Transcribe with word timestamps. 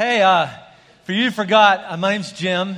Hey, 0.00 0.22
uh, 0.22 0.48
for 1.04 1.12
you 1.12 1.30
forgot, 1.30 1.84
uh, 1.86 1.94
my 1.98 2.12
name's 2.12 2.32
Jim, 2.32 2.74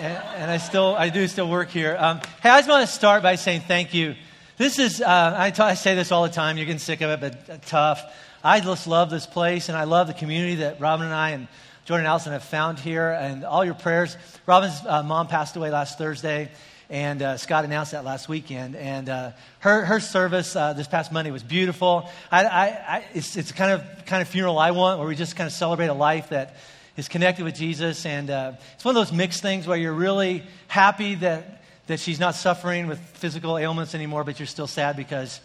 and, 0.00 0.24
and, 0.34 0.50
I 0.50 0.56
still 0.56 0.96
I 0.96 1.10
do 1.10 1.28
still 1.28 1.48
work 1.48 1.68
here. 1.68 1.96
Um, 1.96 2.18
hey, 2.42 2.50
I 2.50 2.58
just 2.58 2.68
want 2.68 2.84
to 2.84 2.92
start 2.92 3.22
by 3.22 3.36
saying 3.36 3.60
thank 3.68 3.94
you. 3.94 4.16
This 4.56 4.80
is 4.80 5.00
uh, 5.00 5.36
I, 5.38 5.52
t- 5.52 5.62
I 5.62 5.74
say 5.74 5.94
this 5.94 6.10
all 6.10 6.24
the 6.24 6.28
time. 6.28 6.56
You're 6.56 6.66
getting 6.66 6.80
sick 6.80 7.02
of 7.02 7.10
it, 7.10 7.20
but 7.20 7.54
uh, 7.54 7.58
tough. 7.66 8.02
I 8.42 8.58
just 8.58 8.88
love 8.88 9.10
this 9.10 9.26
place, 9.26 9.68
and 9.68 9.78
I 9.78 9.84
love 9.84 10.08
the 10.08 10.14
community 10.14 10.56
that 10.56 10.80
Robin 10.80 11.06
and 11.06 11.14
I 11.14 11.30
and 11.30 11.46
Jordan 11.84 12.04
Allison 12.04 12.32
have 12.32 12.42
found 12.42 12.80
here, 12.80 13.12
and 13.12 13.44
all 13.44 13.64
your 13.64 13.74
prayers. 13.74 14.16
Robin's 14.44 14.74
uh, 14.88 15.04
mom 15.04 15.28
passed 15.28 15.54
away 15.54 15.70
last 15.70 15.98
Thursday. 15.98 16.50
And 16.88 17.20
uh, 17.20 17.36
Scott 17.36 17.64
announced 17.64 17.92
that 17.92 18.04
last 18.04 18.28
weekend. 18.28 18.76
And 18.76 19.08
uh, 19.08 19.32
her, 19.58 19.84
her 19.84 19.98
service 19.98 20.54
uh, 20.54 20.72
this 20.72 20.86
past 20.86 21.10
Monday 21.10 21.32
was 21.32 21.42
beautiful. 21.42 22.08
I, 22.30 22.44
I, 22.44 22.66
I, 22.66 23.04
it's, 23.12 23.36
it's 23.36 23.50
kind 23.50 23.72
of 23.72 24.06
kind 24.06 24.22
of 24.22 24.28
funeral 24.28 24.58
I 24.58 24.70
want, 24.70 25.00
where 25.00 25.08
we 25.08 25.16
just 25.16 25.34
kind 25.34 25.48
of 25.48 25.52
celebrate 25.52 25.88
a 25.88 25.94
life 25.94 26.28
that 26.28 26.56
is 26.96 27.08
connected 27.08 27.44
with 27.44 27.56
Jesus. 27.56 28.06
And 28.06 28.30
uh, 28.30 28.52
it's 28.74 28.84
one 28.84 28.96
of 28.96 29.06
those 29.06 29.16
mixed 29.16 29.42
things 29.42 29.66
where 29.66 29.76
you're 29.76 29.92
really 29.92 30.44
happy 30.68 31.16
that, 31.16 31.62
that 31.88 31.98
she's 31.98 32.20
not 32.20 32.36
suffering 32.36 32.86
with 32.86 33.00
physical 33.00 33.58
ailments 33.58 33.94
anymore, 33.94 34.22
but 34.22 34.38
you're 34.38 34.46
still 34.46 34.68
sad 34.68 34.96
because 34.96 35.40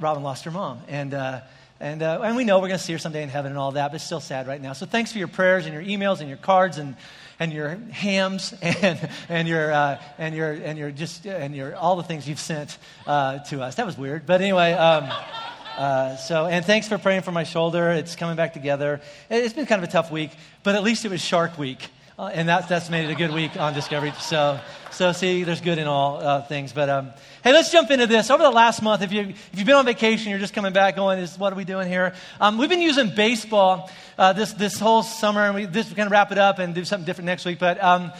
Robin 0.00 0.24
lost 0.24 0.44
her 0.44 0.50
mom. 0.50 0.80
And, 0.88 1.14
uh, 1.14 1.40
and, 1.80 2.02
uh, 2.02 2.20
and 2.22 2.36
we 2.36 2.42
know 2.42 2.58
we're 2.58 2.68
going 2.68 2.78
to 2.78 2.84
see 2.84 2.92
her 2.94 2.98
someday 2.98 3.22
in 3.22 3.28
heaven 3.28 3.52
and 3.52 3.58
all 3.58 3.72
that, 3.72 3.92
but 3.92 3.96
it's 3.96 4.04
still 4.04 4.20
sad 4.20 4.48
right 4.48 4.60
now. 4.60 4.72
So 4.72 4.86
thanks 4.86 5.12
for 5.12 5.18
your 5.18 5.28
prayers 5.28 5.66
and 5.66 5.72
your 5.72 5.84
emails 5.84 6.18
and 6.18 6.28
your 6.28 6.38
cards 6.38 6.78
and 6.78 6.96
and 7.38 7.52
your 7.52 7.70
hams 7.90 8.54
and, 8.62 9.10
and 9.28 9.48
your, 9.48 9.72
uh, 9.72 10.00
and 10.18 10.34
your, 10.34 10.52
and 10.52 10.78
your 10.78 10.90
just, 10.90 11.26
and 11.26 11.54
your, 11.54 11.76
all 11.76 11.96
the 11.96 12.02
things 12.02 12.28
you've 12.28 12.40
sent 12.40 12.78
uh, 13.06 13.38
to 13.40 13.62
us. 13.62 13.76
That 13.76 13.86
was 13.86 13.96
weird. 13.96 14.26
But 14.26 14.40
anyway, 14.40 14.72
um, 14.72 15.10
uh, 15.76 16.16
so, 16.16 16.46
and 16.46 16.64
thanks 16.64 16.88
for 16.88 16.98
praying 16.98 17.22
for 17.22 17.32
my 17.32 17.44
shoulder. 17.44 17.90
It's 17.90 18.16
coming 18.16 18.36
back 18.36 18.52
together. 18.52 19.00
It's 19.30 19.54
been 19.54 19.66
kind 19.66 19.82
of 19.82 19.88
a 19.88 19.92
tough 19.92 20.10
week, 20.10 20.30
but 20.62 20.74
at 20.74 20.82
least 20.82 21.04
it 21.04 21.10
was 21.10 21.20
Shark 21.20 21.56
Week. 21.58 21.88
Uh, 22.18 22.26
and 22.34 22.48
that, 22.48 22.68
that's 22.68 22.90
made 22.90 23.04
it 23.04 23.12
a 23.12 23.14
good 23.14 23.32
week 23.32 23.56
on 23.56 23.72
Discovery. 23.72 24.12
So, 24.18 24.58
so 24.90 25.12
see, 25.12 25.44
there's 25.44 25.60
good 25.60 25.78
in 25.78 25.86
all 25.86 26.16
uh, 26.16 26.42
things. 26.42 26.72
But 26.72 26.88
um, 26.88 27.10
hey, 27.44 27.52
let's 27.52 27.70
jump 27.70 27.92
into 27.92 28.08
this. 28.08 28.28
Over 28.28 28.42
the 28.42 28.50
last 28.50 28.82
month, 28.82 29.02
if, 29.02 29.12
you, 29.12 29.20
if 29.20 29.50
you've 29.54 29.66
been 29.66 29.76
on 29.76 29.84
vacation, 29.84 30.30
you're 30.30 30.40
just 30.40 30.52
coming 30.52 30.72
back 30.72 30.96
going, 30.96 31.20
is, 31.20 31.38
what 31.38 31.52
are 31.52 31.56
we 31.56 31.62
doing 31.62 31.86
here? 31.86 32.14
Um, 32.40 32.58
we've 32.58 32.68
been 32.68 32.82
using 32.82 33.14
baseball 33.14 33.88
uh, 34.18 34.32
this, 34.32 34.52
this 34.54 34.80
whole 34.80 35.04
summer, 35.04 35.42
and 35.42 35.54
we, 35.54 35.66
this, 35.66 35.88
we're 35.88 35.94
going 35.94 36.08
to 36.08 36.12
wrap 36.12 36.32
it 36.32 36.38
up 36.38 36.58
and 36.58 36.74
do 36.74 36.84
something 36.84 37.06
different 37.06 37.26
next 37.26 37.44
week. 37.44 37.60
But 37.60 37.80
um, 37.80 38.10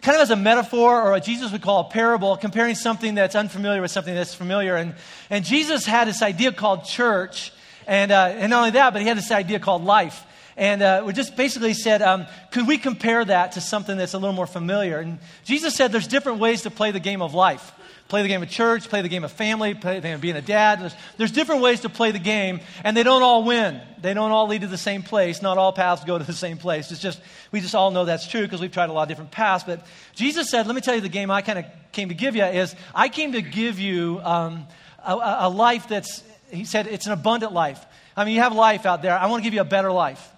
kind 0.00 0.14
of 0.14 0.22
as 0.22 0.30
a 0.30 0.36
metaphor 0.36 1.02
or 1.02 1.10
what 1.10 1.24
Jesus 1.24 1.50
would 1.50 1.62
call 1.62 1.80
a 1.80 1.90
parable, 1.90 2.36
comparing 2.36 2.76
something 2.76 3.16
that's 3.16 3.34
unfamiliar 3.34 3.82
with 3.82 3.90
something 3.90 4.14
that's 4.14 4.34
familiar. 4.34 4.76
And, 4.76 4.94
and 5.30 5.44
Jesus 5.44 5.84
had 5.84 6.06
this 6.06 6.22
idea 6.22 6.52
called 6.52 6.84
church. 6.84 7.52
And, 7.88 8.12
uh, 8.12 8.34
and 8.36 8.50
not 8.50 8.58
only 8.58 8.70
that, 8.70 8.92
but 8.92 9.02
he 9.02 9.08
had 9.08 9.16
this 9.16 9.32
idea 9.32 9.58
called 9.58 9.84
life. 9.84 10.24
And 10.56 10.82
uh, 10.82 11.02
we 11.04 11.12
just 11.12 11.36
basically 11.36 11.74
said, 11.74 12.00
um, 12.00 12.26
could 12.50 12.66
we 12.66 12.78
compare 12.78 13.22
that 13.24 13.52
to 13.52 13.60
something 13.60 13.96
that's 13.98 14.14
a 14.14 14.18
little 14.18 14.34
more 14.34 14.46
familiar? 14.46 14.98
And 14.98 15.18
Jesus 15.44 15.74
said 15.74 15.92
there's 15.92 16.08
different 16.08 16.38
ways 16.38 16.62
to 16.62 16.70
play 16.70 16.92
the 16.92 17.00
game 17.00 17.20
of 17.20 17.34
life. 17.34 17.72
Play 18.08 18.22
the 18.22 18.28
game 18.28 18.42
of 18.42 18.48
church, 18.48 18.88
play 18.88 19.02
the 19.02 19.08
game 19.08 19.24
of 19.24 19.32
family, 19.32 19.74
play 19.74 19.96
the 19.96 20.00
game 20.00 20.14
of 20.14 20.20
being 20.20 20.36
a 20.36 20.40
dad. 20.40 20.80
There's, 20.80 20.94
there's 21.16 21.32
different 21.32 21.60
ways 21.60 21.80
to 21.80 21.88
play 21.88 22.12
the 22.12 22.20
game, 22.20 22.60
and 22.84 22.96
they 22.96 23.02
don't 23.02 23.22
all 23.22 23.42
win. 23.42 23.80
They 24.00 24.14
don't 24.14 24.30
all 24.30 24.46
lead 24.46 24.60
to 24.60 24.68
the 24.68 24.78
same 24.78 25.02
place. 25.02 25.42
Not 25.42 25.58
all 25.58 25.72
paths 25.72 26.04
go 26.04 26.16
to 26.16 26.22
the 26.24 26.32
same 26.32 26.56
place. 26.56 26.92
It's 26.92 27.00
just, 27.00 27.20
we 27.50 27.60
just 27.60 27.74
all 27.74 27.90
know 27.90 28.04
that's 28.04 28.28
true 28.28 28.42
because 28.42 28.60
we've 28.60 28.70
tried 28.70 28.90
a 28.90 28.92
lot 28.92 29.02
of 29.02 29.08
different 29.08 29.32
paths. 29.32 29.64
But 29.64 29.84
Jesus 30.14 30.48
said, 30.48 30.68
let 30.68 30.76
me 30.76 30.82
tell 30.82 30.94
you 30.94 31.00
the 31.00 31.08
game 31.08 31.32
I 31.32 31.42
kind 31.42 31.58
of 31.58 31.64
came 31.90 32.08
to 32.10 32.14
give 32.14 32.36
you 32.36 32.44
is 32.44 32.76
I 32.94 33.08
came 33.08 33.32
to 33.32 33.42
give 33.42 33.80
you 33.80 34.20
um, 34.22 34.68
a, 35.04 35.38
a 35.40 35.48
life 35.48 35.88
that's, 35.88 36.22
he 36.50 36.64
said, 36.64 36.86
it's 36.86 37.06
an 37.06 37.12
abundant 37.12 37.52
life. 37.52 37.84
I 38.16 38.24
mean, 38.24 38.36
you 38.36 38.40
have 38.40 38.54
life 38.54 38.86
out 38.86 39.02
there. 39.02 39.18
I 39.18 39.26
want 39.26 39.42
to 39.42 39.44
give 39.44 39.52
you 39.52 39.62
a 39.62 39.64
better 39.64 39.90
life 39.90 40.32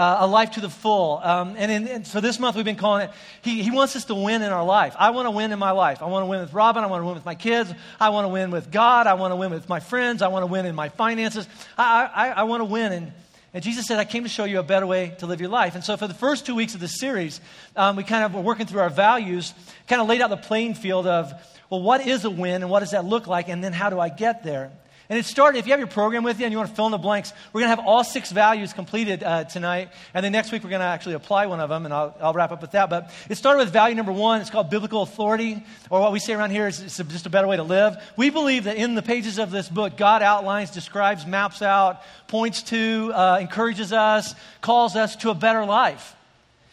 uh, 0.00 0.16
a 0.20 0.26
life 0.26 0.52
to 0.52 0.62
the 0.62 0.70
full. 0.70 1.20
Um, 1.22 1.56
and, 1.58 1.70
in, 1.70 1.86
and, 1.86 2.06
so 2.06 2.22
this 2.22 2.38
month 2.38 2.56
we've 2.56 2.64
been 2.64 2.76
calling 2.76 3.08
it, 3.08 3.10
he, 3.42 3.62
he 3.62 3.70
wants 3.70 3.94
us 3.96 4.06
to 4.06 4.14
win 4.14 4.40
in 4.40 4.50
our 4.50 4.64
life. 4.64 4.96
I 4.98 5.10
want 5.10 5.26
to 5.26 5.30
win 5.30 5.52
in 5.52 5.58
my 5.58 5.72
life. 5.72 6.00
I 6.00 6.06
want 6.06 6.22
to 6.22 6.26
win 6.26 6.40
with 6.40 6.54
Robin. 6.54 6.82
I 6.82 6.86
want 6.86 7.02
to 7.02 7.04
win 7.04 7.14
with 7.16 7.26
my 7.26 7.34
kids. 7.34 7.70
I 8.00 8.08
want 8.08 8.24
to 8.24 8.30
win 8.30 8.50
with 8.50 8.70
God. 8.70 9.06
I 9.06 9.12
want 9.12 9.32
to 9.32 9.36
win 9.36 9.50
with 9.50 9.68
my 9.68 9.78
friends. 9.78 10.22
I 10.22 10.28
want 10.28 10.42
to 10.42 10.46
win 10.46 10.64
in 10.64 10.74
my 10.74 10.88
finances. 10.88 11.46
I, 11.76 12.10
I, 12.14 12.28
I 12.30 12.42
want 12.44 12.62
to 12.62 12.64
win. 12.64 12.92
And, 12.92 13.12
and 13.52 13.62
Jesus 13.62 13.86
said, 13.86 13.98
I 13.98 14.06
came 14.06 14.22
to 14.22 14.30
show 14.30 14.44
you 14.44 14.58
a 14.58 14.62
better 14.62 14.86
way 14.86 15.14
to 15.18 15.26
live 15.26 15.38
your 15.38 15.50
life. 15.50 15.74
And 15.74 15.84
so 15.84 15.98
for 15.98 16.08
the 16.08 16.14
first 16.14 16.46
two 16.46 16.54
weeks 16.54 16.72
of 16.72 16.80
this 16.80 16.98
series, 16.98 17.38
um, 17.76 17.96
we 17.96 18.02
kind 18.02 18.24
of 18.24 18.32
were 18.32 18.40
working 18.40 18.64
through 18.64 18.80
our 18.80 18.88
values, 18.88 19.52
kind 19.86 20.00
of 20.00 20.08
laid 20.08 20.22
out 20.22 20.30
the 20.30 20.38
playing 20.38 20.76
field 20.76 21.06
of, 21.06 21.30
well, 21.68 21.82
what 21.82 22.06
is 22.06 22.24
a 22.24 22.30
win 22.30 22.62
and 22.62 22.70
what 22.70 22.80
does 22.80 22.92
that 22.92 23.04
look 23.04 23.26
like? 23.26 23.50
And 23.50 23.62
then 23.62 23.74
how 23.74 23.90
do 23.90 24.00
I 24.00 24.08
get 24.08 24.44
there? 24.44 24.72
And 25.10 25.18
it 25.18 25.24
started, 25.24 25.58
if 25.58 25.66
you 25.66 25.72
have 25.72 25.80
your 25.80 25.88
program 25.88 26.22
with 26.22 26.38
you 26.38 26.46
and 26.46 26.52
you 26.52 26.58
want 26.58 26.70
to 26.70 26.76
fill 26.76 26.86
in 26.86 26.92
the 26.92 26.98
blanks, 26.98 27.32
we're 27.52 27.62
going 27.62 27.70
to 27.70 27.76
have 27.76 27.84
all 27.84 28.04
six 28.04 28.30
values 28.30 28.72
completed 28.72 29.24
uh, 29.24 29.42
tonight. 29.42 29.90
And 30.14 30.24
then 30.24 30.30
next 30.30 30.52
week, 30.52 30.62
we're 30.62 30.70
going 30.70 30.80
to 30.80 30.86
actually 30.86 31.16
apply 31.16 31.46
one 31.46 31.58
of 31.58 31.68
them, 31.68 31.84
and 31.84 31.92
I'll, 31.92 32.16
I'll, 32.20 32.32
wrap 32.32 32.52
up 32.52 32.62
with 32.62 32.70
that. 32.70 32.88
But 32.88 33.10
it 33.28 33.34
started 33.34 33.58
with 33.58 33.72
value 33.72 33.96
number 33.96 34.12
one. 34.12 34.40
It's 34.40 34.50
called 34.50 34.70
biblical 34.70 35.02
authority, 35.02 35.64
or 35.90 36.00
what 36.00 36.12
we 36.12 36.20
say 36.20 36.34
around 36.34 36.50
here 36.50 36.68
is 36.68 36.80
it's 36.80 36.96
just 36.98 37.26
a 37.26 37.30
better 37.30 37.48
way 37.48 37.56
to 37.56 37.64
live. 37.64 37.96
We 38.16 38.30
believe 38.30 38.64
that 38.64 38.76
in 38.76 38.94
the 38.94 39.02
pages 39.02 39.40
of 39.40 39.50
this 39.50 39.68
book, 39.68 39.96
God 39.96 40.22
outlines, 40.22 40.70
describes, 40.70 41.26
maps 41.26 41.60
out, 41.60 42.02
points 42.28 42.62
to, 42.64 43.10
uh, 43.12 43.38
encourages 43.40 43.92
us, 43.92 44.36
calls 44.60 44.94
us 44.94 45.16
to 45.16 45.30
a 45.30 45.34
better 45.34 45.64
life. 45.64 46.14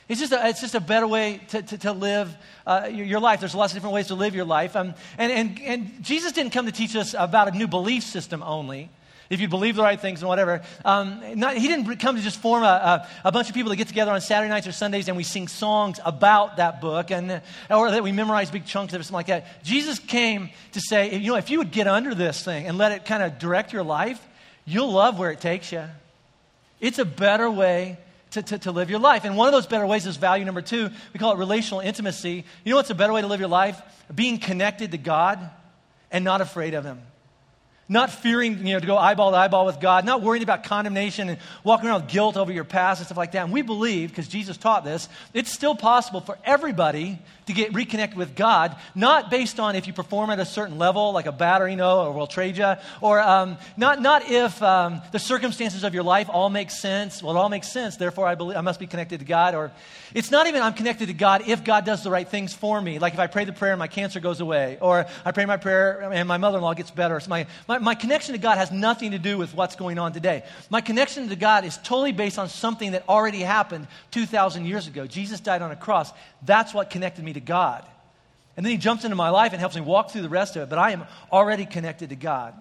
It's 0.09 0.21
just 0.21 0.31
a, 0.31 0.47
it's 0.47 0.61
just 0.61 0.75
a 0.75 0.79
better 0.79 1.07
way 1.07 1.41
to, 1.49 1.61
to, 1.61 1.77
to 1.79 1.91
live 1.91 2.33
uh, 2.65 2.89
your, 2.89 3.19
life. 3.19 3.41
There's 3.41 3.55
lots 3.55 3.73
of 3.73 3.75
different 3.75 3.93
ways 3.93 4.07
to 4.07 4.15
live 4.15 4.35
your 4.35 4.45
life. 4.45 4.75
Um, 4.75 4.93
and, 5.17 5.31
and, 5.31 5.61
and 5.61 6.03
Jesus 6.03 6.31
didn't 6.31 6.53
come 6.53 6.65
to 6.65 6.71
teach 6.71 6.95
us 6.95 7.13
about 7.17 7.49
a 7.49 7.51
new 7.51 7.67
belief 7.67 8.03
system 8.03 8.41
only. 8.41 8.89
If 9.29 9.41
you 9.41 9.49
believe 9.49 9.75
the 9.75 9.81
right 9.81 9.99
things 9.99 10.21
and 10.21 10.29
whatever. 10.29 10.61
Um, 10.85 11.21
not, 11.35 11.57
he 11.57 11.67
didn't 11.67 11.97
come 11.97 12.15
to 12.15 12.21
just 12.21 12.39
form 12.39 12.63
a, 12.63 12.65
a, 12.65 13.07
a, 13.25 13.31
bunch 13.33 13.49
of 13.49 13.55
people 13.55 13.69
that 13.71 13.75
get 13.75 13.89
together 13.89 14.11
on 14.11 14.21
Saturday 14.21 14.49
nights 14.49 14.67
or 14.67 14.71
Sundays 14.71 15.09
and 15.09 15.17
we 15.17 15.23
sing 15.23 15.49
songs 15.49 15.99
about 16.05 16.57
that 16.57 16.79
book 16.79 17.11
and, 17.11 17.41
or 17.69 17.91
that 17.91 18.01
we 18.01 18.13
memorize 18.13 18.49
big 18.49 18.65
chunks 18.65 18.93
of 18.93 19.01
it, 19.01 19.03
something 19.03 19.15
like 19.15 19.27
that. 19.27 19.63
Jesus 19.65 19.99
came 19.99 20.49
to 20.71 20.79
say, 20.79 21.17
you 21.17 21.31
know, 21.31 21.37
if 21.37 21.49
you 21.49 21.57
would 21.57 21.71
get 21.71 21.87
under 21.87 22.15
this 22.15 22.41
thing 22.41 22.67
and 22.67 22.77
let 22.77 22.93
it 22.93 23.03
kind 23.03 23.21
of 23.21 23.37
direct 23.37 23.73
your 23.73 23.83
life, 23.83 24.25
you'll 24.65 24.93
love 24.93 25.19
where 25.19 25.31
it 25.31 25.41
takes 25.41 25.73
you. 25.73 25.83
It's 26.79 26.99
a 26.99 27.05
better 27.05 27.51
way 27.51 27.97
to, 28.31 28.41
to, 28.41 28.57
to, 28.59 28.71
live 28.71 28.89
your 28.89 28.99
life. 28.99 29.25
And 29.25 29.37
one 29.37 29.47
of 29.47 29.53
those 29.53 29.67
better 29.67 29.85
ways 29.85 30.05
is 30.05 30.17
value 30.17 30.45
number 30.45 30.61
two. 30.61 30.89
We 31.13 31.19
call 31.19 31.33
it 31.33 31.37
relational 31.37 31.81
intimacy. 31.81 32.43
You 32.63 32.69
know 32.71 32.75
what's 32.75 32.89
a 32.89 32.95
better 32.95 33.13
way 33.13 33.21
to 33.21 33.27
live 33.27 33.39
your 33.39 33.49
life? 33.49 33.81
Being 34.13 34.37
connected 34.37 34.91
to 34.91 34.97
God 34.97 35.39
and 36.11 36.23
not 36.23 36.41
afraid 36.41 36.73
of 36.73 36.83
Him. 36.83 37.01
Not 37.89 38.11
fearing, 38.11 38.67
you 38.67 38.73
know, 38.73 38.79
to 38.79 38.85
go 38.85 38.97
eyeball 38.97 39.31
to 39.31 39.37
eyeball 39.37 39.65
with 39.65 39.79
God, 39.79 40.05
not 40.05 40.21
worrying 40.21 40.43
about 40.43 40.65
condemnation 40.65 41.29
and 41.29 41.39
walking 41.63 41.87
around 41.87 42.03
with 42.03 42.11
guilt 42.11 42.35
over 42.35 42.51
your 42.51 42.65
past 42.65 42.99
and 42.99 43.05
stuff 43.05 43.17
like 43.17 43.31
that. 43.31 43.45
And 43.45 43.53
we 43.53 43.61
believe, 43.61 44.09
because 44.09 44.27
Jesus 44.27 44.57
taught 44.57 44.83
this, 44.83 45.07
it's 45.33 45.51
still 45.51 45.73
possible 45.73 46.19
for 46.19 46.37
everybody 46.43 47.19
to 47.47 47.53
get 47.53 47.73
reconnected 47.73 48.17
with 48.17 48.35
God, 48.35 48.75
not 48.93 49.31
based 49.31 49.59
on 49.59 49.75
if 49.75 49.87
you 49.87 49.93
perform 49.93 50.29
at 50.29 50.39
a 50.39 50.45
certain 50.45 50.77
level, 50.77 51.13
like 51.13 51.25
a 51.25 51.31
battery, 51.31 51.71
you 51.71 51.77
know, 51.77 52.05
or 52.05 52.11
we'll 52.11 52.27
trade 52.27 52.57
you, 52.57 52.73
or 53.01 53.19
um, 53.19 53.57
not, 53.75 54.01
not 54.01 54.29
if 54.29 54.61
um, 54.61 55.01
the 55.11 55.19
circumstances 55.19 55.83
of 55.83 55.93
your 55.93 56.03
life 56.03 56.29
all 56.29 56.49
make 56.49 56.69
sense. 56.69 57.23
Well, 57.23 57.35
it 57.35 57.39
all 57.39 57.49
makes 57.49 57.71
sense, 57.71 57.97
therefore 57.97 58.27
I, 58.27 58.35
believe, 58.35 58.57
I 58.57 58.61
must 58.61 58.79
be 58.79 58.87
connected 58.87 59.19
to 59.19 59.25
God. 59.25 59.55
Or 59.55 59.71
it's 60.13 60.29
not 60.29 60.47
even 60.47 60.61
I'm 60.61 60.73
connected 60.73 61.07
to 61.07 61.13
God 61.13 61.47
if 61.47 61.63
God 61.63 61.85
does 61.85 62.03
the 62.03 62.11
right 62.11 62.27
things 62.27 62.53
for 62.53 62.79
me. 62.81 62.99
Like 62.99 63.13
if 63.13 63.19
I 63.19 63.27
pray 63.27 63.45
the 63.45 63.53
prayer 63.53 63.73
and 63.73 63.79
my 63.79 63.87
cancer 63.87 64.19
goes 64.19 64.41
away, 64.41 64.77
or 64.81 65.05
I 65.25 65.31
pray 65.31 65.45
my 65.45 65.57
prayer 65.57 66.01
and 66.11 66.27
my 66.27 66.37
mother 66.37 66.57
in 66.57 66.63
law 66.63 66.73
gets 66.73 66.91
better. 66.91 67.19
So 67.19 67.29
my, 67.29 67.47
my, 67.67 67.77
my 67.77 67.95
connection 67.95 68.33
to 68.33 68.39
God 68.39 68.57
has 68.57 68.71
nothing 68.71 69.11
to 69.11 69.19
do 69.19 69.37
with 69.37 69.53
what's 69.53 69.75
going 69.75 69.99
on 69.99 70.11
today. 70.11 70.43
My 70.69 70.81
connection 70.81 71.29
to 71.29 71.35
God 71.35 71.63
is 71.63 71.77
totally 71.77 72.11
based 72.11 72.37
on 72.37 72.49
something 72.49 72.91
that 72.91 73.07
already 73.07 73.39
happened 73.39 73.87
2,000 74.11 74.65
years 74.65 74.87
ago. 74.87 75.07
Jesus 75.07 75.39
died 75.39 75.61
on 75.61 75.71
a 75.71 75.75
cross. 75.75 76.11
That's 76.45 76.73
what 76.73 76.89
connected 76.89 77.23
me 77.23 77.33
to 77.39 77.45
God. 77.45 77.85
And 78.55 78.65
then 78.65 78.71
he 78.71 78.77
jumps 78.77 79.03
into 79.03 79.15
my 79.15 79.29
life 79.29 79.53
and 79.53 79.59
helps 79.59 79.75
me 79.75 79.81
walk 79.81 80.11
through 80.11 80.23
the 80.23 80.29
rest 80.29 80.55
of 80.55 80.63
it, 80.63 80.69
but 80.69 80.79
I 80.79 80.91
am 80.91 81.05
already 81.31 81.65
connected 81.65 82.09
to 82.09 82.15
God. 82.15 82.53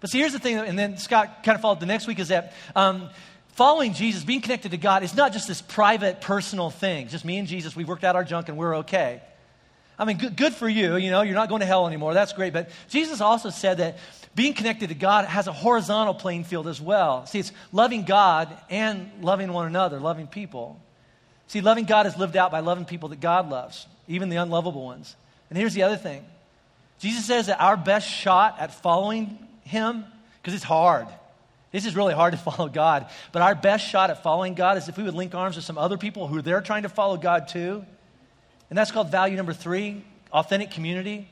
But 0.00 0.10
see, 0.10 0.18
here's 0.18 0.34
the 0.34 0.38
thing, 0.38 0.58
and 0.58 0.78
then 0.78 0.98
Scott 0.98 1.42
kind 1.44 1.56
of 1.56 1.62
followed 1.62 1.80
the 1.80 1.86
next 1.86 2.06
week 2.06 2.18
is 2.18 2.28
that 2.28 2.52
um, 2.76 3.08
following 3.54 3.94
Jesus, 3.94 4.22
being 4.22 4.42
connected 4.42 4.72
to 4.72 4.76
God, 4.76 5.02
is 5.02 5.14
not 5.14 5.32
just 5.32 5.48
this 5.48 5.62
private, 5.62 6.20
personal 6.20 6.68
thing. 6.68 7.08
Just 7.08 7.24
me 7.24 7.38
and 7.38 7.48
Jesus, 7.48 7.74
we 7.74 7.84
worked 7.84 8.04
out 8.04 8.14
our 8.14 8.24
junk 8.24 8.48
and 8.48 8.58
we're 8.58 8.76
okay. 8.78 9.22
I 9.98 10.04
mean, 10.04 10.18
good, 10.18 10.36
good 10.36 10.54
for 10.54 10.68
you. 10.68 10.96
You 10.96 11.10
know, 11.10 11.22
you're 11.22 11.34
not 11.34 11.48
going 11.48 11.60
to 11.60 11.66
hell 11.66 11.86
anymore. 11.86 12.14
That's 12.14 12.32
great. 12.32 12.52
But 12.52 12.68
Jesus 12.88 13.20
also 13.20 13.50
said 13.50 13.78
that 13.78 13.98
being 14.34 14.54
connected 14.54 14.88
to 14.88 14.94
God 14.94 15.24
has 15.24 15.46
a 15.46 15.52
horizontal 15.52 16.14
playing 16.14 16.44
field 16.44 16.66
as 16.66 16.80
well. 16.80 17.26
See, 17.26 17.38
it's 17.38 17.52
loving 17.72 18.04
God 18.04 18.54
and 18.68 19.10
loving 19.22 19.52
one 19.52 19.66
another, 19.66 20.00
loving 20.00 20.26
people. 20.26 20.80
See, 21.46 21.60
loving 21.60 21.84
God 21.84 22.06
is 22.06 22.16
lived 22.16 22.36
out 22.36 22.50
by 22.50 22.60
loving 22.60 22.84
people 22.84 23.10
that 23.10 23.20
God 23.20 23.48
loves, 23.48 23.86
even 24.08 24.28
the 24.28 24.36
unlovable 24.36 24.84
ones. 24.84 25.16
And 25.50 25.58
here's 25.58 25.74
the 25.74 25.82
other 25.82 25.96
thing 25.96 26.24
Jesus 26.98 27.24
says 27.24 27.46
that 27.46 27.60
our 27.60 27.76
best 27.76 28.08
shot 28.08 28.56
at 28.58 28.74
following 28.74 29.38
Him, 29.64 30.04
because 30.40 30.54
it's 30.54 30.64
hard. 30.64 31.06
This 31.72 31.86
is 31.86 31.96
really 31.96 32.14
hard 32.14 32.32
to 32.32 32.38
follow 32.50 32.68
God. 32.68 33.06
But 33.32 33.42
our 33.42 33.54
best 33.54 33.86
shot 33.86 34.10
at 34.10 34.22
following 34.22 34.54
God 34.54 34.78
is 34.78 34.88
if 34.88 34.96
we 34.96 35.02
would 35.02 35.14
link 35.14 35.34
arms 35.34 35.56
with 35.56 35.64
some 35.64 35.78
other 35.78 35.98
people 35.98 36.28
who 36.28 36.40
they're 36.40 36.60
trying 36.60 36.84
to 36.84 36.88
follow 36.88 37.16
God 37.16 37.48
too. 37.48 37.84
And 38.70 38.78
that's 38.78 38.90
called 38.90 39.10
value 39.10 39.36
number 39.36 39.52
three 39.52 40.04
authentic 40.32 40.70
community. 40.70 41.28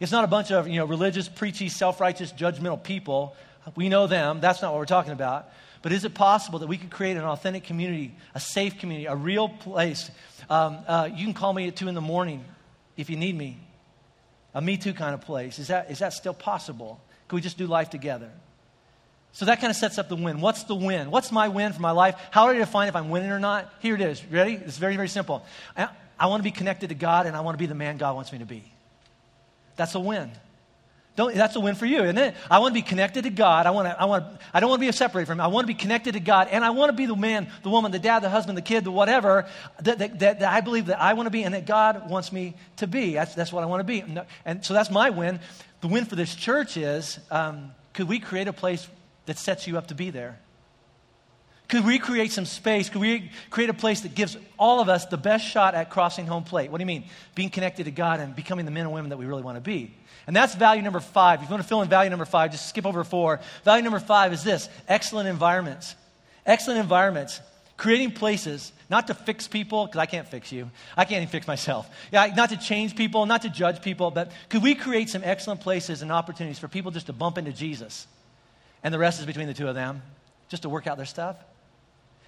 It's 0.00 0.12
not 0.12 0.24
a 0.24 0.26
bunch 0.26 0.50
of 0.50 0.68
you 0.68 0.78
know, 0.78 0.84
religious, 0.84 1.28
preachy, 1.28 1.68
self 1.68 2.00
righteous, 2.00 2.32
judgmental 2.32 2.82
people. 2.82 3.36
We 3.76 3.88
know 3.88 4.06
them. 4.06 4.40
That's 4.40 4.60
not 4.60 4.72
what 4.72 4.78
we're 4.78 4.86
talking 4.86 5.12
about. 5.12 5.48
But 5.84 5.92
is 5.92 6.06
it 6.06 6.14
possible 6.14 6.60
that 6.60 6.66
we 6.66 6.78
could 6.78 6.90
create 6.90 7.18
an 7.18 7.24
authentic 7.24 7.64
community, 7.64 8.14
a 8.34 8.40
safe 8.40 8.78
community, 8.78 9.04
a 9.04 9.14
real 9.14 9.50
place? 9.50 10.10
Um, 10.48 10.78
uh, 10.88 11.10
you 11.14 11.26
can 11.26 11.34
call 11.34 11.52
me 11.52 11.68
at 11.68 11.76
2 11.76 11.88
in 11.88 11.94
the 11.94 12.00
morning 12.00 12.42
if 12.96 13.10
you 13.10 13.18
need 13.18 13.36
me. 13.36 13.58
A 14.54 14.62
Me 14.62 14.78
Too 14.78 14.94
kind 14.94 15.12
of 15.12 15.20
place. 15.20 15.58
Is 15.58 15.68
that, 15.68 15.90
is 15.90 15.98
that 15.98 16.14
still 16.14 16.32
possible? 16.32 17.02
Can 17.28 17.36
we 17.36 17.42
just 17.42 17.58
do 17.58 17.66
life 17.66 17.90
together? 17.90 18.30
So 19.32 19.44
that 19.44 19.60
kind 19.60 19.70
of 19.70 19.76
sets 19.76 19.98
up 19.98 20.08
the 20.08 20.16
win. 20.16 20.40
What's 20.40 20.64
the 20.64 20.74
win? 20.74 21.10
What's 21.10 21.30
my 21.30 21.48
win 21.48 21.74
for 21.74 21.82
my 21.82 21.90
life? 21.90 22.16
How 22.30 22.46
do 22.46 22.54
I 22.54 22.56
define 22.56 22.88
if 22.88 22.96
I'm 22.96 23.10
winning 23.10 23.30
or 23.30 23.38
not? 23.38 23.70
Here 23.80 23.94
it 23.94 24.00
is. 24.00 24.24
Ready? 24.24 24.54
It's 24.54 24.78
very, 24.78 24.96
very 24.96 25.08
simple. 25.08 25.44
I, 25.76 25.90
I 26.18 26.28
want 26.28 26.40
to 26.40 26.44
be 26.44 26.50
connected 26.50 26.88
to 26.88 26.94
God 26.94 27.26
and 27.26 27.36
I 27.36 27.42
want 27.42 27.58
to 27.58 27.62
be 27.62 27.66
the 27.66 27.74
man 27.74 27.98
God 27.98 28.14
wants 28.14 28.32
me 28.32 28.38
to 28.38 28.46
be. 28.46 28.64
That's 29.76 29.94
a 29.94 30.00
win. 30.00 30.30
Don't, 31.16 31.32
that's 31.32 31.54
a 31.54 31.60
win 31.60 31.76
for 31.76 31.86
you, 31.86 32.02
isn't 32.02 32.18
it? 32.18 32.34
I 32.50 32.58
want 32.58 32.74
to 32.74 32.74
be 32.74 32.82
connected 32.82 33.22
to 33.22 33.30
God. 33.30 33.66
I, 33.66 33.70
want 33.70 33.86
to, 33.86 34.00
I, 34.00 34.04
want 34.04 34.24
to, 34.24 34.38
I 34.52 34.58
don't 34.58 34.68
want 34.68 34.82
to 34.82 34.86
be 34.86 34.92
separated 34.92 35.26
from 35.26 35.38
Him. 35.38 35.44
I 35.44 35.46
want 35.46 35.64
to 35.64 35.68
be 35.68 35.78
connected 35.78 36.12
to 36.14 36.20
God. 36.20 36.48
And 36.50 36.64
I 36.64 36.70
want 36.70 36.88
to 36.90 36.92
be 36.92 37.06
the 37.06 37.14
man, 37.14 37.48
the 37.62 37.70
woman, 37.70 37.92
the 37.92 38.00
dad, 38.00 38.20
the 38.20 38.28
husband, 38.28 38.58
the 38.58 38.62
kid, 38.62 38.82
the 38.82 38.90
whatever 38.90 39.46
that, 39.80 39.98
that, 39.98 40.18
that, 40.18 40.40
that 40.40 40.52
I 40.52 40.60
believe 40.60 40.86
that 40.86 41.00
I 41.00 41.12
want 41.12 41.26
to 41.26 41.30
be 41.30 41.44
and 41.44 41.54
that 41.54 41.66
God 41.66 42.10
wants 42.10 42.32
me 42.32 42.54
to 42.78 42.88
be. 42.88 43.14
That's, 43.14 43.34
that's 43.34 43.52
what 43.52 43.62
I 43.62 43.66
want 43.66 43.80
to 43.80 43.84
be. 43.84 44.04
And 44.44 44.64
so 44.64 44.74
that's 44.74 44.90
my 44.90 45.10
win. 45.10 45.38
The 45.82 45.88
win 45.88 46.04
for 46.04 46.16
this 46.16 46.34
church 46.34 46.76
is 46.76 47.20
um, 47.30 47.72
could 47.92 48.08
we 48.08 48.18
create 48.18 48.48
a 48.48 48.52
place 48.52 48.88
that 49.26 49.38
sets 49.38 49.68
you 49.68 49.78
up 49.78 49.86
to 49.88 49.94
be 49.94 50.10
there? 50.10 50.40
Could 51.68 51.86
we 51.86 51.98
create 51.98 52.30
some 52.30 52.44
space? 52.44 52.90
Could 52.90 53.00
we 53.00 53.30
create 53.50 53.70
a 53.70 53.74
place 53.74 54.02
that 54.02 54.14
gives 54.14 54.36
all 54.58 54.80
of 54.80 54.88
us 54.88 55.06
the 55.06 55.16
best 55.16 55.46
shot 55.46 55.74
at 55.74 55.90
crossing 55.90 56.26
home 56.26 56.44
plate? 56.44 56.70
What 56.70 56.78
do 56.78 56.82
you 56.82 56.86
mean? 56.86 57.04
Being 57.34 57.50
connected 57.50 57.84
to 57.84 57.90
God 57.90 58.20
and 58.20 58.36
becoming 58.36 58.66
the 58.66 58.70
men 58.70 58.84
and 58.84 58.92
women 58.92 59.08
that 59.10 59.16
we 59.16 59.24
really 59.24 59.42
want 59.42 59.56
to 59.56 59.62
be. 59.62 59.94
And 60.26 60.36
that's 60.36 60.54
value 60.54 60.82
number 60.82 61.00
five. 61.00 61.40
If 61.40 61.48
you 61.48 61.52
want 61.52 61.62
to 61.62 61.68
fill 61.68 61.82
in 61.82 61.88
value 61.88 62.10
number 62.10 62.26
five, 62.26 62.50
just 62.50 62.68
skip 62.68 62.86
over 62.86 63.02
four. 63.02 63.40
Value 63.64 63.82
number 63.82 63.98
five 63.98 64.32
is 64.32 64.44
this 64.44 64.68
excellent 64.88 65.28
environments. 65.28 65.94
Excellent 66.44 66.80
environments. 66.80 67.40
Creating 67.76 68.12
places, 68.12 68.72
not 68.88 69.08
to 69.08 69.14
fix 69.14 69.48
people, 69.48 69.86
because 69.86 69.98
I 69.98 70.06
can't 70.06 70.28
fix 70.28 70.52
you. 70.52 70.70
I 70.96 71.04
can't 71.04 71.22
even 71.22 71.28
fix 71.28 71.48
myself. 71.48 71.90
Yeah, 72.12 72.26
not 72.36 72.50
to 72.50 72.56
change 72.56 72.94
people, 72.94 73.26
not 73.26 73.42
to 73.42 73.48
judge 73.48 73.82
people, 73.82 74.10
but 74.10 74.30
could 74.48 74.62
we 74.62 74.74
create 74.74 75.08
some 75.08 75.22
excellent 75.24 75.60
places 75.60 76.02
and 76.02 76.12
opportunities 76.12 76.58
for 76.58 76.68
people 76.68 76.90
just 76.90 77.06
to 77.06 77.12
bump 77.12 77.36
into 77.36 77.52
Jesus? 77.52 78.06
And 78.84 78.94
the 78.94 78.98
rest 78.98 79.18
is 79.18 79.26
between 79.26 79.48
the 79.48 79.54
two 79.54 79.66
of 79.66 79.74
them, 79.74 80.02
just 80.48 80.62
to 80.62 80.68
work 80.68 80.86
out 80.86 80.98
their 80.98 81.06
stuff? 81.06 81.36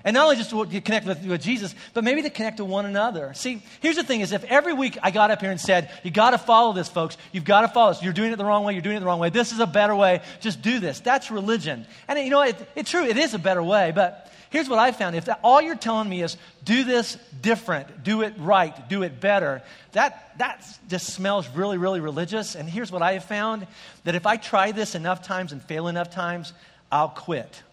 And 0.06 0.14
not 0.14 0.22
only 0.22 0.36
just 0.36 0.50
to 0.50 0.80
connect 0.80 1.04
with, 1.04 1.26
with, 1.26 1.42
Jesus, 1.42 1.74
but 1.92 2.04
maybe 2.04 2.22
to 2.22 2.30
connect 2.30 2.58
to 2.58 2.64
one 2.64 2.86
another. 2.86 3.34
See, 3.34 3.60
here's 3.80 3.96
the 3.96 4.04
thing 4.04 4.20
is 4.20 4.30
if 4.30 4.44
every 4.44 4.72
week 4.72 4.96
I 5.02 5.10
got 5.10 5.32
up 5.32 5.40
here 5.40 5.50
and 5.50 5.60
said, 5.60 5.90
you 6.04 6.12
got 6.12 6.30
to 6.30 6.38
follow 6.38 6.72
this, 6.72 6.88
folks. 6.88 7.16
You've 7.32 7.44
got 7.44 7.62
to 7.62 7.68
follow 7.68 7.92
this. 7.92 8.04
You're 8.04 8.12
doing 8.12 8.30
it 8.30 8.36
the 8.36 8.44
wrong 8.44 8.62
way. 8.62 8.74
You're 8.74 8.82
doing 8.82 8.96
it 8.96 9.00
the 9.00 9.06
wrong 9.06 9.18
way. 9.18 9.30
This 9.30 9.50
is 9.50 9.58
a 9.58 9.66
better 9.66 9.96
way. 9.96 10.22
Just 10.38 10.62
do 10.62 10.78
this. 10.78 11.00
That's 11.00 11.32
religion. 11.32 11.88
And 12.06 12.20
you 12.20 12.30
know, 12.30 12.42
it, 12.42 12.56
it's 12.76 12.88
true. 12.88 13.02
It 13.02 13.16
is 13.16 13.34
a 13.34 13.38
better 13.40 13.64
way. 13.64 13.90
But 13.92 14.32
here's 14.50 14.68
what 14.68 14.78
I 14.78 14.92
found. 14.92 15.16
If 15.16 15.24
that, 15.24 15.40
all 15.42 15.60
you're 15.60 15.74
telling 15.74 16.08
me 16.08 16.22
is 16.22 16.36
do 16.62 16.84
this 16.84 17.18
different, 17.42 18.04
do 18.04 18.22
it 18.22 18.34
right, 18.38 18.88
do 18.88 19.02
it 19.02 19.20
better, 19.20 19.60
that, 19.90 20.38
that 20.38 20.64
just 20.88 21.14
smells 21.14 21.48
really, 21.48 21.78
really 21.78 21.98
religious. 21.98 22.54
And 22.54 22.70
here's 22.70 22.92
what 22.92 23.02
I 23.02 23.14
have 23.14 23.24
found. 23.24 23.66
That 24.04 24.14
if 24.14 24.24
I 24.24 24.36
try 24.36 24.70
this 24.70 24.94
enough 24.94 25.24
times 25.24 25.50
and 25.50 25.60
fail 25.60 25.88
enough 25.88 26.10
times, 26.10 26.52
I'll 26.92 27.08
quit. 27.08 27.64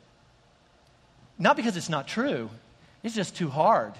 Not 1.37 1.55
because 1.55 1.77
it's 1.77 1.89
not 1.89 2.07
true, 2.07 2.49
it's 3.03 3.15
just 3.15 3.35
too 3.35 3.49
hard. 3.49 3.93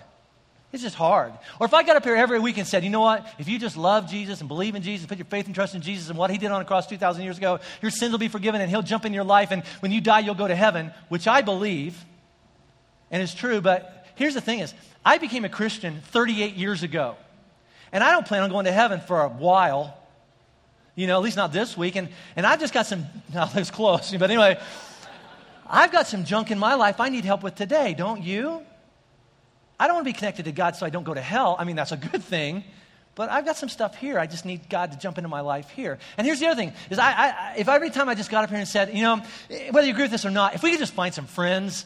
It's 0.71 0.81
just 0.81 0.95
hard. 0.95 1.33
Or 1.59 1.67
if 1.67 1.73
I 1.75 1.83
got 1.83 1.97
up 1.97 2.03
here 2.03 2.15
every 2.15 2.39
week 2.39 2.57
and 2.57 2.65
said, 2.65 2.83
you 2.83 2.89
know 2.89 3.01
what, 3.01 3.27
if 3.37 3.47
you 3.47 3.59
just 3.59 3.77
love 3.77 4.09
Jesus 4.09 4.39
and 4.39 4.47
believe 4.47 4.73
in 4.73 4.81
Jesus, 4.81 5.05
put 5.05 5.19
your 5.19 5.25
faith 5.25 5.45
and 5.45 5.53
trust 5.53 5.75
in 5.75 5.81
Jesus 5.81 6.09
and 6.09 6.17
what 6.17 6.31
he 6.31 6.39
did 6.39 6.49
on 6.49 6.57
the 6.57 6.65
cross 6.65 6.87
2,000 6.87 7.23
years 7.23 7.37
ago, 7.37 7.59
your 7.79 7.91
sins 7.91 8.11
will 8.11 8.17
be 8.17 8.27
forgiven 8.27 8.59
and 8.59 8.71
he'll 8.71 8.81
jump 8.81 9.05
in 9.05 9.13
your 9.13 9.23
life 9.23 9.51
and 9.51 9.61
when 9.81 9.91
you 9.91 10.01
die, 10.01 10.21
you'll 10.21 10.33
go 10.33 10.47
to 10.47 10.55
heaven, 10.55 10.91
which 11.09 11.27
I 11.27 11.43
believe 11.43 12.03
and 13.13 13.21
it's 13.21 13.35
true. 13.35 13.61
But 13.61 14.07
here's 14.15 14.33
the 14.33 14.41
thing 14.41 14.59
is, 14.59 14.73
I 15.05 15.19
became 15.19 15.45
a 15.45 15.49
Christian 15.49 16.01
38 16.07 16.55
years 16.55 16.83
ago. 16.83 17.15
And 17.93 18.03
I 18.03 18.11
don't 18.11 18.25
plan 18.25 18.41
on 18.41 18.49
going 18.49 18.65
to 18.65 18.71
heaven 18.71 18.99
for 18.99 19.21
a 19.21 19.29
while. 19.29 19.95
You 20.95 21.05
know, 21.05 21.15
at 21.17 21.23
least 21.23 21.37
not 21.37 21.53
this 21.53 21.77
week. 21.77 21.95
And, 21.95 22.09
and 22.35 22.45
I've 22.45 22.59
just 22.59 22.73
got 22.73 22.87
some, 22.87 23.05
now 23.33 23.45
that's 23.45 23.69
close. 23.69 24.11
But 24.11 24.31
anyway, 24.31 24.59
I've 25.67 25.91
got 25.91 26.07
some 26.07 26.25
junk 26.25 26.51
in 26.51 26.59
my 26.59 26.75
life 26.75 26.99
I 26.99 27.09
need 27.09 27.25
help 27.25 27.43
with 27.43 27.55
today, 27.55 27.93
don't 27.93 28.23
you? 28.23 28.61
I 29.79 29.87
don't 29.87 29.95
want 29.95 30.05
to 30.05 30.13
be 30.13 30.17
connected 30.17 30.45
to 30.45 30.51
God 30.51 30.75
so 30.75 30.85
I 30.85 30.89
don't 30.89 31.03
go 31.03 31.13
to 31.13 31.21
hell. 31.21 31.55
I 31.57 31.63
mean, 31.63 31.75
that's 31.75 31.91
a 31.91 31.97
good 31.97 32.23
thing. 32.23 32.63
But 33.15 33.29
I've 33.29 33.45
got 33.45 33.57
some 33.57 33.69
stuff 33.69 33.95
here. 33.95 34.17
I 34.17 34.25
just 34.25 34.43
need 34.43 34.69
God 34.69 34.91
to 34.91 34.97
jump 34.97 35.17
into 35.19 35.27
my 35.27 35.41
life 35.41 35.69
here. 35.69 35.99
And 36.17 36.25
here's 36.25 36.39
the 36.39 36.47
other 36.47 36.55
thing: 36.55 36.73
is 36.89 36.97
I, 36.97 37.11
I, 37.11 37.53
if 37.57 37.67
every 37.67 37.91
time 37.91 38.09
I 38.09 38.15
just 38.15 38.31
got 38.31 38.43
up 38.43 38.49
here 38.49 38.57
and 38.57 38.67
said, 38.67 38.95
you 38.95 39.03
know, 39.03 39.21
whether 39.69 39.85
you 39.85 39.93
agree 39.93 40.05
with 40.05 40.11
this 40.11 40.25
or 40.25 40.31
not, 40.31 40.55
if 40.55 40.63
we 40.63 40.71
could 40.71 40.79
just 40.79 40.93
find 40.93 41.13
some 41.13 41.27
friends, 41.27 41.85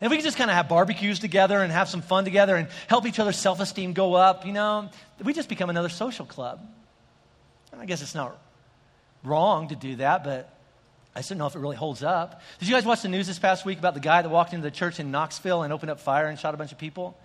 and 0.00 0.06
if 0.06 0.10
we 0.10 0.16
could 0.16 0.24
just 0.24 0.38
kind 0.38 0.50
of 0.50 0.56
have 0.56 0.68
barbecues 0.68 1.18
together 1.18 1.58
and 1.58 1.70
have 1.70 1.88
some 1.88 2.00
fun 2.00 2.24
together 2.24 2.56
and 2.56 2.68
help 2.86 3.06
each 3.06 3.18
other's 3.18 3.36
self-esteem 3.36 3.92
go 3.92 4.14
up, 4.14 4.46
you 4.46 4.52
know, 4.52 4.88
we 5.22 5.34
just 5.34 5.50
become 5.50 5.68
another 5.68 5.90
social 5.90 6.24
club. 6.24 6.66
I 7.78 7.84
guess 7.84 8.00
it's 8.00 8.14
not 8.14 8.38
wrong 9.22 9.68
to 9.68 9.76
do 9.76 9.96
that, 9.96 10.24
but 10.24 10.48
I 11.14 11.18
just 11.18 11.28
don't 11.28 11.38
know 11.38 11.46
if 11.46 11.54
it 11.54 11.58
really 11.58 11.76
holds 11.76 12.02
up. 12.02 12.40
Did 12.58 12.68
you 12.68 12.74
guys 12.74 12.86
watch 12.86 13.02
the 13.02 13.08
news 13.08 13.26
this 13.26 13.38
past 13.38 13.66
week 13.66 13.78
about 13.78 13.94
the 13.94 14.00
guy 14.00 14.22
that 14.22 14.28
walked 14.28 14.54
into 14.54 14.62
the 14.62 14.70
church 14.70 14.98
in 14.98 15.10
Knoxville 15.10 15.62
and 15.62 15.72
opened 15.72 15.90
up 15.90 16.00
fire 16.00 16.26
and 16.26 16.38
shot 16.38 16.54
a 16.54 16.56
bunch 16.56 16.72
of 16.72 16.78
people? 16.78 17.16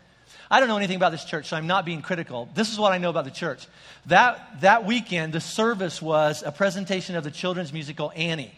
I 0.52 0.60
don't 0.60 0.68
know 0.68 0.78
anything 0.78 0.98
about 0.98 1.12
this 1.12 1.24
church, 1.24 1.48
so 1.48 1.58
I'm 1.58 1.68
not 1.68 1.86
being 1.86 2.02
critical. 2.02 2.50
This 2.54 2.72
is 2.72 2.78
what 2.78 2.92
I 2.92 2.98
know 2.98 3.10
about 3.10 3.24
the 3.24 3.32
church. 3.32 3.66
That, 4.08 4.62
that 4.62 4.86
weekend, 4.86 5.32
the 5.32 5.40
service 5.40 6.02
was 6.02 6.44
a 6.46 6.52
presentation 6.52 7.16
of 7.16 7.24
the 7.24 7.32
children's 7.32 7.72
musical 7.72 8.12
Annie. 8.16 8.54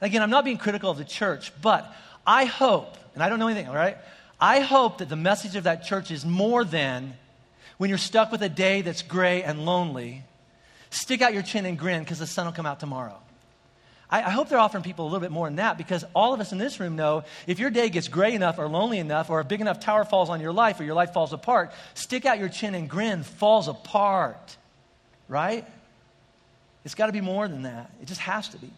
Again, 0.00 0.22
I'm 0.22 0.30
not 0.30 0.44
being 0.44 0.58
critical 0.58 0.90
of 0.90 0.98
the 0.98 1.04
church, 1.04 1.52
but 1.62 1.90
I 2.26 2.44
hope, 2.44 2.96
and 3.14 3.22
I 3.22 3.30
don't 3.30 3.38
know 3.38 3.48
anything, 3.48 3.68
all 3.68 3.74
right? 3.74 3.96
I 4.38 4.60
hope 4.60 4.98
that 4.98 5.08
the 5.08 5.16
message 5.16 5.56
of 5.56 5.64
that 5.64 5.84
church 5.84 6.10
is 6.10 6.24
more 6.26 6.64
than 6.64 7.14
when 7.78 7.88
you're 7.88 7.98
stuck 7.98 8.30
with 8.30 8.42
a 8.42 8.48
day 8.48 8.82
that's 8.82 9.02
gray 9.02 9.42
and 9.42 9.64
lonely, 9.64 10.22
stick 10.90 11.22
out 11.22 11.32
your 11.32 11.42
chin 11.42 11.64
and 11.64 11.78
grin 11.78 12.02
because 12.02 12.18
the 12.18 12.26
sun 12.26 12.46
will 12.46 12.52
come 12.52 12.66
out 12.66 12.80
tomorrow. 12.80 13.18
I, 14.10 14.22
I, 14.22 14.30
hope 14.30 14.48
they're 14.48 14.58
offering 14.58 14.84
people 14.84 15.04
a 15.04 15.08
little 15.08 15.20
bit 15.20 15.30
more 15.30 15.46
than 15.46 15.56
that 15.56 15.78
because 15.78 16.04
all 16.14 16.34
of 16.34 16.40
us 16.40 16.52
in 16.52 16.58
this 16.58 16.78
room 16.78 16.96
know 16.96 17.24
if 17.46 17.58
your 17.58 17.70
day 17.70 17.88
gets 17.88 18.08
gray 18.08 18.34
enough 18.34 18.58
or 18.58 18.68
lonely 18.68 18.98
enough 18.98 19.30
or 19.30 19.40
a 19.40 19.44
big 19.44 19.60
enough 19.60 19.80
tower 19.80 20.04
falls 20.04 20.30
on 20.30 20.40
your 20.40 20.52
life 20.52 20.78
or 20.78 20.84
your 20.84 20.94
life 20.94 21.12
falls 21.12 21.32
apart, 21.32 21.72
stick 21.94 22.26
out 22.26 22.38
your 22.38 22.48
chin 22.48 22.74
and 22.74 22.88
grin 22.88 23.22
falls 23.22 23.68
apart, 23.68 24.56
right? 25.28 25.66
It's 26.84 26.94
got 26.94 27.06
to 27.06 27.12
be 27.12 27.20
more 27.20 27.48
than 27.48 27.62
that. 27.62 27.90
It 28.02 28.06
just 28.06 28.20
has 28.20 28.48
to 28.50 28.58
be. 28.58 28.70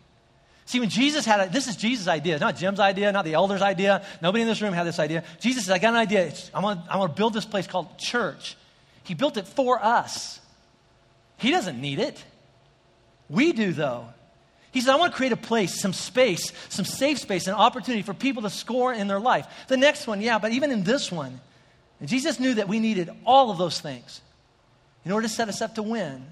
See, 0.64 0.81
when 0.81 0.88
Jesus 0.88 1.25
had 1.25 1.40
it, 1.40 1.52
this 1.52 1.69
is 1.69 1.76
Jesus' 1.76 2.08
idea, 2.08 2.38
not 2.38 2.56
Jim's 2.56 2.81
idea, 2.81 3.12
not 3.12 3.25
the 3.25 3.34
elder's 3.34 3.62
idea. 3.62 4.05
Nobody 4.20 4.43
in 4.43 4.49
this 4.49 4.61
room 4.61 4.72
had 4.72 4.84
this 4.84 4.99
idea. 4.99 5.22
Jesus 5.40 5.67
said, 5.67 5.75
I 5.75 5.79
got 5.79 5.90
an 5.90 6.00
idea. 6.00 6.32
I 6.52 6.61
want, 6.61 6.81
I 6.90 6.96
want 6.96 7.12
to 7.12 7.17
build 7.17 7.34
this 7.34 7.44
place 7.44 7.69
called 7.69 7.96
church. 7.98 8.56
He 9.05 9.15
built 9.15 9.36
it 9.36 9.46
for 9.46 9.82
us. 9.82 10.41
He 11.36 11.53
doesn't 11.53 11.81
need 11.81 12.00
it. 12.00 12.22
We 13.29 13.53
do, 13.53 13.72
though. 13.72 14.08
He 14.76 14.82
said, 14.82 14.92
I 14.92 14.96
want 14.96 15.14
to 15.14 15.16
create 15.16 15.32
a 15.32 15.38
place, 15.38 15.80
some 15.80 15.94
space, 15.94 16.52
some 16.68 16.84
safe 16.84 17.18
space, 17.18 17.46
an 17.46 17.54
opportunity 17.54 18.02
for 18.02 18.12
people 18.12 18.42
to 18.42 18.50
score 18.50 18.92
in 18.92 19.08
their 19.08 19.18
life. 19.18 19.46
The 19.68 19.78
next 19.78 20.06
one, 20.06 20.20
yeah, 20.20 20.38
but 20.38 20.52
even 20.52 20.70
in 20.70 20.84
this 20.84 21.10
one, 21.10 21.40
Jesus 22.04 22.38
knew 22.38 22.52
that 22.52 22.68
we 22.68 22.78
needed 22.78 23.08
all 23.24 23.50
of 23.50 23.56
those 23.56 23.80
things 23.80 24.20
in 25.06 25.12
order 25.12 25.26
to 25.26 25.32
set 25.32 25.48
us 25.48 25.62
up 25.62 25.76
to 25.76 25.82
win. 25.82 26.26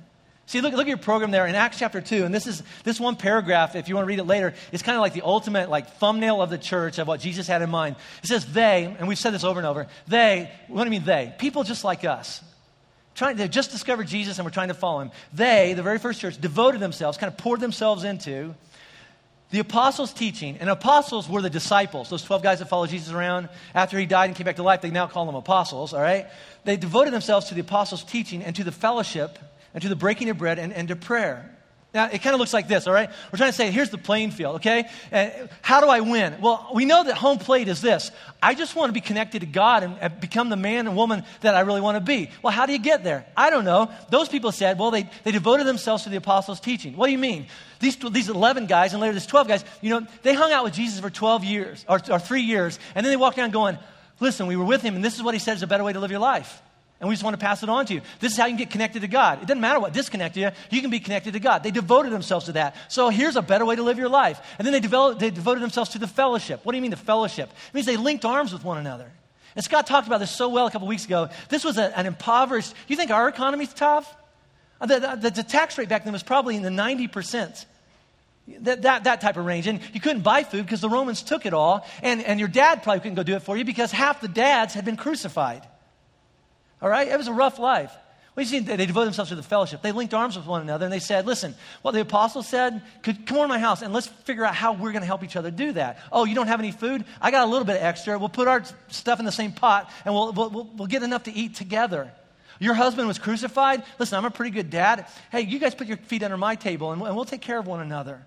See, 0.45 0.61
look, 0.61 0.75
look 0.75 0.83
at 0.83 0.89
your 0.89 0.99
program 0.99 1.31
there 1.31 1.47
in 1.47 1.55
Acts 1.55 1.79
chapter 1.79 2.03
2, 2.03 2.27
and 2.27 2.35
this 2.35 2.47
is 2.47 2.63
this 2.83 3.01
one 3.01 3.17
paragraph, 3.17 3.77
if 3.77 3.89
you 3.89 3.95
want 3.95 4.05
to 4.05 4.09
read 4.09 4.19
it 4.19 4.25
later, 4.25 4.53
it's 4.73 4.83
kind 4.83 4.97
of 4.97 5.01
like 5.01 5.15
the 5.15 5.23
ultimate 5.23 5.71
like 5.71 5.95
thumbnail 5.95 6.43
of 6.43 6.51
the 6.51 6.59
church 6.59 6.99
of 6.99 7.09
what 7.09 7.21
Jesus 7.21 7.47
had 7.47 7.63
in 7.63 7.71
mind. 7.71 7.97
It 8.23 8.27
says 8.27 8.45
they, 8.53 8.95
and 8.99 9.09
we've 9.09 9.19
said 9.19 9.33
this 9.33 9.45
over 9.45 9.59
and 9.59 9.67
over, 9.67 9.87
they, 10.07 10.51
what 10.69 10.85
do 10.85 10.85
you 10.85 11.01
mean 11.01 11.07
they? 11.07 11.33
People 11.39 11.63
just 11.63 11.83
like 11.83 12.05
us 12.05 12.43
trying, 13.15 13.37
they 13.37 13.49
just 13.49 13.71
discovered 13.71 14.07
Jesus 14.07 14.39
and 14.39 14.45
were 14.45 14.51
trying 14.51 14.69
to 14.69 14.75
follow 14.75 15.01
him. 15.01 15.11
They, 15.33 15.75
the 15.75 15.83
very 15.83 15.99
first 15.99 16.21
church, 16.21 16.41
devoted 16.41 16.81
themselves, 16.81 17.19
kind 17.19 17.33
of 17.33 17.39
poured 17.39 17.61
themselves 17.61 18.05
into 18.05 18.55
the 19.51 19.61
apostles' 19.61 20.13
teaching. 20.13 20.57
And 20.59 20.69
apostles 20.69 21.29
were 21.29 21.41
the 21.41 21.51
disciples, 21.51 22.11
those 22.11 22.25
12 22.25 22.43
guys 22.43 22.59
that 22.59 22.69
followed 22.69 22.91
Jesus 22.91 23.13
around. 23.13 23.49
After 23.75 23.99
he 23.99 24.07
died 24.07 24.27
and 24.27 24.37
came 24.37 24.45
back 24.45 24.57
to 24.57 24.63
life, 24.63 24.81
they 24.81 24.91
now 24.91 25.07
call 25.07 25.27
them 25.27 25.37
apostles, 25.37 25.95
all 25.95 26.01
right? 26.01 26.27
They 26.65 26.77
devoted 26.77 27.13
themselves 27.13 27.47
to 27.49 27.55
the 27.55 27.61
apostles' 27.61 28.03
teaching 28.03 28.43
and 28.43 28.57
to 28.57 28.65
the 28.65 28.73
fellowship 28.73 29.39
and 29.73 29.83
to 29.83 29.89
the 29.89 29.97
breaking 29.97 30.29
of 30.31 30.39
bread 30.39 30.59
and, 30.59 30.73
and 30.73 30.89
to 30.89 30.97
prayer. 30.97 31.54
Now, 31.95 32.07
it 32.11 32.23
kind 32.23 32.35
of 32.35 32.41
looks 32.41 32.53
like 32.53 32.67
this, 32.67 32.89
all 32.89 32.93
right? 32.93 33.09
We're 33.33 33.37
trying 33.37 33.51
to 33.51 33.57
say, 33.57 33.71
here's 33.71 33.91
the 33.91 33.99
playing 33.99 34.33
field, 34.33 34.57
okay? 34.57 34.89
And 35.13 35.49
how 35.63 35.81
do 35.81 35.87
I 35.87 36.01
win? 36.01 36.41
Well, 36.41 36.73
we 36.75 36.85
know 36.87 37.05
that 37.05 37.17
home 37.17 37.39
plate 37.39 37.69
is 37.69 37.81
this. 37.81 38.11
I 38.43 38.55
just 38.55 38.75
want 38.75 38.89
to 38.89 38.93
be 38.93 39.01
connected 39.01 39.41
to 39.41 39.47
God 39.47 39.85
and, 39.85 39.97
and 40.01 40.21
become 40.21 40.49
the 40.49 40.57
man 40.57 40.89
and 40.89 40.97
woman 40.97 41.23
that 41.43 41.55
I 41.55 41.61
really 41.61 41.81
want 41.81 41.95
to 41.97 42.01
be. 42.01 42.31
Well, 42.43 42.53
how 42.53 42.67
do 42.67 42.73
you 42.73 42.81
get 42.81 43.05
there? 43.05 43.25
I 43.37 43.49
don't 43.49 43.65
know. 43.65 43.93
Those 44.11 44.29
people 44.29 44.51
said, 44.51 44.77
well, 44.77 44.91
they, 44.91 45.09
they 45.23 45.31
devoted 45.31 45.69
themselves 45.69 46.03
to 46.03 46.09
the 46.09 46.17
apostles' 46.17 46.59
teaching. 46.59 46.97
What 46.97 47.07
do 47.07 47.13
you 47.13 47.19
mean? 47.19 47.47
These, 47.79 47.97
these 48.11 48.29
11 48.29 48.67
guys 48.67 48.93
and 48.93 49.01
later 49.01 49.13
these 49.13 49.27
12 49.27 49.47
guys, 49.47 49.65
you 49.81 49.91
know, 49.91 50.05
they 50.25 50.35
hung 50.35 50.51
out 50.51 50.65
with 50.65 50.75
Jesus 50.75 50.99
for 50.99 51.11
12 51.11 51.45
years 51.45 51.85
or, 51.89 52.01
or 52.11 52.19
three 52.19 52.43
years, 52.43 52.81
and 52.97 53.07
then 53.07 53.13
they 53.13 53.17
walked 53.17 53.39
around 53.39 53.53
going, 53.53 53.79
listen, 54.19 54.49
we 54.49 54.57
were 54.57 54.65
with 54.65 54.83
him, 54.83 54.97
and 54.97 55.05
this 55.05 55.15
is 55.15 55.23
what 55.23 55.35
he 55.35 55.39
said 55.39 55.57
is 55.57 55.63
a 55.63 55.69
better 55.69 55.85
way 55.85 55.93
to 55.93 56.01
live 56.01 56.11
your 56.11 56.19
life. 56.19 56.61
And 57.05 57.11
we 57.11 57.15
just 57.15 57.23
want 57.23 57.39
to 57.39 57.45
pass 57.45 57.63
it 57.63 57.69
on 57.69 57.85
to 57.85 57.93
you. 57.93 58.01
This 58.19 58.33
is 58.33 58.39
how 58.39 58.47
you 58.47 58.53
can 58.53 58.57
get 58.57 58.71
connected 58.71 59.03
to 59.03 59.09
God. 59.09 59.43
It 59.43 59.47
doesn't 59.47 59.61
matter 59.61 59.79
what 59.79 59.93
disconnected 59.93 60.41
you, 60.43 60.51
you 60.71 60.81
can 60.81 60.89
be 60.89 61.01
connected 61.01 61.35
to 61.35 61.39
God. 61.39 61.63
They 61.63 61.71
devoted 61.71 62.13
themselves 62.13 62.47
to 62.47 62.53
that. 62.53 62.75
So 62.89 63.11
here's 63.11 63.37
a 63.37 63.43
better 63.43 63.67
way 63.67 63.77
to 63.77 63.83
live 63.83 63.99
your 63.99 64.09
life. 64.09 64.41
And 64.59 64.65
then 64.65 64.73
they, 64.73 64.81
developed, 64.81 65.21
they 65.21 65.29
devoted 65.29 65.63
themselves 65.63 65.91
to 65.91 65.99
the 65.99 66.07
fellowship. 66.07 66.61
What 66.65 66.73
do 66.73 66.79
you 66.79 66.83
mean 66.83 66.93
the 66.93 66.97
fellowship? 66.97 67.51
It 67.51 67.75
means 67.75 67.85
they 67.85 67.99
linked 67.99 68.25
arms 68.25 68.55
with 68.55 68.65
one 68.65 68.79
another. 68.79 69.13
And 69.55 69.63
Scott 69.63 69.87
talked 69.87 70.07
about 70.07 70.19
this 70.21 70.31
so 70.31 70.49
well 70.49 70.67
a 70.67 70.71
couple 70.71 70.89
weeks 70.89 71.05
ago. 71.05 71.29
This 71.51 71.63
was 71.63 71.77
a, 71.77 71.95
an 71.99 72.07
impoverished, 72.07 72.73
you 72.89 72.97
think 72.97 73.11
our 73.11 73.29
economy's 73.29 73.75
tough? 73.75 74.17
Uh, 74.81 74.87
the, 74.87 75.19
the, 75.21 75.31
the, 75.31 75.43
tax 75.43 75.77
rate 75.77 75.91
back 75.91 76.05
then 76.05 76.15
was 76.15 76.23
probably 76.23 76.57
in 76.57 76.63
the 76.63 76.71
90%. 76.71 77.67
That, 78.61 78.81
that, 78.81 79.05
that 79.05 79.21
type 79.21 79.37
of 79.37 79.45
range. 79.45 79.67
And 79.67 79.81
you 79.93 80.01
couldn't 80.01 80.23
buy 80.23 80.43
food 80.43 80.65
because 80.65 80.81
the 80.81 80.89
Romans 80.89 81.23
took 81.23 81.45
it 81.45 81.53
all. 81.53 81.87
And, 82.03 82.25
and 82.25 82.41
your 82.41 82.49
dad 82.49 82.83
probably 82.83 83.01
couldn't 83.01 83.17
go 83.17 83.23
do 83.23 83.37
it 83.37 83.43
for 83.43 83.59
you 83.59 83.65
because 83.67 83.93
half 83.93 84.23
the 84.23 84.29
dads 84.29 84.73
had 84.73 84.87
been 84.87 84.97
crucified. 84.97 85.67
All 86.83 86.89
right? 86.89 87.09
It 87.09 87.17
was 87.17 87.29
a 87.29 87.33
rough 87.33 87.59
life. 87.59 87.93
Well, 88.37 88.45
see, 88.45 88.59
they 88.59 88.87
devoted 88.87 89.07
themselves 89.07 89.29
to 89.29 89.37
the 89.37 89.45
fellowship. 89.45 89.81
They 89.81 89.93
linked 89.93 90.13
arms 90.13 90.37
with 90.37 90.47
one 90.47 90.61
another 90.61 90.87
and 90.87 90.93
they 90.93 90.99
said, 90.99 91.25
listen, 91.25 91.55
what 91.83 91.93
the 91.93 92.01
apostles 92.01 92.49
said, 92.49 92.83
could 93.03 93.27
come 93.27 93.37
over 93.37 93.45
to 93.45 93.49
my 93.49 93.61
house 93.61 93.81
and 93.81 93.93
let's 93.93 94.09
figure 94.09 94.45
out 94.45 94.57
how 94.57 94.73
we're 94.73 94.91
going 94.91 95.03
to 95.03 95.07
help 95.07 95.23
each 95.23 95.37
other 95.37 95.53
do 95.53 95.73
that. 95.73 96.01
Oh, 96.11 96.25
you 96.25 96.35
don't 96.35 96.49
have 96.49 96.59
any 96.59 96.73
food? 96.73 97.05
I 97.21 97.31
got 97.31 97.47
a 97.47 97.51
little 97.51 97.65
bit 97.65 97.81
extra. 97.81 98.19
We'll 98.19 98.29
put 98.29 98.49
our 98.49 98.65
stuff 98.89 99.21
in 99.21 99.25
the 99.25 99.33
same 99.33 99.53
pot 99.53 99.89
and 100.05 100.13
we'll, 100.13 100.33
we'll, 100.33 100.69
we'll 100.75 100.89
get 100.89 101.05
enough 101.05 101.25
to 101.25 101.33
eat 101.33 101.55
together. 101.55 102.13
Your 102.59 102.75
husband 102.75 103.07
was 103.07 103.21
crucified. 103.21 103.85
Listen, 104.01 104.19
I'm 104.19 104.25
a 104.25 104.31
pretty 104.31 104.51
good 104.51 104.69
dad. 104.69 105.07
Hey, 105.31 105.43
you 105.43 105.61
guys 105.61 105.77
put 105.77 105.87
your 105.87 105.99
feet 105.99 106.25
under 106.25 106.37
my 106.37 106.57
table 106.57 106.91
and, 106.91 107.01
and 107.03 107.15
we'll 107.15 107.25
take 107.25 107.41
care 107.41 107.59
of 107.59 107.69
one 107.69 107.81
another. 107.81 108.21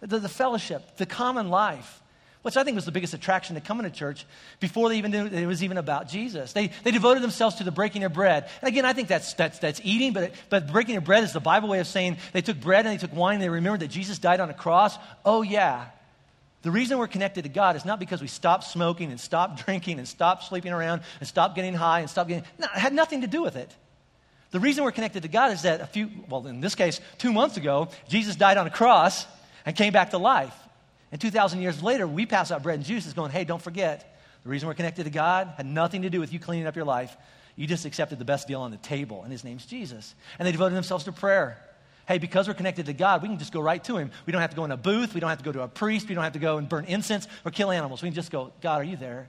The, 0.00 0.20
the 0.20 0.28
fellowship, 0.28 0.96
the 0.96 1.06
common 1.06 1.48
life 1.48 2.00
which 2.42 2.56
I 2.56 2.64
think 2.64 2.74
was 2.74 2.86
the 2.86 2.92
biggest 2.92 3.12
attraction 3.12 3.54
to 3.54 3.60
coming 3.60 3.84
to 3.84 3.90
church 3.90 4.24
before 4.60 4.88
they 4.88 4.96
even 4.96 5.10
knew 5.10 5.26
it 5.26 5.46
was 5.46 5.62
even 5.62 5.76
about 5.76 6.08
Jesus. 6.08 6.52
They, 6.52 6.70
they 6.84 6.90
devoted 6.90 7.22
themselves 7.22 7.56
to 7.56 7.64
the 7.64 7.70
breaking 7.70 8.04
of 8.04 8.14
bread. 8.14 8.48
And 8.62 8.68
again, 8.68 8.86
I 8.86 8.94
think 8.94 9.08
that's, 9.08 9.34
that's, 9.34 9.58
that's 9.58 9.80
eating, 9.84 10.12
but, 10.12 10.32
but 10.48 10.72
breaking 10.72 10.96
of 10.96 11.04
bread 11.04 11.22
is 11.22 11.32
the 11.32 11.40
Bible 11.40 11.68
way 11.68 11.80
of 11.80 11.86
saying 11.86 12.16
they 12.32 12.40
took 12.40 12.58
bread 12.58 12.86
and 12.86 12.98
they 12.98 13.00
took 13.00 13.14
wine 13.14 13.34
and 13.34 13.42
they 13.42 13.50
remembered 13.50 13.80
that 13.80 13.88
Jesus 13.88 14.18
died 14.18 14.40
on 14.40 14.48
a 14.48 14.54
cross. 14.54 14.96
Oh, 15.24 15.42
yeah. 15.42 15.86
The 16.62 16.70
reason 16.70 16.98
we're 16.98 17.08
connected 17.08 17.42
to 17.42 17.50
God 17.50 17.76
is 17.76 17.84
not 17.84 17.98
because 17.98 18.22
we 18.22 18.28
stopped 18.28 18.64
smoking 18.64 19.10
and 19.10 19.20
stopped 19.20 19.62
drinking 19.66 19.98
and 19.98 20.08
stopped 20.08 20.44
sleeping 20.44 20.72
around 20.72 21.02
and 21.18 21.28
stopped 21.28 21.56
getting 21.56 21.74
high 21.74 22.00
and 22.00 22.08
stopped 22.08 22.28
getting. 22.28 22.44
No, 22.58 22.66
it 22.74 22.78
had 22.78 22.94
nothing 22.94 23.20
to 23.20 23.26
do 23.26 23.42
with 23.42 23.56
it. 23.56 23.70
The 24.50 24.60
reason 24.60 24.82
we're 24.82 24.92
connected 24.92 25.22
to 25.22 25.28
God 25.28 25.52
is 25.52 25.62
that 25.62 25.80
a 25.80 25.86
few, 25.86 26.10
well, 26.28 26.46
in 26.46 26.60
this 26.60 26.74
case, 26.74 27.00
two 27.18 27.32
months 27.32 27.56
ago, 27.56 27.88
Jesus 28.08 28.34
died 28.34 28.56
on 28.56 28.66
a 28.66 28.70
cross 28.70 29.26
and 29.64 29.76
came 29.76 29.92
back 29.92 30.10
to 30.10 30.18
life. 30.18 30.54
And 31.12 31.20
2,000 31.20 31.60
years 31.60 31.82
later, 31.82 32.06
we 32.06 32.26
pass 32.26 32.50
out 32.50 32.62
bread 32.62 32.76
and 32.76 32.84
juice, 32.84 33.06
is 33.06 33.14
going, 33.14 33.30
hey, 33.30 33.44
don't 33.44 33.62
forget, 33.62 34.16
the 34.42 34.48
reason 34.48 34.68
we're 34.68 34.74
connected 34.74 35.04
to 35.04 35.10
God 35.10 35.52
had 35.56 35.66
nothing 35.66 36.02
to 36.02 36.10
do 36.10 36.20
with 36.20 36.32
you 36.32 36.38
cleaning 36.38 36.66
up 36.66 36.76
your 36.76 36.84
life. 36.84 37.16
You 37.56 37.66
just 37.66 37.84
accepted 37.84 38.18
the 38.18 38.24
best 38.24 38.48
deal 38.48 38.60
on 38.60 38.70
the 38.70 38.76
table, 38.78 39.22
and 39.22 39.32
his 39.32 39.44
name's 39.44 39.66
Jesus. 39.66 40.14
And 40.38 40.46
they 40.46 40.52
devoted 40.52 40.76
themselves 40.76 41.04
to 41.04 41.12
prayer. 41.12 41.58
Hey, 42.06 42.18
because 42.18 42.48
we're 42.48 42.54
connected 42.54 42.86
to 42.86 42.92
God, 42.92 43.22
we 43.22 43.28
can 43.28 43.38
just 43.38 43.52
go 43.52 43.60
right 43.60 43.82
to 43.84 43.96
him. 43.96 44.10
We 44.26 44.32
don't 44.32 44.40
have 44.40 44.50
to 44.50 44.56
go 44.56 44.64
in 44.64 44.70
a 44.70 44.76
booth. 44.76 45.14
We 45.14 45.20
don't 45.20 45.28
have 45.28 45.38
to 45.38 45.44
go 45.44 45.52
to 45.52 45.62
a 45.62 45.68
priest. 45.68 46.08
We 46.08 46.14
don't 46.14 46.24
have 46.24 46.32
to 46.32 46.38
go 46.38 46.58
and 46.58 46.68
burn 46.68 46.86
incense 46.86 47.28
or 47.44 47.50
kill 47.50 47.70
animals. 47.70 48.02
We 48.02 48.08
can 48.08 48.14
just 48.14 48.30
go, 48.30 48.52
God, 48.60 48.80
are 48.80 48.84
you 48.84 48.96
there? 48.96 49.28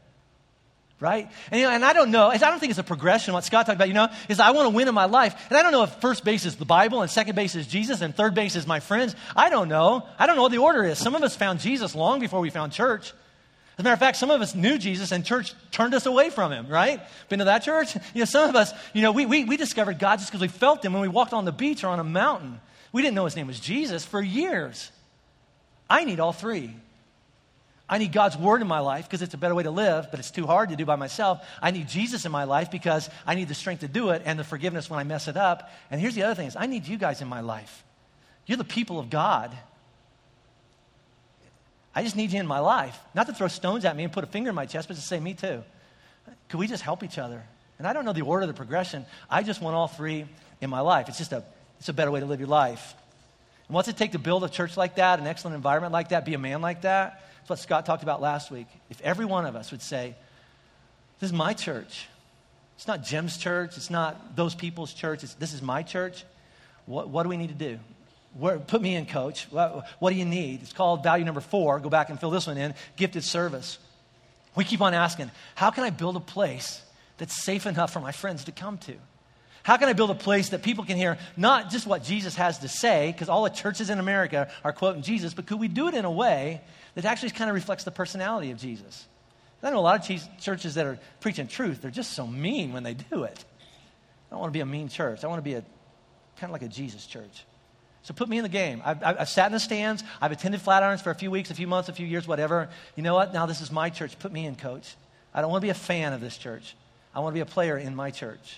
Right? 1.01 1.29
And, 1.49 1.59
you 1.59 1.67
know, 1.67 1.73
and 1.73 1.83
I 1.83 1.93
don't 1.93 2.11
know, 2.11 2.27
I 2.27 2.37
don't 2.37 2.59
think 2.59 2.69
it's 2.69 2.79
a 2.79 2.83
progression. 2.83 3.33
What 3.33 3.43
Scott 3.43 3.65
talked 3.65 3.75
about, 3.75 3.87
you 3.87 3.95
know, 3.95 4.07
is 4.29 4.39
I 4.39 4.51
want 4.51 4.69
to 4.69 4.75
win 4.75 4.87
in 4.87 4.93
my 4.93 5.05
life. 5.05 5.35
And 5.49 5.57
I 5.57 5.63
don't 5.63 5.71
know 5.71 5.83
if 5.83 5.89
first 5.95 6.23
base 6.23 6.45
is 6.45 6.55
the 6.55 6.63
Bible 6.65 7.01
and 7.01 7.09
second 7.09 7.35
base 7.35 7.55
is 7.55 7.67
Jesus 7.67 8.01
and 8.01 8.15
third 8.15 8.35
base 8.35 8.55
is 8.55 8.67
my 8.67 8.79
friends. 8.79 9.15
I 9.35 9.49
don't 9.49 9.67
know. 9.67 10.07
I 10.19 10.27
don't 10.27 10.35
know 10.35 10.43
what 10.43 10.51
the 10.51 10.59
order 10.59 10.83
is. 10.83 10.99
Some 10.99 11.15
of 11.15 11.23
us 11.23 11.35
found 11.35 11.59
Jesus 11.59 11.95
long 11.95 12.19
before 12.19 12.39
we 12.39 12.51
found 12.51 12.71
church. 12.71 13.09
As 13.09 13.79
a 13.79 13.83
matter 13.83 13.93
of 13.93 13.99
fact, 13.99 14.17
some 14.17 14.29
of 14.29 14.41
us 14.41 14.53
knew 14.53 14.77
Jesus 14.77 15.11
and 15.11 15.25
church 15.25 15.55
turned 15.71 15.95
us 15.95 16.05
away 16.05 16.29
from 16.29 16.51
him, 16.51 16.67
right? 16.67 17.01
Been 17.29 17.39
to 17.39 17.45
that 17.45 17.63
church? 17.63 17.95
You 18.13 18.19
know, 18.19 18.25
some 18.25 18.47
of 18.47 18.55
us, 18.55 18.71
you 18.93 19.01
know, 19.01 19.11
we, 19.11 19.25
we, 19.25 19.43
we 19.45 19.57
discovered 19.57 19.97
God 19.97 20.19
just 20.19 20.29
because 20.29 20.41
we 20.41 20.49
felt 20.49 20.85
him 20.85 20.93
when 20.93 21.01
we 21.01 21.07
walked 21.07 21.33
on 21.33 21.45
the 21.45 21.51
beach 21.51 21.83
or 21.83 21.87
on 21.87 21.99
a 21.99 22.03
mountain. 22.03 22.59
We 22.91 23.01
didn't 23.01 23.15
know 23.15 23.25
his 23.25 23.35
name 23.35 23.47
was 23.47 23.59
Jesus 23.59 24.05
for 24.05 24.21
years. 24.21 24.91
I 25.89 26.03
need 26.03 26.19
all 26.19 26.33
three. 26.33 26.75
I 27.91 27.97
need 27.97 28.13
God's 28.13 28.37
word 28.37 28.61
in 28.61 28.67
my 28.67 28.79
life 28.79 29.03
because 29.03 29.21
it's 29.21 29.33
a 29.33 29.37
better 29.37 29.53
way 29.53 29.63
to 29.63 29.69
live, 29.69 30.07
but 30.11 30.19
it's 30.21 30.31
too 30.31 30.47
hard 30.47 30.69
to 30.69 30.77
do 30.77 30.85
by 30.85 30.95
myself. 30.95 31.45
I 31.61 31.71
need 31.71 31.89
Jesus 31.89 32.25
in 32.25 32.31
my 32.31 32.45
life 32.45 32.71
because 32.71 33.09
I 33.27 33.35
need 33.35 33.49
the 33.49 33.53
strength 33.53 33.81
to 33.81 33.89
do 33.89 34.11
it 34.11 34.21
and 34.23 34.39
the 34.39 34.45
forgiveness 34.45 34.89
when 34.89 34.97
I 34.97 35.03
mess 35.03 35.27
it 35.27 35.35
up. 35.35 35.69
And 35.91 35.99
here's 35.99 36.15
the 36.15 36.23
other 36.23 36.33
thing 36.33 36.47
is 36.47 36.55
I 36.55 36.67
need 36.67 36.87
you 36.87 36.97
guys 36.97 37.21
in 37.21 37.27
my 37.27 37.41
life. 37.41 37.83
You're 38.45 38.57
the 38.57 38.63
people 38.63 38.97
of 38.97 39.09
God. 39.09 39.55
I 41.93 42.01
just 42.01 42.15
need 42.15 42.31
you 42.31 42.39
in 42.39 42.47
my 42.47 42.59
life. 42.59 42.97
Not 43.13 43.27
to 43.27 43.33
throw 43.33 43.49
stones 43.49 43.83
at 43.83 43.97
me 43.97 44.05
and 44.05 44.13
put 44.13 44.23
a 44.23 44.27
finger 44.27 44.49
in 44.49 44.55
my 44.55 44.65
chest, 44.65 44.87
but 44.87 44.93
to 44.93 45.01
say, 45.01 45.19
me 45.19 45.33
too. 45.33 45.61
Could 46.47 46.61
we 46.61 46.67
just 46.67 46.83
help 46.83 47.03
each 47.03 47.17
other? 47.17 47.43
And 47.77 47.85
I 47.85 47.91
don't 47.91 48.05
know 48.05 48.13
the 48.13 48.21
order, 48.21 48.43
of 48.43 48.47
the 48.47 48.53
progression. 48.53 49.05
I 49.29 49.43
just 49.43 49.61
want 49.61 49.75
all 49.75 49.89
three 49.89 50.25
in 50.61 50.69
my 50.69 50.79
life. 50.79 51.09
It's 51.09 51.17
just 51.17 51.33
a, 51.33 51.43
it's 51.77 51.89
a 51.89 51.93
better 51.93 52.09
way 52.11 52.21
to 52.21 52.25
live 52.25 52.39
your 52.39 52.47
life. 52.47 52.95
And 53.67 53.75
what's 53.75 53.89
it 53.89 53.97
take 53.97 54.13
to 54.13 54.19
build 54.19 54.45
a 54.45 54.49
church 54.49 54.77
like 54.77 54.95
that, 54.95 55.19
an 55.19 55.27
excellent 55.27 55.55
environment 55.55 55.91
like 55.91 56.09
that, 56.09 56.23
be 56.23 56.33
a 56.33 56.39
man 56.39 56.61
like 56.61 56.83
that? 56.83 57.21
That's 57.41 57.49
what 57.49 57.59
Scott 57.59 57.85
talked 57.85 58.03
about 58.03 58.21
last 58.21 58.51
week. 58.51 58.67
If 58.89 59.01
every 59.01 59.25
one 59.25 59.45
of 59.45 59.55
us 59.55 59.71
would 59.71 59.81
say, 59.81 60.15
This 61.19 61.29
is 61.29 61.33
my 61.33 61.53
church. 61.53 62.07
It's 62.75 62.87
not 62.87 63.03
Jim's 63.03 63.37
church. 63.37 63.77
It's 63.77 63.89
not 63.89 64.35
those 64.35 64.55
people's 64.55 64.93
church. 64.93 65.23
It's, 65.23 65.33
this 65.35 65.53
is 65.53 65.61
my 65.61 65.83
church. 65.83 66.23
What, 66.85 67.09
what 67.09 67.23
do 67.23 67.29
we 67.29 67.37
need 67.37 67.49
to 67.49 67.53
do? 67.53 67.79
Where, 68.37 68.59
put 68.59 68.81
me 68.81 68.95
in, 68.95 69.05
coach. 69.05 69.47
What, 69.49 69.87
what 69.99 70.11
do 70.11 70.15
you 70.15 70.25
need? 70.25 70.61
It's 70.61 70.73
called 70.73 71.03
value 71.03 71.25
number 71.25 71.41
four. 71.41 71.79
Go 71.79 71.89
back 71.89 72.09
and 72.09 72.19
fill 72.19 72.31
this 72.31 72.47
one 72.47 72.57
in 72.57 72.73
gifted 72.95 73.23
service. 73.23 73.77
We 74.55 74.63
keep 74.63 74.81
on 74.81 74.93
asking, 74.93 75.31
How 75.55 75.71
can 75.71 75.83
I 75.83 75.89
build 75.89 76.15
a 76.15 76.21
place 76.21 76.81
that's 77.17 77.43
safe 77.43 77.65
enough 77.65 77.91
for 77.91 77.99
my 77.99 78.11
friends 78.11 78.45
to 78.45 78.51
come 78.51 78.77
to? 78.79 78.95
How 79.63 79.77
can 79.77 79.89
I 79.89 79.93
build 79.93 80.09
a 80.09 80.15
place 80.15 80.49
that 80.49 80.63
people 80.63 80.85
can 80.85 80.97
hear 80.97 81.17
not 81.37 81.69
just 81.69 81.85
what 81.85 82.03
Jesus 82.03 82.35
has 82.35 82.59
to 82.59 82.67
say, 82.67 83.11
because 83.11 83.29
all 83.29 83.43
the 83.43 83.49
churches 83.49 83.89
in 83.89 83.99
America 83.99 84.49
are 84.63 84.73
quoting 84.73 85.03
Jesus, 85.03 85.33
but 85.33 85.45
could 85.45 85.59
we 85.59 85.67
do 85.67 85.87
it 85.87 85.93
in 85.93 86.05
a 86.05 86.11
way 86.11 86.61
that 86.95 87.05
actually 87.05 87.29
kind 87.31 87.49
of 87.49 87.55
reflects 87.55 87.83
the 87.83 87.91
personality 87.91 88.51
of 88.51 88.57
Jesus? 88.57 89.07
I 89.63 89.69
know 89.69 89.77
a 89.77 89.81
lot 89.81 90.09
of 90.09 90.39
churches 90.39 90.73
that 90.73 90.87
are 90.87 90.97
preaching 91.19 91.47
truth, 91.47 91.81
they're 91.81 91.91
just 91.91 92.13
so 92.13 92.25
mean 92.25 92.73
when 92.73 92.81
they 92.83 92.95
do 92.95 93.23
it. 93.23 93.45
I 94.31 94.33
don't 94.33 94.39
want 94.39 94.51
to 94.51 94.57
be 94.57 94.61
a 94.61 94.65
mean 94.65 94.87
church. 94.87 95.23
I 95.23 95.27
want 95.27 95.39
to 95.39 95.43
be 95.43 95.53
a 95.53 95.61
kind 96.37 96.49
of 96.49 96.51
like 96.51 96.63
a 96.63 96.67
Jesus 96.67 97.05
church. 97.05 97.45
So 98.03 98.15
put 98.15 98.29
me 98.29 98.37
in 98.37 98.43
the 98.43 98.49
game. 98.49 98.81
I've, 98.83 99.03
I've, 99.03 99.29
sat 99.29 99.47
in 99.47 99.51
the 99.51 99.59
stands. 99.59 100.03
I've 100.19 100.31
attended 100.31 100.61
Flatirons 100.61 101.01
for 101.03 101.11
a 101.11 101.15
few 101.15 101.29
weeks, 101.29 101.51
a 101.51 101.53
few 101.53 101.67
months, 101.67 101.87
a 101.89 101.93
few 101.93 102.07
years, 102.07 102.27
whatever. 102.27 102.69
You 102.95 103.03
know 103.03 103.13
what? 103.13 103.33
Now 103.33 103.45
this 103.45 103.61
is 103.61 103.71
my 103.71 103.91
church. 103.91 104.17
Put 104.17 104.31
me 104.31 104.47
in, 104.47 104.55
coach. 104.55 104.95
I 105.33 105.41
don't 105.41 105.51
want 105.51 105.61
to 105.61 105.65
be 105.65 105.69
a 105.69 105.75
fan 105.75 106.13
of 106.13 106.21
this 106.21 106.37
church. 106.37 106.75
I 107.13 107.19
want 107.19 107.33
to 107.33 107.35
be 107.35 107.41
a 107.41 107.45
player 107.45 107.77
in 107.77 107.95
my 107.95 108.09
church. 108.09 108.57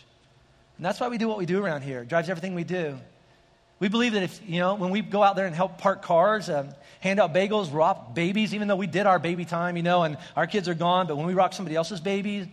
And 0.84 0.90
that's 0.90 1.00
why 1.00 1.08
we 1.08 1.18
do 1.18 1.30
what 1.30 1.38
we 1.38 1.46
do 1.46 1.64
around 1.64 1.84
here. 1.84 2.02
It 2.02 2.10
drives 2.10 2.28
everything 2.28 2.56
we 2.56 2.66
do. 2.66 3.00
We 3.80 3.88
believe 3.88 4.12
that 4.12 4.24
if, 4.24 4.42
you 4.46 4.60
know, 4.60 4.76
when 4.76 4.90
we 4.90 5.00
go 5.00 5.24
out 5.24 5.38
there 5.38 5.46
and 5.46 5.56
help 5.56 5.78
park 5.78 6.02
cars, 6.02 6.50
um, 6.50 6.72
hand 7.00 7.22
out 7.22 7.34
bagels, 7.34 7.74
rock 7.74 8.14
babies, 8.14 8.54
even 8.54 8.68
though 8.68 8.76
we 8.76 8.86
did 8.86 9.06
our 9.06 9.18
baby 9.18 9.46
time, 9.46 9.78
you 9.78 9.84
know, 9.84 10.04
and 10.04 10.18
our 10.36 10.46
kids 10.46 10.68
are 10.68 10.74
gone, 10.74 11.08
but 11.08 11.16
when 11.16 11.26
we 11.26 11.36
rock 11.36 11.54
somebody 11.54 11.78
else's 11.78 12.02
baby 12.02 12.52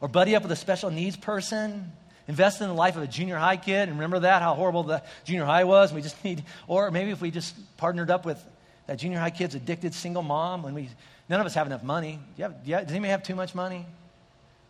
or 0.00 0.08
buddy 0.08 0.34
up 0.34 0.42
with 0.42 0.50
a 0.50 0.56
special 0.56 0.90
needs 0.90 1.16
person, 1.16 1.92
invest 2.26 2.60
in 2.60 2.66
the 2.66 2.74
life 2.74 2.96
of 2.96 3.04
a 3.04 3.06
junior 3.06 3.36
high 3.36 3.56
kid, 3.56 3.88
and 3.88 3.92
remember 3.92 4.18
that, 4.18 4.42
how 4.42 4.54
horrible 4.54 4.82
the 4.82 5.00
junior 5.22 5.44
high 5.44 5.62
was, 5.62 5.92
we 5.92 6.02
just 6.02 6.24
need, 6.24 6.42
or 6.66 6.90
maybe 6.90 7.12
if 7.12 7.20
we 7.20 7.30
just 7.30 7.54
partnered 7.76 8.10
up 8.10 8.24
with 8.24 8.44
that 8.88 8.98
junior 8.98 9.20
high 9.20 9.30
kid's 9.30 9.54
addicted 9.54 9.94
single 9.94 10.24
mom, 10.24 10.64
when 10.64 10.74
we, 10.74 10.88
none 11.28 11.38
of 11.38 11.46
us 11.46 11.54
have 11.54 11.68
enough 11.68 11.84
money. 11.84 12.18
Do 12.34 12.42
you 12.42 12.42
have, 12.42 12.64
do 12.64 12.70
you 12.72 12.76
does 12.76 12.90
anybody 12.90 13.10
have 13.10 13.22
too 13.22 13.36
much 13.36 13.54
money? 13.54 13.86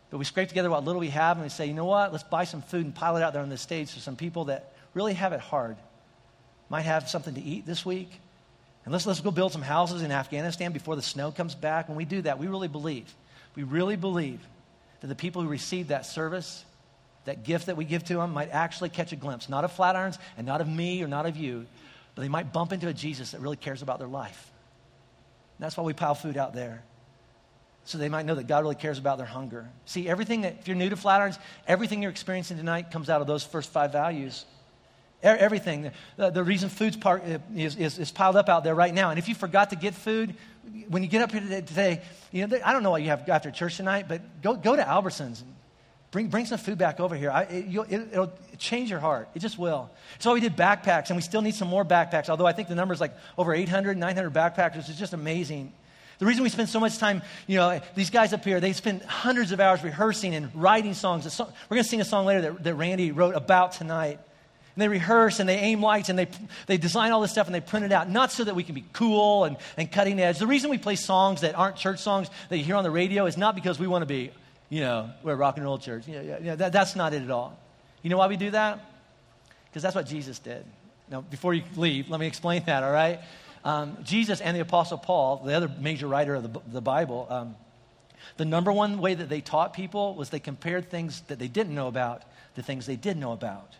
But 0.09 0.17
we 0.17 0.25
scrape 0.25 0.49
together 0.49 0.69
what 0.69 0.83
little 0.83 0.99
we 0.99 1.09
have 1.09 1.37
and 1.37 1.43
we 1.43 1.49
say, 1.49 1.67
you 1.67 1.73
know 1.73 1.85
what, 1.85 2.11
let's 2.11 2.23
buy 2.23 2.43
some 2.43 2.61
food 2.61 2.85
and 2.85 2.95
pile 2.95 3.17
it 3.17 3.23
out 3.23 3.33
there 3.33 3.43
on 3.43 3.49
the 3.49 3.57
stage 3.57 3.91
for 3.91 3.99
some 3.99 4.15
people 4.15 4.45
that 4.45 4.73
really 4.93 5.13
have 5.13 5.33
it 5.33 5.39
hard. 5.39 5.77
Might 6.69 6.81
have 6.81 7.09
something 7.09 7.35
to 7.35 7.41
eat 7.41 7.65
this 7.65 7.85
week. 7.85 8.09
And 8.85 8.91
let's, 8.91 9.05
let's 9.05 9.21
go 9.21 9.31
build 9.31 9.51
some 9.51 9.61
houses 9.61 10.01
in 10.01 10.11
Afghanistan 10.11 10.71
before 10.71 10.95
the 10.95 11.01
snow 11.01 11.31
comes 11.31 11.53
back. 11.53 11.89
When 11.89 11.97
we 11.97 12.05
do 12.05 12.21
that, 12.23 12.39
we 12.39 12.47
really 12.47 12.67
believe, 12.67 13.13
we 13.55 13.63
really 13.63 13.95
believe 13.95 14.39
that 15.01 15.07
the 15.07 15.15
people 15.15 15.43
who 15.43 15.47
receive 15.47 15.89
that 15.89 16.05
service, 16.05 16.65
that 17.25 17.43
gift 17.43 17.67
that 17.67 17.77
we 17.77 17.85
give 17.85 18.03
to 18.05 18.15
them, 18.15 18.33
might 18.33 18.49
actually 18.49 18.89
catch 18.89 19.11
a 19.11 19.15
glimpse, 19.15 19.47
not 19.47 19.63
of 19.63 19.75
Flatirons 19.75 20.17
and 20.37 20.47
not 20.47 20.61
of 20.61 20.67
me 20.67 21.03
or 21.03 21.07
not 21.07 21.27
of 21.27 21.37
you, 21.37 21.67
but 22.15 22.23
they 22.23 22.29
might 22.29 22.51
bump 22.51 22.73
into 22.73 22.87
a 22.87 22.93
Jesus 22.93 23.31
that 23.31 23.41
really 23.41 23.57
cares 23.57 23.81
about 23.83 23.99
their 23.99 24.07
life. 24.07 24.51
And 25.57 25.65
that's 25.65 25.77
why 25.77 25.83
we 25.83 25.93
pile 25.93 26.15
food 26.15 26.37
out 26.37 26.53
there 26.53 26.83
so 27.89 27.97
they 27.97 28.09
might 28.09 28.25
know 28.27 28.35
that 28.35 28.45
God 28.45 28.61
really 28.61 28.75
cares 28.75 28.99
about 28.99 29.17
their 29.17 29.25
hunger. 29.25 29.67
See, 29.85 30.07
everything 30.07 30.41
that, 30.41 30.57
if 30.59 30.67
you're 30.67 30.77
new 30.77 30.89
to 30.89 30.95
Flatirons, 30.95 31.39
everything 31.67 32.03
you're 32.03 32.11
experiencing 32.11 32.57
tonight 32.57 32.91
comes 32.91 33.09
out 33.09 33.19
of 33.19 33.25
those 33.25 33.43
first 33.43 33.71
five 33.71 33.91
values. 33.91 34.45
Everything. 35.23 35.91
The, 36.15 36.29
the 36.29 36.43
reason 36.43 36.69
food's 36.69 36.95
part 36.95 37.23
uh, 37.23 37.39
is, 37.55 37.75
is, 37.75 37.97
is, 37.97 38.11
piled 38.11 38.35
up 38.35 38.47
out 38.47 38.63
there 38.63 38.75
right 38.75 38.93
now. 38.93 39.09
And 39.09 39.17
if 39.17 39.27
you 39.27 39.33
forgot 39.33 39.71
to 39.71 39.75
get 39.75 39.95
food, 39.95 40.35
when 40.87 41.01
you 41.01 41.09
get 41.09 41.23
up 41.23 41.31
here 41.31 41.41
today, 41.41 42.01
you 42.31 42.45
know, 42.45 42.59
I 42.63 42.73
don't 42.73 42.83
know 42.83 42.91
what 42.91 43.01
you 43.01 43.09
have 43.09 43.27
after 43.27 43.49
church 43.49 43.75
tonight, 43.75 44.05
but 44.07 44.41
go, 44.41 44.55
go 44.55 44.75
to 44.75 44.83
Albertsons. 44.83 45.41
Bring, 46.11 46.27
bring 46.27 46.45
some 46.45 46.59
food 46.59 46.77
back 46.77 46.99
over 46.99 47.15
here. 47.15 47.31
I, 47.31 47.43
it, 47.43 48.15
will 48.15 48.31
change 48.59 48.89
your 48.89 48.99
heart. 48.99 49.29
It 49.33 49.39
just 49.39 49.57
will. 49.57 49.89
So 50.19 50.33
we 50.33 50.39
did 50.39 50.55
backpacks, 50.55 51.07
and 51.07 51.15
we 51.15 51.21
still 51.21 51.41
need 51.41 51.55
some 51.55 51.67
more 51.67 51.83
backpacks, 51.83 52.29
although 52.29 52.47
I 52.47 52.53
think 52.53 52.67
the 52.67 52.75
number 52.75 52.93
is 52.93 53.01
like 53.01 53.15
over 53.37 53.53
800, 53.53 53.97
900 53.97 54.33
backpacks, 54.33 54.77
which 54.77 54.89
is 54.89 54.97
just 54.97 55.13
amazing. 55.13 55.73
The 56.19 56.25
reason 56.25 56.43
we 56.43 56.49
spend 56.49 56.67
so 56.67 56.81
much 56.81 56.97
time, 56.97 57.21
you 57.47 57.55
know, 57.55 57.79
these 57.95 58.09
guys 58.09 58.33
up 58.33 58.43
here, 58.43 58.59
they 58.59 58.73
spend 58.73 59.01
hundreds 59.03 59.53
of 59.53 59.61
hours 59.61 59.81
rehearsing 59.83 60.35
and 60.35 60.53
writing 60.53 60.93
songs. 60.93 61.25
We're 61.39 61.47
going 61.69 61.83
to 61.83 61.89
sing 61.89 62.01
a 62.01 62.05
song 62.05 62.25
later 62.25 62.41
that, 62.41 62.63
that 62.63 62.73
Randy 62.75 63.11
wrote 63.11 63.35
about 63.35 63.71
tonight. 63.71 64.19
And 64.75 64.81
they 64.81 64.87
rehearse 64.89 65.39
and 65.39 65.49
they 65.49 65.57
aim 65.57 65.81
lights 65.81 66.09
and 66.09 66.19
they, 66.19 66.27
they 66.67 66.77
design 66.77 67.11
all 67.11 67.21
this 67.21 67.31
stuff 67.31 67.47
and 67.47 67.55
they 67.55 67.61
print 67.61 67.85
it 67.85 67.91
out, 67.91 68.09
not 68.09 68.31
so 68.31 68.43
that 68.43 68.55
we 68.55 68.63
can 68.63 68.75
be 68.75 68.85
cool 68.93 69.45
and, 69.45 69.57
and 69.77 69.91
cutting 69.91 70.19
edge. 70.19 70.39
The 70.39 70.47
reason 70.47 70.69
we 70.69 70.77
play 70.77 70.95
songs 70.95 71.41
that 71.41 71.57
aren't 71.57 71.75
church 71.75 71.99
songs 71.99 72.29
that 72.49 72.57
you 72.57 72.63
hear 72.63 72.75
on 72.75 72.83
the 72.83 72.91
radio 72.91 73.25
is 73.25 73.35
not 73.35 73.55
because 73.55 73.79
we 73.79 73.87
want 73.87 74.03
to 74.03 74.05
be, 74.05 74.31
you 74.69 74.81
know, 74.81 75.09
we're 75.23 75.33
a 75.33 75.37
rock 75.37 75.55
and 75.55 75.65
roll 75.65 75.79
church. 75.79 76.03
Yeah, 76.07 76.55
that, 76.55 76.71
that's 76.71 76.95
not 76.95 77.13
it 77.13 77.23
at 77.23 77.31
all. 77.31 77.57
You 78.03 78.09
know 78.09 78.17
why 78.17 78.27
we 78.27 78.37
do 78.37 78.51
that? 78.51 78.79
Because 79.69 79.83
that's 79.83 79.95
what 79.95 80.05
Jesus 80.05 80.39
did. 80.39 80.65
Now, 81.09 81.21
before 81.21 81.53
you 81.53 81.63
leave, 81.75 82.09
let 82.09 82.19
me 82.19 82.27
explain 82.27 82.63
that, 82.65 82.83
all 82.83 82.91
right? 82.91 83.19
Um, 83.63 83.97
Jesus 84.03 84.41
and 84.41 84.55
the 84.55 84.61
Apostle 84.61 84.97
Paul, 84.97 85.43
the 85.45 85.53
other 85.53 85.69
major 85.79 86.07
writer 86.07 86.35
of 86.35 86.53
the, 86.53 86.61
the 86.67 86.81
Bible, 86.81 87.27
um, 87.29 87.55
the 88.37 88.45
number 88.45 88.71
one 88.71 88.99
way 88.99 89.13
that 89.13 89.29
they 89.29 89.41
taught 89.41 89.73
people 89.73 90.15
was 90.15 90.29
they 90.29 90.39
compared 90.39 90.89
things 90.89 91.21
that 91.27 91.39
they 91.39 91.47
didn't 91.47 91.75
know 91.75 91.87
about 91.87 92.23
to 92.55 92.63
things 92.63 92.85
they 92.85 92.95
did 92.95 93.17
know 93.17 93.31
about. 93.31 93.75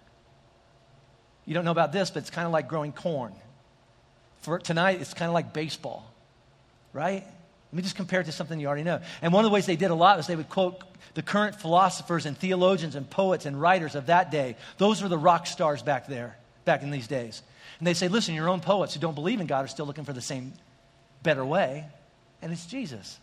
You 1.46 1.54
don't 1.54 1.66
know 1.66 1.72
about 1.72 1.92
this, 1.92 2.12
but 2.12 2.20
it's 2.20 2.30
kind 2.30 2.46
of 2.46 2.52
like 2.52 2.68
growing 2.68 2.92
corn. 2.92 3.34
For 4.42 4.60
tonight, 4.60 5.02
it's 5.02 5.14
kind 5.14 5.28
of 5.28 5.34
like 5.34 5.54
baseball, 5.54 6.12
right? 6.94 7.24
Let 7.72 7.76
me 7.76 7.82
just 7.84 7.96
compare 7.96 8.22
it 8.22 8.26
to 8.26 8.32
something 8.32 8.60
you 8.60 8.68
already 8.68 8.84
know. 8.84 9.00
And 9.22 9.34
one 9.34 9.46
of 9.46 9.52
the 9.52 9.54
ways 9.54 9.66
they 9.66 9.76
did 9.76 9.92
a 9.92 9.96
lot 9.96 10.18
was 10.18 10.28
they 10.28 10.36
would 10.36 10.50
quote 10.50 10.84
the 11.14 11.22
current 11.22 11.56
philosophers 11.56 12.26
and 12.26 12.38
theologians 12.38 12.96
and 12.96 13.10
poets 13.10 13.46
and 13.46 13.60
writers 13.60 13.96
of 13.96 14.08
that 14.08 14.32
day. 14.32 14.56
Those 14.78 15.02
were 15.02 15.10
the 15.10 15.18
rock 15.18 15.48
stars 15.48 15.82
back 15.82 16.08
there, 16.08 16.38
back 16.66 16.82
in 16.84 16.92
these 16.92 17.08
days. 17.08 17.42
And 17.80 17.88
they 17.88 17.94
say, 17.94 18.10
listen, 18.10 18.36
your 18.36 18.50
own 18.50 18.60
poets 18.60 18.94
who 18.94 19.00
don't 19.00 19.16
believe 19.16 19.40
in 19.40 19.48
God 19.48 19.66
are 19.66 19.68
still 19.68 19.86
looking 19.86 20.04
for 20.04 20.14
the 20.14 20.22
same 20.22 20.54
better 21.24 21.44
way, 21.44 21.86
and 22.42 22.52
it's 22.52 22.66
Jesus. 22.66 23.18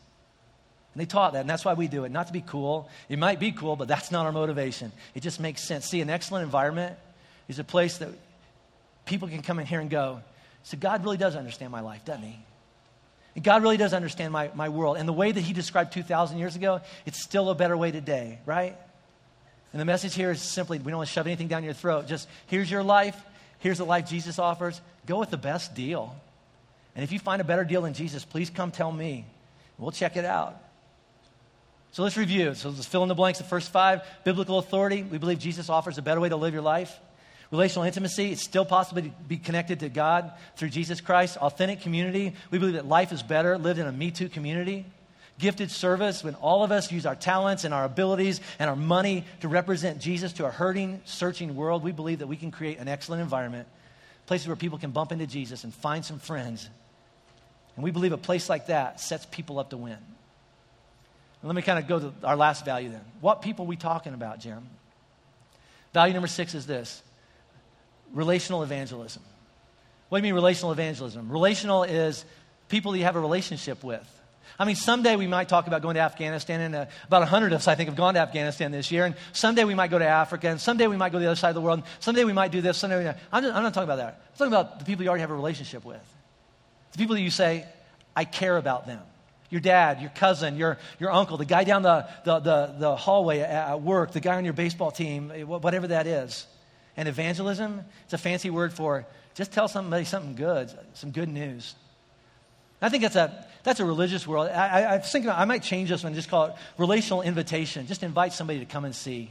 And 0.95 1.01
they 1.01 1.07
taught 1.07 1.35
that, 1.35 1.41
and 1.41 1.51
that's 1.51 1.65
why 1.65 1.75
we 1.75 1.89
do 1.89 2.05
it. 2.05 2.11
Not 2.11 2.29
to 2.29 2.33
be 2.33 2.41
cool. 2.41 2.89
It 3.11 3.19
might 3.19 3.39
be 3.39 3.53
cool, 3.53 3.77
but 3.77 3.87
that's 3.87 4.11
not 4.11 4.25
our 4.25 4.33
motivation. 4.33 4.93
It 5.15 5.23
just 5.23 5.41
makes 5.41 5.63
sense. 5.63 5.87
See, 5.87 6.01
an 6.01 6.09
excellent 6.09 6.45
environment 6.45 6.97
is 7.49 7.59
a 7.59 7.65
place 7.65 7.99
that 7.99 8.09
people 9.05 9.29
can 9.29 9.43
come 9.43 9.59
in 9.59 9.67
here 9.67 9.81
and 9.81 9.91
go, 9.91 10.23
so 10.63 10.77
God 10.77 11.05
really 11.05 11.19
does 11.19 11.37
understand 11.37 11.71
my 11.71 11.81
life, 11.81 12.05
doesn't 12.05 12.25
he? 12.25 12.39
And 13.35 13.45
God 13.45 13.63
really 13.63 13.77
does 13.77 13.93
understand 13.93 14.33
my, 14.33 14.51
my 14.55 14.71
world. 14.71 14.97
And 14.97 15.07
the 15.07 15.13
way 15.13 15.31
that 15.31 15.41
he 15.41 15.53
described 15.53 15.93
2,000 15.93 16.39
years 16.39 16.57
ago, 16.57 16.81
it's 17.05 17.23
still 17.23 17.51
a 17.51 17.55
better 17.55 17.77
way 17.77 17.93
today, 17.93 18.39
right? 18.47 18.75
And 19.73 19.81
the 19.81 19.85
message 19.85 20.15
here 20.15 20.31
is 20.31 20.41
simply 20.41 20.79
we 20.79 20.91
don't 20.91 20.97
want 20.97 21.09
to 21.09 21.13
shove 21.13 21.27
anything 21.27 21.49
down 21.49 21.63
your 21.63 21.75
throat. 21.75 22.09
Just 22.09 22.27
here's 22.47 22.71
your 22.71 22.83
life. 22.83 23.17
Here's 23.59 23.79
the 23.79 23.85
life 23.85 24.09
Jesus 24.09 24.39
offers. 24.39 24.81
Go 25.07 25.19
with 25.19 25.31
the 25.31 25.37
best 25.37 25.75
deal. 25.75 26.15
And 26.95 27.03
if 27.03 27.13
you 27.13 27.19
find 27.19 27.41
a 27.41 27.45
better 27.45 27.65
deal 27.65 27.83
than 27.83 27.95
Jesus, 27.95 28.25
please 28.25 28.51
come 28.51 28.71
tell 28.71 28.91
me. 28.91 29.27
We'll 29.79 29.93
check 29.93 30.17
it 30.17 30.25
out. 30.25 30.61
So 31.93 32.03
let's 32.03 32.17
review. 32.17 32.55
So 32.55 32.71
let's 32.71 32.87
fill 32.87 33.03
in 33.03 33.09
the 33.09 33.15
blanks. 33.15 33.39
The 33.39 33.45
first 33.45 33.71
five 33.71 34.03
biblical 34.25 34.59
authority. 34.59 35.03
We 35.03 35.19
believe 35.19 35.39
Jesus 35.39 35.69
offers 35.69 35.99
a 35.99 36.03
better 36.03 36.21
way 36.21 36.29
to 36.29 36.37
live 36.37 36.53
your 36.53 36.63
life. 36.63 36.95
Relational 37.51 37.85
intimacy, 37.85 38.33
it's 38.33 38.43
still 38.43 38.65
possible 38.65 39.03
to 39.03 39.09
be 39.29 39.37
connected 39.37 39.81
to 39.81 39.89
God 39.89 40.33
through 40.57 40.71
Jesus 40.71 41.01
Christ. 41.01 41.37
Authentic 41.37 41.81
community, 41.81 42.35
we 42.51 42.59
believe 42.59 42.75
that 42.75 42.87
life 42.87 43.13
is 43.13 43.23
better 43.23 43.57
lived 43.57 43.79
in 43.79 43.87
a 43.87 43.93
Me 43.93 44.11
Too 44.11 44.29
community. 44.29 44.85
Gifted 45.39 45.71
service, 45.71 46.25
when 46.25 46.35
all 46.37 46.65
of 46.65 46.73
us 46.73 46.91
use 46.91 47.05
our 47.05 47.15
talents 47.15 47.65
and 47.65 47.75
our 47.75 47.85
abilities 47.85 48.41
and 48.59 48.71
our 48.71 48.77
money 48.77 49.25
to 49.41 49.49
represent 49.49 50.01
Jesus 50.01 50.33
to 50.35 50.47
a 50.47 50.51
hurting, 50.51 51.03
searching 51.05 51.55
world, 51.55 51.83
we 51.83 51.93
believe 51.93 52.21
that 52.21 52.27
we 52.27 52.37
can 52.37 52.51
create 52.51 52.79
an 52.79 52.89
excellent 52.89 53.21
environment, 53.21 53.69
places 54.25 54.47
where 54.47 54.57
people 54.57 54.79
can 54.79 54.93
bump 54.93 55.13
into 55.13 55.27
Jesus 55.27 55.63
and 55.65 55.75
find 55.75 56.05
some 56.05 56.19
friends. 56.19 56.71
And 57.75 57.85
we 57.85 57.91
believe 57.91 58.13
a 58.13 58.19
place 58.19 58.49
like 58.49 58.69
that 58.69 58.99
sets 58.99 59.27
people 59.27 59.59
up 59.59 59.71
to 59.71 59.77
win. 59.77 59.93
And 59.93 61.45
let 61.45 61.55
me 61.55 61.61
kind 61.61 61.79
of 61.79 61.87
go 61.87 61.99
to 61.99 62.15
our 62.25 62.37
last 62.37 62.65
value 62.65 62.89
then. 62.89 63.05
What 63.21 63.43
people 63.43 63.67
are 63.67 63.69
we 63.69 63.77
talking 63.77 64.15
about, 64.15 64.41
Jim? 64.41 64.67
Value 65.93 66.15
number 66.15 66.29
six 66.29 66.55
is 66.55 66.67
this 66.67 67.03
relational 68.15 68.63
evangelism. 68.63 69.23
What 70.09 70.19
do 70.19 70.27
you 70.27 70.33
mean 70.33 70.35
relational 70.35 70.73
evangelism? 70.73 71.31
Relational 71.31 71.83
is 71.83 72.25
people 72.69 72.93
that 72.93 72.99
you 72.99 73.05
have 73.05 73.17
a 73.17 73.21
relationship 73.21 73.85
with. 73.85 74.16
I 74.59 74.65
mean, 74.65 74.77
someday 74.77 75.17
we 75.17 75.27
might 75.27 75.49
talk 75.49 75.67
about 75.67 75.83
going 75.83 75.97
to 75.97 76.01
Afghanistan, 76.01 76.61
and 76.61 76.75
uh, 76.75 76.87
about 77.07 77.21
100 77.21 77.53
of 77.53 77.59
us, 77.59 77.69
I 77.69 77.75
think, 77.75 77.89
have 77.89 77.97
gone 77.97 78.15
to 78.15 78.21
Afghanistan 78.21 78.73
this 78.73 78.91
year. 78.91 79.05
And 79.05 79.15
someday 79.33 79.65
we 79.65 79.75
might 79.75 79.91
go 79.91 79.99
to 79.99 80.07
Africa, 80.07 80.49
and 80.49 80.61
someday 80.61 80.87
we 80.87 80.97
might 80.97 81.13
go 81.13 81.19
to 81.19 81.25
the 81.25 81.31
other 81.31 81.37
side 81.37 81.51
of 81.51 81.55
the 81.55 81.61
world. 81.61 81.81
And 81.81 81.89
someday 82.01 82.25
we 82.25 82.33
might 82.33 82.53
do 82.53 82.63
this. 82.63 82.79
Someday 82.79 83.05
we, 83.05 83.11
I'm, 83.33 83.43
just, 83.43 83.55
I'm 83.55 83.63
not 83.63 83.75
talking 83.75 83.89
about 83.89 83.97
that. 83.97 84.23
I'm 84.33 84.39
talking 84.39 84.53
about 84.53 84.79
the 84.79 84.85
people 84.87 85.03
you 85.03 85.11
already 85.11 85.21
have 85.21 85.31
a 85.31 85.35
relationship 85.35 85.85
with. 85.85 86.01
The 86.93 86.99
people 86.99 87.17
that 87.17 87.23
you 87.23 87.31
say, 87.31 87.67
I 88.15 88.25
care 88.25 88.57
about 88.57 88.87
them. 88.87 89.03
Your 89.51 89.61
dad, 89.61 90.01
your 90.01 90.11
cousin, 90.11 90.57
your, 90.57 90.79
your 90.99 91.13
uncle, 91.13 91.37
the 91.37 91.45
guy 91.45 91.65
down 91.65 91.83
the, 91.83 92.09
the, 92.25 92.41
the, 92.41 92.75
the 92.79 92.97
hallway 92.97 93.41
at 93.41 93.81
work, 93.81 94.13
the 94.13 94.21
guy 94.21 94.37
on 94.37 94.45
your 94.45 94.55
baseball 94.55 94.91
team, 94.91 95.31
whatever 95.47 95.89
that 95.89 96.07
is. 96.07 96.47
And 96.97 97.09
evangelism, 97.09 97.83
it's 98.05 98.15
a 98.15 98.19
fancy 98.19 98.51
word 98.51 98.73
for 98.73 99.07
just 99.35 99.53
tell 99.53 99.69
somebody 99.69 100.05
something 100.05 100.35
good, 100.35 100.73
some 100.95 101.11
good 101.11 101.29
news. 101.29 101.75
I 102.81 102.89
think 102.89 103.03
that's 103.03 103.17
a, 103.17 103.47
that's 103.63 103.81
a 103.81 103.85
religious 103.85 104.27
world. 104.27 104.49
I, 104.49 104.69
I, 104.69 104.81
I 104.81 104.97
was 104.99 105.11
thinking 105.11 105.31
I 105.31 105.45
might 105.45 105.63
change 105.63 105.89
this 105.89 106.03
one 106.03 106.09
and 106.09 106.17
just 106.17 106.29
call 106.29 106.47
it 106.47 106.55
relational 106.79 107.23
invitation. 107.23 107.87
Just 107.87 108.03
invite 108.03 108.33
somebody 108.33 108.59
to 108.61 108.67
come 108.67 108.85
and 108.85 108.95
see 108.95 109.31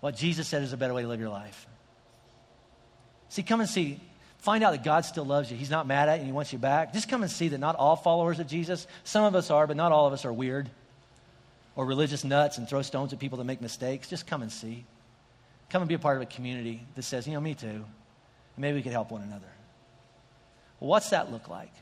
what 0.00 0.16
Jesus 0.16 0.48
said 0.48 0.62
is 0.62 0.72
a 0.72 0.76
better 0.76 0.94
way 0.94 1.02
to 1.02 1.08
live 1.08 1.20
your 1.20 1.28
life. 1.28 1.66
See, 3.28 3.42
come 3.42 3.60
and 3.60 3.68
see. 3.68 4.00
Find 4.38 4.64
out 4.64 4.70
that 4.70 4.82
God 4.82 5.04
still 5.04 5.24
loves 5.24 5.50
you. 5.50 5.56
He's 5.56 5.70
not 5.70 5.86
mad 5.86 6.08
at 6.08 6.14
you 6.14 6.20
and 6.20 6.26
He 6.26 6.32
wants 6.32 6.52
you 6.52 6.58
back. 6.58 6.92
Just 6.94 7.08
come 7.08 7.22
and 7.22 7.30
see 7.30 7.48
that 7.48 7.58
not 7.58 7.76
all 7.76 7.96
followers 7.96 8.38
of 8.38 8.46
Jesus, 8.46 8.86
some 9.04 9.24
of 9.24 9.34
us 9.34 9.50
are, 9.50 9.66
but 9.66 9.76
not 9.76 9.92
all 9.92 10.06
of 10.06 10.12
us 10.12 10.24
are 10.24 10.32
weird 10.32 10.70
or 11.76 11.84
religious 11.84 12.24
nuts 12.24 12.58
and 12.58 12.68
throw 12.68 12.82
stones 12.82 13.12
at 13.12 13.18
people 13.18 13.38
that 13.38 13.44
make 13.44 13.60
mistakes. 13.60 14.08
Just 14.08 14.26
come 14.26 14.42
and 14.42 14.50
see. 14.50 14.84
Come 15.68 15.82
and 15.82 15.88
be 15.88 15.94
a 15.94 15.98
part 15.98 16.16
of 16.16 16.22
a 16.22 16.26
community 16.26 16.86
that 16.94 17.02
says, 17.02 17.26
you 17.26 17.34
know, 17.34 17.40
me 17.40 17.54
too. 17.54 17.84
Maybe 18.56 18.76
we 18.76 18.82
could 18.82 18.92
help 18.92 19.10
one 19.10 19.22
another. 19.22 19.46
Well, 20.80 20.90
what's 20.90 21.10
that 21.10 21.30
look 21.30 21.48
like? 21.48 21.72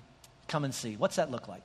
Come 0.48 0.64
and 0.64 0.74
see. 0.74 0.96
What's 0.96 1.16
that 1.16 1.30
look 1.30 1.46
like? 1.46 1.62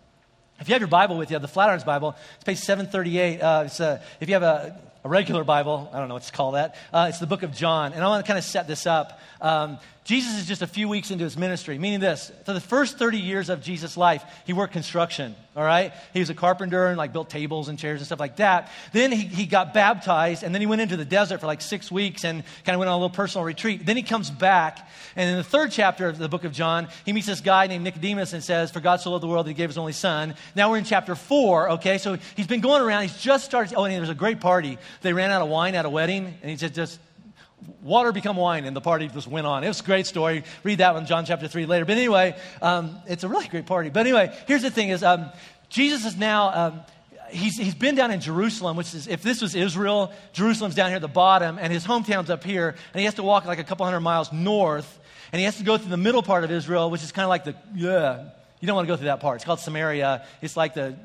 If 0.59 0.67
you 0.67 0.73
have 0.73 0.81
your 0.81 0.89
Bible 0.89 1.17
with 1.17 1.31
you, 1.31 1.39
the 1.39 1.47
Flatirons 1.47 1.85
Bible, 1.85 2.15
it's 2.35 2.43
page 2.43 2.59
738. 2.59 3.41
Uh, 3.41 3.63
it's 3.65 3.79
a, 3.79 4.01
if 4.19 4.29
you 4.29 4.35
have 4.35 4.43
a, 4.43 4.79
a, 5.03 5.09
regular 5.09 5.43
Bible, 5.43 5.89
I 5.91 5.99
don't 5.99 6.07
know 6.07 6.13
what 6.13 6.23
to 6.23 6.31
call 6.31 6.51
that, 6.51 6.75
uh, 6.93 7.07
it's 7.09 7.19
the 7.19 7.27
book 7.27 7.43
of 7.43 7.53
John. 7.53 7.93
And 7.93 8.03
I 8.03 8.07
want 8.07 8.23
to 8.23 8.27
kind 8.27 8.37
of 8.37 8.45
set 8.45 8.67
this 8.67 8.85
up. 8.85 9.19
Um, 9.41 9.79
Jesus 10.03 10.37
is 10.37 10.45
just 10.45 10.61
a 10.61 10.67
few 10.67 10.87
weeks 10.87 11.11
into 11.11 11.23
his 11.23 11.37
ministry, 11.37 11.77
meaning 11.77 12.01
this 12.01 12.31
for 12.45 12.53
the 12.53 12.61
first 12.61 12.99
30 12.99 13.17
years 13.17 13.49
of 13.49 13.61
Jesus' 13.61 13.97
life, 13.97 14.23
he 14.45 14.53
worked 14.53 14.73
construction, 14.73 15.35
all 15.55 15.63
right? 15.63 15.93
He 16.13 16.19
was 16.19 16.29
a 16.29 16.33
carpenter 16.33 16.87
and 16.87 16.97
like 16.97 17.13
built 17.13 17.29
tables 17.29 17.69
and 17.69 17.77
chairs 17.77 17.99
and 17.99 18.05
stuff 18.05 18.19
like 18.19 18.37
that. 18.37 18.71
Then 18.91 19.11
he, 19.11 19.25
he 19.25 19.45
got 19.45 19.73
baptized 19.73 20.43
and 20.43 20.53
then 20.53 20.61
he 20.61 20.67
went 20.67 20.81
into 20.81 20.97
the 20.97 21.05
desert 21.05 21.39
for 21.39 21.47
like 21.47 21.61
six 21.61 21.91
weeks 21.91 22.23
and 22.23 22.43
kind 22.65 22.75
of 22.75 22.79
went 22.79 22.89
on 22.89 22.95
a 22.95 22.97
little 22.97 23.09
personal 23.09 23.45
retreat. 23.45 23.85
Then 23.85 23.97
he 23.97 24.03
comes 24.03 24.29
back 24.31 24.89
and 25.15 25.29
in 25.29 25.37
the 25.37 25.43
third 25.43 25.71
chapter 25.71 26.07
of 26.07 26.17
the 26.17 26.29
book 26.29 26.43
of 26.43 26.51
John, 26.51 26.87
he 27.05 27.13
meets 27.13 27.27
this 27.27 27.41
guy 27.41 27.67
named 27.67 27.83
Nicodemus 27.83 28.33
and 28.33 28.43
says, 28.43 28.71
For 28.71 28.79
God 28.79 28.97
so 28.97 29.11
loved 29.11 29.23
the 29.23 29.27
world 29.27 29.45
that 29.45 29.51
he 29.51 29.55
gave 29.55 29.69
his 29.69 29.77
only 29.77 29.93
son. 29.93 30.35
Now 30.55 30.71
we're 30.71 30.77
in 30.77 30.83
chapter 30.85 31.15
four, 31.15 31.71
okay? 31.71 31.97
So 31.97 32.17
he's 32.35 32.47
been 32.47 32.61
going 32.61 32.81
around, 32.81 33.03
he's 33.03 33.17
just 33.17 33.45
started, 33.45 33.75
oh, 33.75 33.83
and 33.83 33.93
there 33.93 34.01
was 34.01 34.09
a 34.09 34.15
great 34.15 34.39
party. 34.39 34.77
They 35.01 35.13
ran 35.13 35.31
out 35.31 35.41
of 35.41 35.49
wine 35.49 35.75
at 35.75 35.85
a 35.85 35.89
wedding 35.89 36.25
and 36.41 36.49
he 36.49 36.57
said, 36.57 36.73
just 36.73 36.99
water 37.81 38.11
become 38.11 38.35
wine 38.35 38.65
and 38.65 38.75
the 38.75 38.81
party 38.81 39.07
just 39.07 39.27
went 39.27 39.47
on. 39.47 39.63
It 39.63 39.67
was 39.67 39.81
a 39.81 39.83
great 39.83 40.07
story. 40.07 40.43
Read 40.63 40.79
that 40.79 40.93
one, 40.93 41.05
John 41.05 41.25
chapter 41.25 41.47
3 41.47 41.65
later. 41.65 41.85
But 41.85 41.97
anyway, 41.97 42.35
um, 42.61 42.97
it's 43.07 43.23
a 43.23 43.27
really 43.27 43.47
great 43.47 43.65
party. 43.65 43.89
But 43.89 44.01
anyway, 44.01 44.35
here's 44.47 44.61
the 44.61 44.71
thing 44.71 44.89
is 44.89 45.03
um, 45.03 45.29
Jesus 45.69 46.05
is 46.05 46.17
now, 46.17 46.51
um, 46.53 46.81
he's, 47.29 47.57
he's 47.57 47.75
been 47.75 47.95
down 47.95 48.11
in 48.11 48.21
Jerusalem, 48.21 48.77
which 48.77 48.93
is, 48.93 49.07
if 49.07 49.21
this 49.23 49.41
was 49.41 49.55
Israel, 49.55 50.11
Jerusalem's 50.33 50.75
down 50.75 50.89
here 50.89 50.97
at 50.97 51.01
the 51.01 51.07
bottom 51.07 51.57
and 51.59 51.71
his 51.71 51.85
hometown's 51.85 52.29
up 52.29 52.43
here. 52.43 52.69
And 52.93 52.99
he 52.99 53.05
has 53.05 53.15
to 53.15 53.23
walk 53.23 53.45
like 53.45 53.59
a 53.59 53.63
couple 53.63 53.85
hundred 53.85 54.01
miles 54.01 54.31
north. 54.31 54.99
And 55.31 55.39
he 55.39 55.45
has 55.45 55.57
to 55.57 55.63
go 55.63 55.77
through 55.77 55.89
the 55.89 55.97
middle 55.97 56.21
part 56.21 56.43
of 56.43 56.51
Israel, 56.51 56.91
which 56.91 57.03
is 57.03 57.11
kind 57.11 57.23
of 57.23 57.29
like 57.29 57.43
the, 57.43 57.55
yeah, 57.75 58.29
you 58.59 58.67
don't 58.67 58.75
want 58.75 58.87
to 58.87 58.93
go 58.93 58.95
through 58.95 59.07
that 59.07 59.19
part. 59.19 59.35
It's 59.37 59.45
called 59.45 59.59
Samaria. 59.59 60.25
It's 60.41 60.55
like 60.55 60.73
the 60.73 60.95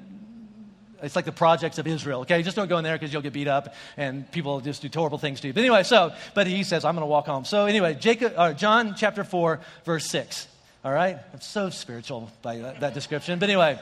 it's 1.02 1.16
like 1.16 1.24
the 1.24 1.32
projects 1.32 1.78
of 1.78 1.86
Israel, 1.86 2.20
okay? 2.20 2.42
Just 2.42 2.56
don't 2.56 2.68
go 2.68 2.78
in 2.78 2.84
there 2.84 2.96
because 2.96 3.12
you'll 3.12 3.22
get 3.22 3.32
beat 3.32 3.48
up 3.48 3.74
and 3.96 4.30
people 4.32 4.60
just 4.60 4.82
do 4.82 4.88
horrible 4.92 5.18
things 5.18 5.40
to 5.40 5.48
you. 5.48 5.52
But 5.52 5.60
anyway, 5.60 5.82
so, 5.82 6.12
but 6.34 6.46
he 6.46 6.64
says, 6.64 6.84
I'm 6.84 6.94
going 6.94 7.02
to 7.02 7.06
walk 7.06 7.26
home. 7.26 7.44
So 7.44 7.66
anyway, 7.66 7.94
Jacob, 7.94 8.34
uh, 8.36 8.52
John 8.52 8.94
chapter 8.96 9.24
4, 9.24 9.60
verse 9.84 10.06
6. 10.06 10.48
All 10.84 10.92
right? 10.92 11.18
I'm 11.32 11.40
so 11.40 11.70
spiritual 11.70 12.30
by 12.42 12.58
that, 12.58 12.80
that 12.80 12.94
description. 12.94 13.38
But 13.38 13.48
anyway, 13.48 13.78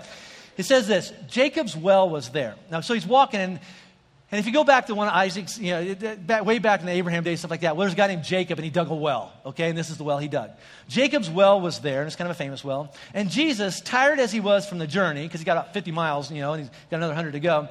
it 0.57 0.65
says 0.65 0.87
this 0.87 1.13
Jacob's 1.29 1.77
well 1.77 2.09
was 2.09 2.31
there. 2.31 2.55
Now, 2.71 2.81
so 2.81 2.95
he's 2.95 3.07
walking, 3.07 3.41
and 3.41 3.61
and 4.31 4.41
if 4.41 4.47
you 4.47 4.53
go 4.53 4.65
back 4.65 4.87
to 4.87 4.95
one 4.95 5.07
of 5.09 5.15
Isaac's, 5.15 5.59
you 5.59 5.71
know, 5.71 6.43
way 6.43 6.59
back 6.59 6.81
in 6.81 6.87
the 6.87 6.93
Abraham 6.93 7.23
days, 7.23 7.41
stuff 7.41 7.51
like 7.51 7.61
that, 7.61 7.77
well, 7.77 7.85
there's 7.85 7.93
a 7.93 7.97
guy 7.97 8.09
named 8.09 8.25
Jacob, 8.25 8.59
and 8.59 8.65
he 8.65 8.71
dug 8.71 8.91
a 8.91 8.95
well, 8.95 9.33
okay? 9.47 9.69
And 9.69 9.79
this 9.79 9.89
is 9.89 9.99
the 9.99 10.05
well 10.05 10.19
he 10.19 10.29
dug. 10.29 10.51
Jacob's 10.89 11.31
well 11.31 11.61
was 11.61 11.79
there, 11.81 12.01
and 12.01 12.07
it's 12.07 12.17
kind 12.17 12.29
of 12.29 12.37
a 12.37 12.39
famous 12.39 12.65
well. 12.65 12.93
And 13.15 13.31
Jesus, 13.31 13.81
tired 13.81 14.19
as 14.19 14.33
he 14.33 14.41
was 14.41 14.69
from 14.69 14.79
the 14.79 14.87
journey, 14.87 15.23
because 15.23 15.41
he 15.41 15.45
got 15.45 15.57
about 15.57 15.73
50 15.73 15.93
miles, 15.93 16.31
you 16.31 16.41
know, 16.41 16.55
and 16.55 16.63
he's 16.63 16.71
got 16.91 16.97
another 16.97 17.13
100 17.13 17.33
to 17.33 17.41
go, 17.41 17.69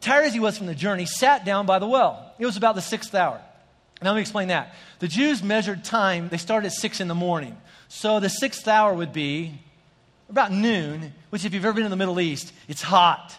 tired 0.00 0.26
as 0.26 0.34
he 0.34 0.40
was 0.40 0.56
from 0.56 0.66
the 0.66 0.74
journey, 0.74 1.04
sat 1.04 1.44
down 1.44 1.66
by 1.66 1.78
the 1.78 1.88
well. 1.88 2.32
It 2.38 2.46
was 2.46 2.56
about 2.56 2.74
the 2.74 2.82
sixth 2.82 3.14
hour. 3.14 3.40
Now, 4.00 4.10
let 4.10 4.16
me 4.16 4.20
explain 4.20 4.48
that. 4.48 4.74
The 5.00 5.08
Jews 5.08 5.42
measured 5.42 5.82
time, 5.82 6.28
they 6.28 6.36
started 6.36 6.68
at 6.68 6.72
6 6.74 7.00
in 7.00 7.08
the 7.08 7.14
morning. 7.16 7.56
So 7.88 8.20
the 8.20 8.28
sixth 8.28 8.68
hour 8.68 8.94
would 8.94 9.12
be 9.12 9.54
about 10.28 10.52
noon, 10.52 11.12
which, 11.30 11.44
if 11.44 11.54
you've 11.54 11.64
ever 11.64 11.72
been 11.72 11.84
in 11.84 11.90
the 11.90 11.96
Middle 11.96 12.20
East, 12.20 12.52
it's 12.68 12.82
hot. 12.82 13.34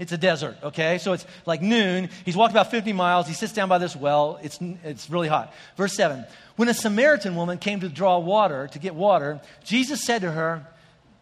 It's 0.00 0.12
a 0.12 0.18
desert, 0.18 0.56
okay? 0.62 0.96
So 0.96 1.12
it's 1.12 1.26
like 1.44 1.60
noon. 1.60 2.08
He's 2.24 2.34
walked 2.34 2.52
about 2.52 2.70
50 2.70 2.94
miles. 2.94 3.28
He 3.28 3.34
sits 3.34 3.52
down 3.52 3.68
by 3.68 3.76
this 3.76 3.94
well. 3.94 4.40
It's, 4.42 4.58
it's 4.82 5.10
really 5.10 5.28
hot. 5.28 5.52
Verse 5.76 5.94
7 5.94 6.24
When 6.56 6.70
a 6.70 6.74
Samaritan 6.74 7.36
woman 7.36 7.58
came 7.58 7.80
to 7.80 7.88
draw 7.90 8.18
water, 8.18 8.66
to 8.68 8.78
get 8.78 8.94
water, 8.94 9.42
Jesus 9.62 10.02
said 10.02 10.22
to 10.22 10.32
her, 10.32 10.66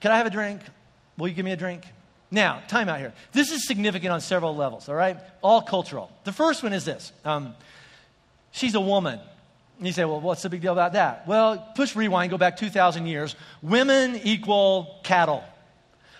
Can 0.00 0.12
I 0.12 0.18
have 0.18 0.28
a 0.28 0.30
drink? 0.30 0.60
Will 1.16 1.26
you 1.26 1.34
give 1.34 1.44
me 1.44 1.50
a 1.50 1.56
drink? 1.56 1.82
Now, 2.30 2.62
time 2.68 2.88
out 2.88 3.00
here. 3.00 3.12
This 3.32 3.50
is 3.50 3.66
significant 3.66 4.12
on 4.12 4.20
several 4.20 4.54
levels, 4.54 4.88
all 4.88 4.94
right? 4.94 5.16
All 5.42 5.60
cultural. 5.60 6.08
The 6.22 6.32
first 6.32 6.62
one 6.62 6.72
is 6.72 6.84
this 6.84 7.12
um, 7.24 7.54
she's 8.52 8.76
a 8.76 8.80
woman. 8.80 9.18
You 9.80 9.90
say, 9.90 10.04
well, 10.04 10.20
what's 10.20 10.42
the 10.42 10.50
big 10.50 10.60
deal 10.60 10.72
about 10.72 10.92
that? 10.92 11.26
Well, 11.26 11.58
push 11.74 11.96
rewind, 11.96 12.30
go 12.30 12.38
back 12.38 12.56
2,000 12.56 13.06
years. 13.06 13.34
Women 13.60 14.20
equal 14.22 15.00
cattle. 15.02 15.42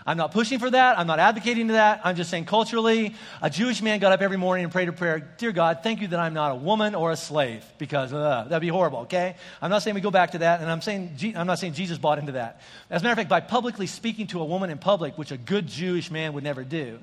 I'm 0.09 0.17
not 0.17 0.33
pushing 0.33 0.59
for 0.59 0.71
that. 0.71 0.99
I'm 0.99 1.07
not 1.07 1.19
advocating 1.19 1.67
to 1.67 1.75
that. 1.75 2.01
I'm 2.03 2.17
just 2.17 2.31
saying 2.31 2.47
culturally, 2.47 3.15
a 3.43 3.51
Jewish 3.51 3.83
man 3.83 3.99
got 3.99 4.11
up 4.11 4.23
every 4.23 4.39
morning 4.39 4.65
and 4.65 4.73
prayed 4.73 4.89
a 4.89 4.93
prayer 4.93 5.19
Dear 5.37 5.53
God, 5.53 5.81
thank 5.83 6.01
you 6.01 6.09
that 6.09 6.19
I'm 6.19 6.33
not 6.33 6.53
a 6.53 6.55
woman 6.55 6.95
or 6.95 7.13
a 7.13 7.17
slave, 7.17 7.63
because 7.77 8.11
uh, 8.11 8.47
that'd 8.49 8.63
be 8.63 8.69
horrible, 8.69 9.01
okay? 9.01 9.37
I'm 9.61 9.69
not 9.69 9.83
saying 9.83 9.95
we 9.95 10.01
go 10.01 10.11
back 10.11 10.31
to 10.31 10.39
that, 10.39 10.63
and 10.63 10.71
I'm, 10.71 10.81
saying, 10.81 11.35
I'm 11.37 11.47
not 11.47 11.59
saying 11.59 11.75
Jesus 11.75 11.99
bought 11.99 12.19
into 12.19 12.33
that. 12.33 12.63
As 12.89 13.03
a 13.03 13.05
matter 13.05 13.13
of 13.13 13.19
fact, 13.19 13.29
by 13.29 13.41
publicly 13.41 13.87
speaking 13.87 14.29
to 14.29 14.41
a 14.41 14.47
woman 14.47 14.71
in 14.71 14.79
public, 14.79 15.19
which 15.19 15.31
a 15.31 15.37
good 15.37 15.67
Jewish 15.67 16.11
man 16.11 16.33
would 16.33 16.43
never 16.43 16.65
do, 16.65 16.99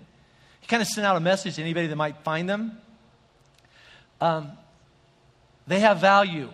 he 0.62 0.66
kind 0.66 0.82
of 0.82 0.88
sent 0.88 1.06
out 1.06 1.16
a 1.16 1.20
message 1.20 1.58
to 1.58 1.62
anybody 1.62 1.86
that 1.86 1.96
might 1.96 2.18
find 2.24 2.50
them. 2.50 2.76
Um, 4.20 4.52
they 5.68 5.82
have 5.82 6.00
value. 6.00 6.50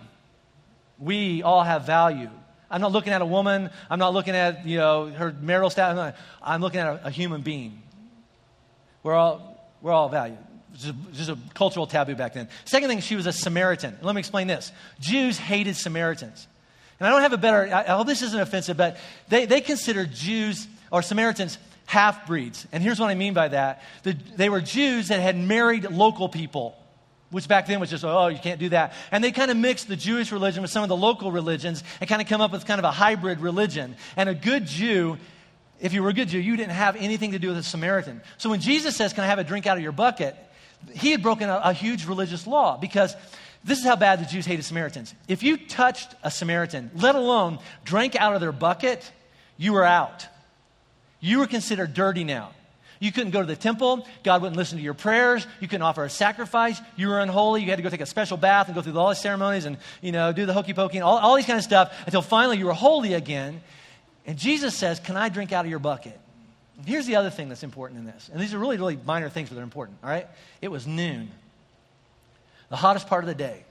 We 0.99 1.43
all 1.43 1.63
have 1.63 1.85
value. 1.85 2.29
I'm 2.71 2.81
not 2.81 2.91
looking 2.91 3.13
at 3.13 3.21
a 3.21 3.25
woman. 3.25 3.69
I'm 3.89 3.99
not 3.99 4.13
looking 4.13 4.35
at, 4.35 4.65
you 4.65 4.77
know, 4.77 5.07
her 5.07 5.35
marital 5.41 5.69
status. 5.69 6.15
I'm 6.41 6.61
looking 6.61 6.79
at 6.79 6.87
a, 6.87 7.07
a 7.07 7.09
human 7.11 7.41
being. 7.41 7.83
We're 9.03 9.13
all, 9.13 9.71
we're 9.81 9.91
all 9.91 10.09
valued. 10.09 10.37
Just, 10.73 10.93
just 11.13 11.29
a 11.29 11.37
cultural 11.53 11.85
taboo 11.85 12.15
back 12.15 12.33
then. 12.33 12.47
Second 12.65 12.89
thing, 12.89 13.01
she 13.01 13.15
was 13.15 13.27
a 13.27 13.33
Samaritan. 13.33 13.97
Let 14.01 14.15
me 14.15 14.19
explain 14.19 14.47
this. 14.47 14.71
Jews 14.99 15.37
hated 15.37 15.75
Samaritans. 15.75 16.47
And 16.99 17.07
I 17.07 17.11
don't 17.11 17.21
have 17.21 17.33
a 17.33 17.37
better, 17.37 17.73
I, 17.73 17.81
I 17.81 17.97
hope 17.97 18.07
this 18.07 18.21
isn't 18.21 18.39
offensive, 18.39 18.77
but 18.77 18.97
they, 19.27 19.45
they 19.45 19.59
consider 19.59 20.05
Jews 20.05 20.67
or 20.91 21.01
Samaritans 21.01 21.57
half 21.87 22.25
breeds. 22.25 22.65
And 22.71 22.81
here's 22.81 22.99
what 22.99 23.09
I 23.09 23.15
mean 23.15 23.33
by 23.33 23.49
that 23.49 23.81
the, 24.03 24.13
they 24.35 24.49
were 24.49 24.61
Jews 24.61 25.09
that 25.09 25.19
had 25.19 25.37
married 25.37 25.89
local 25.91 26.29
people 26.29 26.77
which 27.31 27.47
back 27.47 27.65
then 27.65 27.79
was 27.79 27.89
just, 27.89 28.03
oh, 28.03 28.27
you 28.27 28.39
can't 28.39 28.59
do 28.59 28.69
that. 28.69 28.93
And 29.11 29.23
they 29.23 29.31
kind 29.31 29.49
of 29.49 29.57
mixed 29.57 29.87
the 29.87 29.95
Jewish 29.95 30.31
religion 30.31 30.61
with 30.61 30.71
some 30.71 30.83
of 30.83 30.89
the 30.89 30.97
local 30.97 31.31
religions 31.31 31.83
and 31.99 32.09
kind 32.09 32.21
of 32.21 32.27
come 32.27 32.41
up 32.41 32.51
with 32.51 32.65
kind 32.65 32.79
of 32.79 32.85
a 32.85 32.91
hybrid 32.91 33.39
religion. 33.39 33.95
And 34.15 34.29
a 34.29 34.35
good 34.35 34.65
Jew, 34.67 35.17
if 35.79 35.93
you 35.93 36.03
were 36.03 36.09
a 36.09 36.13
good 36.13 36.27
Jew, 36.27 36.39
you 36.39 36.55
didn't 36.57 36.73
have 36.73 36.95
anything 36.95 37.31
to 37.31 37.39
do 37.39 37.47
with 37.47 37.57
a 37.57 37.63
Samaritan. 37.63 38.21
So 38.37 38.49
when 38.49 38.59
Jesus 38.59 38.95
says, 38.95 39.13
Can 39.13 39.23
I 39.23 39.27
have 39.27 39.39
a 39.39 39.43
drink 39.43 39.65
out 39.65 39.77
of 39.77 39.83
your 39.83 39.93
bucket? 39.93 40.35
he 40.93 41.11
had 41.11 41.21
broken 41.21 41.49
a, 41.49 41.61
a 41.65 41.73
huge 41.73 42.05
religious 42.05 42.47
law 42.47 42.77
because 42.77 43.15
this 43.63 43.79
is 43.79 43.85
how 43.85 43.95
bad 43.95 44.19
the 44.19 44.25
Jews 44.25 44.45
hated 44.45 44.65
Samaritans. 44.65 45.13
If 45.27 45.43
you 45.43 45.57
touched 45.57 46.15
a 46.23 46.31
Samaritan, 46.31 46.91
let 46.95 47.15
alone 47.15 47.59
drank 47.83 48.15
out 48.15 48.33
of 48.33 48.41
their 48.41 48.51
bucket, 48.51 49.11
you 49.57 49.73
were 49.73 49.83
out. 49.83 50.27
You 51.19 51.39
were 51.39 51.47
considered 51.47 51.93
dirty 51.93 52.23
now. 52.23 52.51
You 53.01 53.11
couldn't 53.11 53.31
go 53.31 53.41
to 53.41 53.47
the 53.47 53.55
temple. 53.55 54.07
God 54.21 54.43
wouldn't 54.43 54.57
listen 54.57 54.77
to 54.77 54.83
your 54.83 54.93
prayers. 54.93 55.47
You 55.59 55.67
couldn't 55.67 55.81
offer 55.81 56.05
a 56.05 56.09
sacrifice. 56.09 56.79
You 56.95 57.07
were 57.07 57.19
unholy. 57.19 57.63
You 57.63 57.69
had 57.71 57.77
to 57.77 57.81
go 57.81 57.89
take 57.89 57.99
a 57.99 58.05
special 58.05 58.37
bath 58.37 58.67
and 58.67 58.75
go 58.75 58.83
through 58.83 58.95
all 58.95 59.09
the 59.09 59.15
ceremonies 59.15 59.65
and, 59.65 59.77
you 60.01 60.11
know, 60.11 60.31
do 60.31 60.45
the 60.45 60.53
hokey 60.53 60.75
pokey 60.75 60.97
and 60.97 61.03
all, 61.03 61.17
all 61.17 61.35
these 61.35 61.47
kind 61.47 61.57
of 61.57 61.63
stuff 61.63 61.91
until 62.05 62.21
finally 62.21 62.59
you 62.59 62.67
were 62.67 62.73
holy 62.73 63.15
again. 63.15 63.63
And 64.27 64.37
Jesus 64.37 64.77
says, 64.77 64.99
Can 64.99 65.17
I 65.17 65.29
drink 65.29 65.51
out 65.51 65.65
of 65.65 65.71
your 65.71 65.79
bucket? 65.79 66.17
Here's 66.85 67.07
the 67.07 67.15
other 67.15 67.31
thing 67.31 67.49
that's 67.49 67.63
important 67.63 67.99
in 68.01 68.05
this. 68.05 68.29
And 68.31 68.39
these 68.39 68.53
are 68.53 68.59
really, 68.59 68.77
really 68.77 68.99
minor 69.03 69.29
things, 69.29 69.49
but 69.49 69.55
they're 69.55 69.63
important, 69.63 69.97
all 70.03 70.09
right? 70.09 70.27
It 70.61 70.69
was 70.69 70.85
noon, 70.85 71.31
the 72.69 72.75
hottest 72.75 73.07
part 73.07 73.23
of 73.23 73.27
the 73.27 73.35
day, 73.35 73.63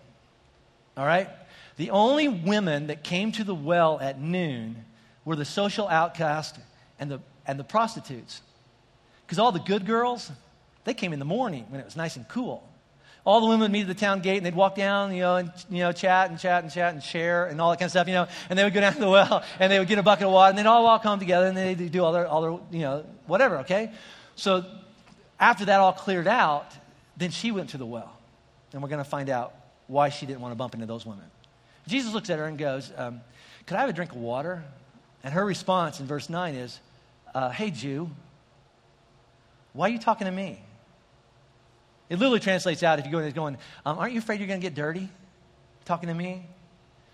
all 0.96 1.06
right? 1.06 1.28
The 1.76 1.90
only 1.90 2.26
women 2.26 2.88
that 2.88 3.04
came 3.04 3.30
to 3.32 3.44
the 3.44 3.54
well 3.54 4.00
at 4.00 4.20
noon 4.20 4.84
were 5.24 5.36
the 5.36 5.44
social 5.44 5.88
outcast 5.88 6.58
and 6.98 7.12
the, 7.12 7.20
and 7.46 7.58
the 7.58 7.64
prostitutes. 7.64 8.42
Because 9.30 9.38
all 9.38 9.52
the 9.52 9.60
good 9.60 9.86
girls, 9.86 10.28
they 10.82 10.92
came 10.92 11.12
in 11.12 11.20
the 11.20 11.24
morning 11.24 11.64
when 11.68 11.80
it 11.80 11.84
was 11.84 11.94
nice 11.94 12.16
and 12.16 12.26
cool. 12.26 12.68
All 13.24 13.40
the 13.40 13.46
women 13.46 13.60
would 13.60 13.70
meet 13.70 13.82
at 13.82 13.86
the 13.86 13.94
town 13.94 14.22
gate 14.22 14.38
and 14.38 14.44
they'd 14.44 14.56
walk 14.56 14.74
down, 14.74 15.14
you 15.14 15.20
know, 15.20 15.36
and 15.36 15.52
you 15.70 15.78
know, 15.78 15.92
chat 15.92 16.30
and 16.30 16.36
chat 16.40 16.64
and 16.64 16.72
chat 16.72 16.94
and 16.94 17.00
share 17.00 17.46
and 17.46 17.60
all 17.60 17.70
that 17.70 17.76
kind 17.76 17.84
of 17.84 17.92
stuff, 17.92 18.08
you 18.08 18.14
know. 18.14 18.26
And 18.48 18.58
they 18.58 18.64
would 18.64 18.74
go 18.74 18.80
down 18.80 18.94
to 18.94 18.98
the 18.98 19.08
well 19.08 19.44
and 19.60 19.70
they 19.70 19.78
would 19.78 19.86
get 19.86 20.00
a 20.00 20.02
bucket 20.02 20.26
of 20.26 20.32
water 20.32 20.48
and 20.48 20.58
they'd 20.58 20.66
all 20.66 20.82
walk 20.82 21.04
home 21.04 21.20
together 21.20 21.46
and 21.46 21.56
they'd 21.56 21.92
do 21.92 22.02
all 22.02 22.10
their, 22.10 22.26
all 22.26 22.42
their, 22.42 22.58
you 22.72 22.80
know, 22.80 23.06
whatever, 23.28 23.58
okay? 23.58 23.92
So 24.34 24.64
after 25.38 25.66
that 25.66 25.78
all 25.78 25.92
cleared 25.92 26.26
out, 26.26 26.66
then 27.16 27.30
she 27.30 27.52
went 27.52 27.70
to 27.70 27.78
the 27.78 27.86
well. 27.86 28.12
And 28.72 28.82
we're 28.82 28.88
going 28.88 29.04
to 29.04 29.08
find 29.08 29.30
out 29.30 29.54
why 29.86 30.08
she 30.08 30.26
didn't 30.26 30.40
want 30.40 30.50
to 30.50 30.56
bump 30.56 30.74
into 30.74 30.86
those 30.86 31.06
women. 31.06 31.26
Jesus 31.86 32.12
looks 32.12 32.30
at 32.30 32.40
her 32.40 32.46
and 32.46 32.58
goes, 32.58 32.90
um, 32.96 33.20
Could 33.66 33.76
I 33.76 33.82
have 33.82 33.90
a 33.90 33.92
drink 33.92 34.10
of 34.10 34.18
water? 34.18 34.64
And 35.22 35.32
her 35.32 35.44
response 35.44 36.00
in 36.00 36.06
verse 36.06 36.28
9 36.28 36.56
is, 36.56 36.80
uh, 37.32 37.50
Hey, 37.50 37.70
Jew, 37.70 38.10
why 39.72 39.88
are 39.88 39.92
you 39.92 39.98
talking 39.98 40.26
to 40.26 40.32
me? 40.32 40.60
It 42.08 42.18
literally 42.18 42.40
translates 42.40 42.82
out 42.82 42.98
if 42.98 43.06
you 43.06 43.12
go 43.12 43.18
and 43.18 43.34
going, 43.34 43.56
um, 43.86 43.98
Aren't 43.98 44.12
you 44.12 44.18
afraid 44.18 44.40
you're 44.40 44.48
going 44.48 44.60
to 44.60 44.66
get 44.66 44.74
dirty 44.74 45.08
talking 45.84 46.08
to 46.08 46.14
me? 46.14 46.44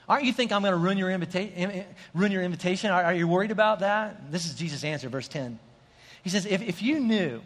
Aren't 0.09 0.25
you 0.25 0.33
think 0.33 0.53
I'm 0.53 0.63
going 0.63 0.73
to 0.73 0.79
ruin 0.79 0.99
your, 0.99 1.11
invita- 1.11 1.85
ruin 2.15 2.33
your 2.33 2.43
invitation? 2.43 2.91
Are, 2.91 3.05
are, 3.05 3.15
you 3.15 3.27
worried 3.27 3.51
about 3.51 3.81
that? 3.81 4.31
This 4.31 4.47
is 4.47 4.55
Jesus' 4.55 4.85
answer, 4.85 5.09
verse 5.09 5.29
10. 5.29 5.59
He 6.23 6.31
says, 6.31 6.47
if, 6.47 6.63
if 6.63 6.81
you 6.81 7.01
knew, 7.01 7.43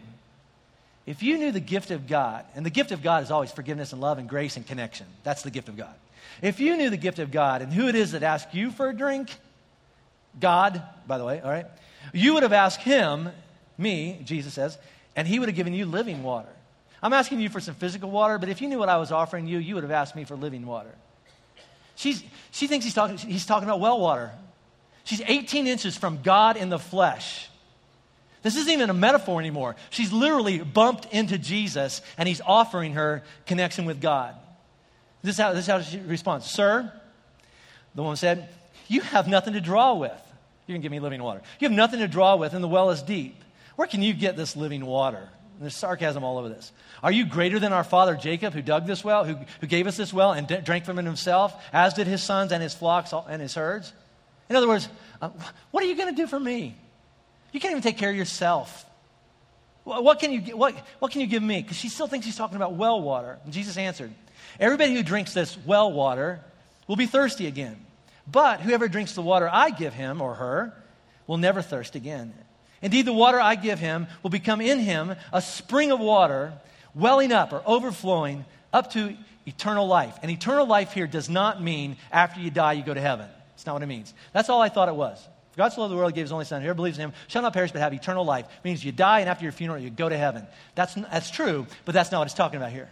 if 1.05 1.23
you 1.23 1.37
knew 1.37 1.51
the 1.51 1.59
gift 1.59 1.91
of 1.91 2.07
God, 2.07 2.45
and 2.55 2.65
the 2.65 2.69
gift 2.69 2.91
of 2.91 3.01
God 3.01 3.23
is 3.23 3.31
always 3.31 3.51
forgiveness 3.51 3.93
and 3.93 4.01
love 4.01 4.19
and 4.19 4.29
grace 4.29 4.57
and 4.57 4.65
connection. 4.65 5.07
That's 5.23 5.41
the 5.41 5.51
gift 5.51 5.69
of 5.69 5.77
God. 5.77 5.93
If 6.41 6.59
you 6.59 6.77
knew 6.77 6.89
the 6.89 6.97
gift 6.97 7.19
of 7.19 7.31
God 7.31 7.61
and 7.61 7.73
who 7.73 7.87
it 7.87 7.95
is 7.95 8.11
that 8.11 8.23
asks 8.23 8.53
you 8.53 8.71
for 8.71 8.89
a 8.89 8.93
drink, 8.93 9.35
God, 10.39 10.81
by 11.07 11.17
the 11.17 11.25
way, 11.25 11.41
all 11.41 11.49
right, 11.49 11.65
you 12.13 12.35
would 12.35 12.43
have 12.43 12.53
asked 12.53 12.81
him, 12.81 13.29
me, 13.77 14.21
Jesus 14.23 14.53
says, 14.53 14.77
and 15.15 15.27
he 15.27 15.39
would 15.39 15.49
have 15.49 15.55
given 15.55 15.73
you 15.73 15.85
living 15.85 16.23
water. 16.23 16.49
I'm 17.03 17.13
asking 17.13 17.39
you 17.39 17.49
for 17.49 17.59
some 17.59 17.75
physical 17.75 18.11
water, 18.11 18.37
but 18.37 18.49
if 18.49 18.61
you 18.61 18.67
knew 18.67 18.77
what 18.77 18.89
I 18.89 18.97
was 18.97 19.11
offering 19.11 19.47
you, 19.47 19.57
you 19.57 19.75
would 19.75 19.83
have 19.83 19.91
asked 19.91 20.15
me 20.15 20.23
for 20.23 20.35
living 20.35 20.65
water. 20.65 20.93
She's, 21.95 22.23
she 22.51 22.67
thinks 22.67 22.85
he's 22.85 22.93
talking, 22.93 23.17
he's 23.17 23.45
talking 23.45 23.67
about 23.67 23.79
well 23.79 23.99
water. 23.99 24.31
She's 25.03 25.21
18 25.25 25.67
inches 25.67 25.97
from 25.97 26.21
God 26.21 26.57
in 26.57 26.69
the 26.69 26.79
flesh. 26.79 27.49
This 28.43 28.55
isn't 28.55 28.71
even 28.71 28.89
a 28.89 28.93
metaphor 28.93 29.39
anymore. 29.39 29.75
She's 29.89 30.11
literally 30.11 30.59
bumped 30.59 31.05
into 31.13 31.37
Jesus, 31.37 32.01
and 32.17 32.27
he's 32.27 32.41
offering 32.41 32.93
her 32.93 33.23
connection 33.45 33.85
with 33.85 34.01
God. 34.01 34.35
This 35.21 35.35
is 35.35 35.39
how, 35.39 35.53
this 35.53 35.65
is 35.65 35.67
how 35.67 35.81
she 35.81 35.99
responds 35.99 36.47
Sir, 36.47 36.91
the 37.93 38.01
woman 38.01 38.17
said, 38.17 38.49
You 38.87 39.01
have 39.01 39.27
nothing 39.27 39.53
to 39.53 39.61
draw 39.61 39.93
with. 39.93 40.11
You 40.65 40.73
can 40.75 40.81
give 40.81 40.91
me 40.91 40.99
living 40.99 41.21
water. 41.21 41.41
You 41.59 41.67
have 41.67 41.75
nothing 41.75 41.99
to 41.99 42.07
draw 42.07 42.35
with, 42.35 42.53
and 42.53 42.63
the 42.63 42.67
well 42.67 42.89
is 42.91 43.01
deep. 43.01 43.35
Where 43.81 43.87
can 43.87 44.03
you 44.03 44.13
get 44.13 44.37
this 44.37 44.55
living 44.55 44.85
water? 44.85 45.17
And 45.17 45.61
there's 45.63 45.75
sarcasm 45.75 46.23
all 46.23 46.37
over 46.37 46.49
this. 46.49 46.71
Are 47.01 47.11
you 47.11 47.25
greater 47.25 47.57
than 47.57 47.73
our 47.73 47.83
father 47.83 48.13
Jacob, 48.13 48.53
who 48.53 48.61
dug 48.61 48.85
this 48.85 49.03
well, 49.03 49.25
who, 49.25 49.37
who 49.59 49.65
gave 49.65 49.87
us 49.87 49.97
this 49.97 50.13
well 50.13 50.33
and 50.33 50.45
d- 50.45 50.59
drank 50.63 50.85
from 50.85 50.99
it 50.99 51.05
himself, 51.05 51.59
as 51.73 51.95
did 51.95 52.05
his 52.05 52.21
sons 52.21 52.51
and 52.51 52.61
his 52.61 52.75
flocks 52.75 53.11
and 53.11 53.41
his 53.41 53.55
herds? 53.55 53.91
In 54.51 54.55
other 54.55 54.67
words, 54.67 54.87
uh, 55.19 55.31
what 55.71 55.83
are 55.83 55.87
you 55.87 55.97
going 55.97 56.13
to 56.13 56.15
do 56.15 56.27
for 56.27 56.39
me? 56.39 56.77
You 57.53 57.59
can't 57.59 57.71
even 57.71 57.81
take 57.81 57.97
care 57.97 58.11
of 58.11 58.15
yourself. 58.15 58.85
What, 59.83 60.19
can, 60.19 60.31
you, 60.31 60.55
what, 60.55 60.75
what 60.99 61.11
can 61.11 61.21
you 61.21 61.27
give 61.27 61.41
me? 61.41 61.63
Because 61.63 61.77
she 61.77 61.89
still 61.89 62.05
thinks 62.05 62.27
he's 62.27 62.37
talking 62.37 62.57
about 62.57 62.75
well 62.75 63.01
water. 63.01 63.39
And 63.45 63.51
Jesus 63.51 63.77
answered, 63.77 64.13
Everybody 64.59 64.93
who 64.93 65.01
drinks 65.01 65.33
this 65.33 65.57
well 65.65 65.91
water 65.91 66.39
will 66.85 66.97
be 66.97 67.07
thirsty 67.07 67.47
again. 67.47 67.83
But 68.31 68.61
whoever 68.61 68.87
drinks 68.87 69.15
the 69.15 69.23
water 69.23 69.49
I 69.51 69.71
give 69.71 69.95
him 69.95 70.21
or 70.21 70.35
her 70.35 70.71
will 71.25 71.37
never 71.37 71.63
thirst 71.63 71.95
again. 71.95 72.31
Indeed, 72.81 73.05
the 73.05 73.13
water 73.13 73.39
I 73.39 73.55
give 73.55 73.79
him 73.79 74.07
will 74.23 74.29
become 74.29 74.59
in 74.59 74.79
him 74.79 75.15
a 75.31 75.41
spring 75.41 75.91
of 75.91 75.99
water, 75.99 76.53
welling 76.95 77.31
up 77.31 77.53
or 77.53 77.61
overflowing 77.65 78.45
up 78.73 78.91
to 78.93 79.15
eternal 79.45 79.87
life. 79.87 80.17
And 80.21 80.31
eternal 80.31 80.65
life 80.65 80.93
here 80.93 81.07
does 81.07 81.29
not 81.29 81.61
mean 81.61 81.97
after 82.11 82.39
you 82.39 82.49
die, 82.49 82.73
you 82.73 82.83
go 82.83 82.93
to 82.93 83.01
heaven. 83.01 83.27
That's 83.51 83.65
not 83.65 83.73
what 83.73 83.83
it 83.83 83.87
means. 83.87 84.13
That's 84.33 84.49
all 84.49 84.61
I 84.61 84.69
thought 84.69 84.89
it 84.89 84.95
was. 84.95 85.19
For 85.51 85.57
God 85.57 85.69
so 85.69 85.81
loved 85.81 85.91
the 85.91 85.97
world, 85.97 86.11
he 86.11 86.15
gave 86.15 86.23
his 86.23 86.31
only 86.31 86.45
son. 86.45 86.61
Whoever 86.61 86.75
believes 86.75 86.97
in 86.97 87.05
him 87.05 87.13
shall 87.27 87.41
not 87.41 87.53
perish 87.53 87.71
but 87.71 87.81
have 87.81 87.93
eternal 87.93 88.25
life. 88.25 88.45
It 88.45 88.65
means 88.65 88.83
you 88.83 88.91
die, 88.91 89.19
and 89.19 89.29
after 89.29 89.43
your 89.43 89.51
funeral, 89.51 89.79
you 89.79 89.89
go 89.89 90.09
to 90.09 90.17
heaven. 90.17 90.47
That's, 90.73 90.95
that's 90.95 91.29
true, 91.29 91.67
but 91.85 91.93
that's 91.93 92.11
not 92.11 92.19
what 92.19 92.27
it's 92.27 92.33
talking 92.33 92.57
about 92.57 92.71
here. 92.71 92.89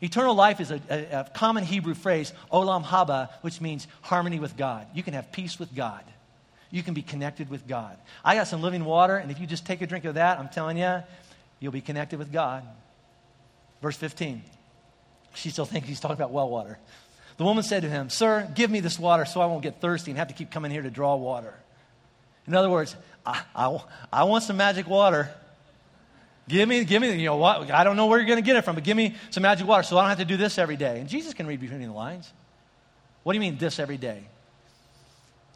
Eternal 0.00 0.34
life 0.34 0.60
is 0.60 0.70
a, 0.70 0.80
a, 0.90 1.20
a 1.20 1.30
common 1.34 1.64
Hebrew 1.64 1.94
phrase, 1.94 2.32
olam 2.52 2.84
haba, 2.84 3.30
which 3.40 3.60
means 3.60 3.88
harmony 4.02 4.38
with 4.38 4.56
God. 4.56 4.86
You 4.94 5.02
can 5.02 5.14
have 5.14 5.32
peace 5.32 5.58
with 5.58 5.74
God 5.74 6.04
you 6.70 6.82
can 6.82 6.94
be 6.94 7.02
connected 7.02 7.48
with 7.48 7.66
God. 7.66 7.96
I 8.24 8.34
got 8.34 8.46
some 8.48 8.62
living 8.62 8.84
water, 8.84 9.16
and 9.16 9.30
if 9.30 9.40
you 9.40 9.46
just 9.46 9.66
take 9.66 9.80
a 9.80 9.86
drink 9.86 10.04
of 10.04 10.14
that, 10.14 10.38
I'm 10.38 10.48
telling 10.48 10.76
you, 10.76 11.02
you'll 11.60 11.72
be 11.72 11.80
connected 11.80 12.18
with 12.18 12.32
God. 12.32 12.62
Verse 13.80 13.96
15. 13.96 14.42
She 15.34 15.50
still 15.50 15.64
thinks 15.64 15.88
he's 15.88 16.00
talking 16.00 16.16
about 16.16 16.30
well 16.30 16.48
water. 16.48 16.78
The 17.36 17.44
woman 17.44 17.62
said 17.62 17.82
to 17.82 17.88
him, 17.88 18.10
Sir, 18.10 18.50
give 18.54 18.70
me 18.70 18.80
this 18.80 18.98
water 18.98 19.24
so 19.24 19.40
I 19.40 19.46
won't 19.46 19.62
get 19.62 19.80
thirsty 19.80 20.10
and 20.10 20.18
have 20.18 20.28
to 20.28 20.34
keep 20.34 20.50
coming 20.50 20.70
here 20.70 20.82
to 20.82 20.90
draw 20.90 21.14
water. 21.14 21.54
In 22.46 22.54
other 22.54 22.68
words, 22.68 22.96
I, 23.24 23.42
I, 23.54 23.80
I 24.12 24.24
want 24.24 24.42
some 24.42 24.56
magic 24.56 24.88
water. 24.88 25.30
Give 26.48 26.68
me, 26.68 26.84
give 26.84 27.00
me, 27.00 27.12
you 27.12 27.26
know 27.26 27.36
what? 27.36 27.70
I 27.70 27.84
don't 27.84 27.96
know 27.96 28.06
where 28.06 28.18
you're 28.18 28.26
going 28.26 28.42
to 28.42 28.46
get 28.46 28.56
it 28.56 28.64
from, 28.64 28.74
but 28.74 28.84
give 28.84 28.96
me 28.96 29.14
some 29.30 29.42
magic 29.42 29.66
water 29.66 29.82
so 29.82 29.98
I 29.98 30.02
don't 30.02 30.08
have 30.08 30.18
to 30.18 30.24
do 30.24 30.36
this 30.36 30.58
every 30.58 30.76
day. 30.76 30.98
And 30.98 31.08
Jesus 31.08 31.34
can 31.34 31.46
read 31.46 31.60
between 31.60 31.80
the 31.80 31.92
lines. 31.92 32.32
What 33.22 33.34
do 33.34 33.36
you 33.36 33.40
mean, 33.40 33.58
this 33.58 33.78
every 33.78 33.98
day? 33.98 34.24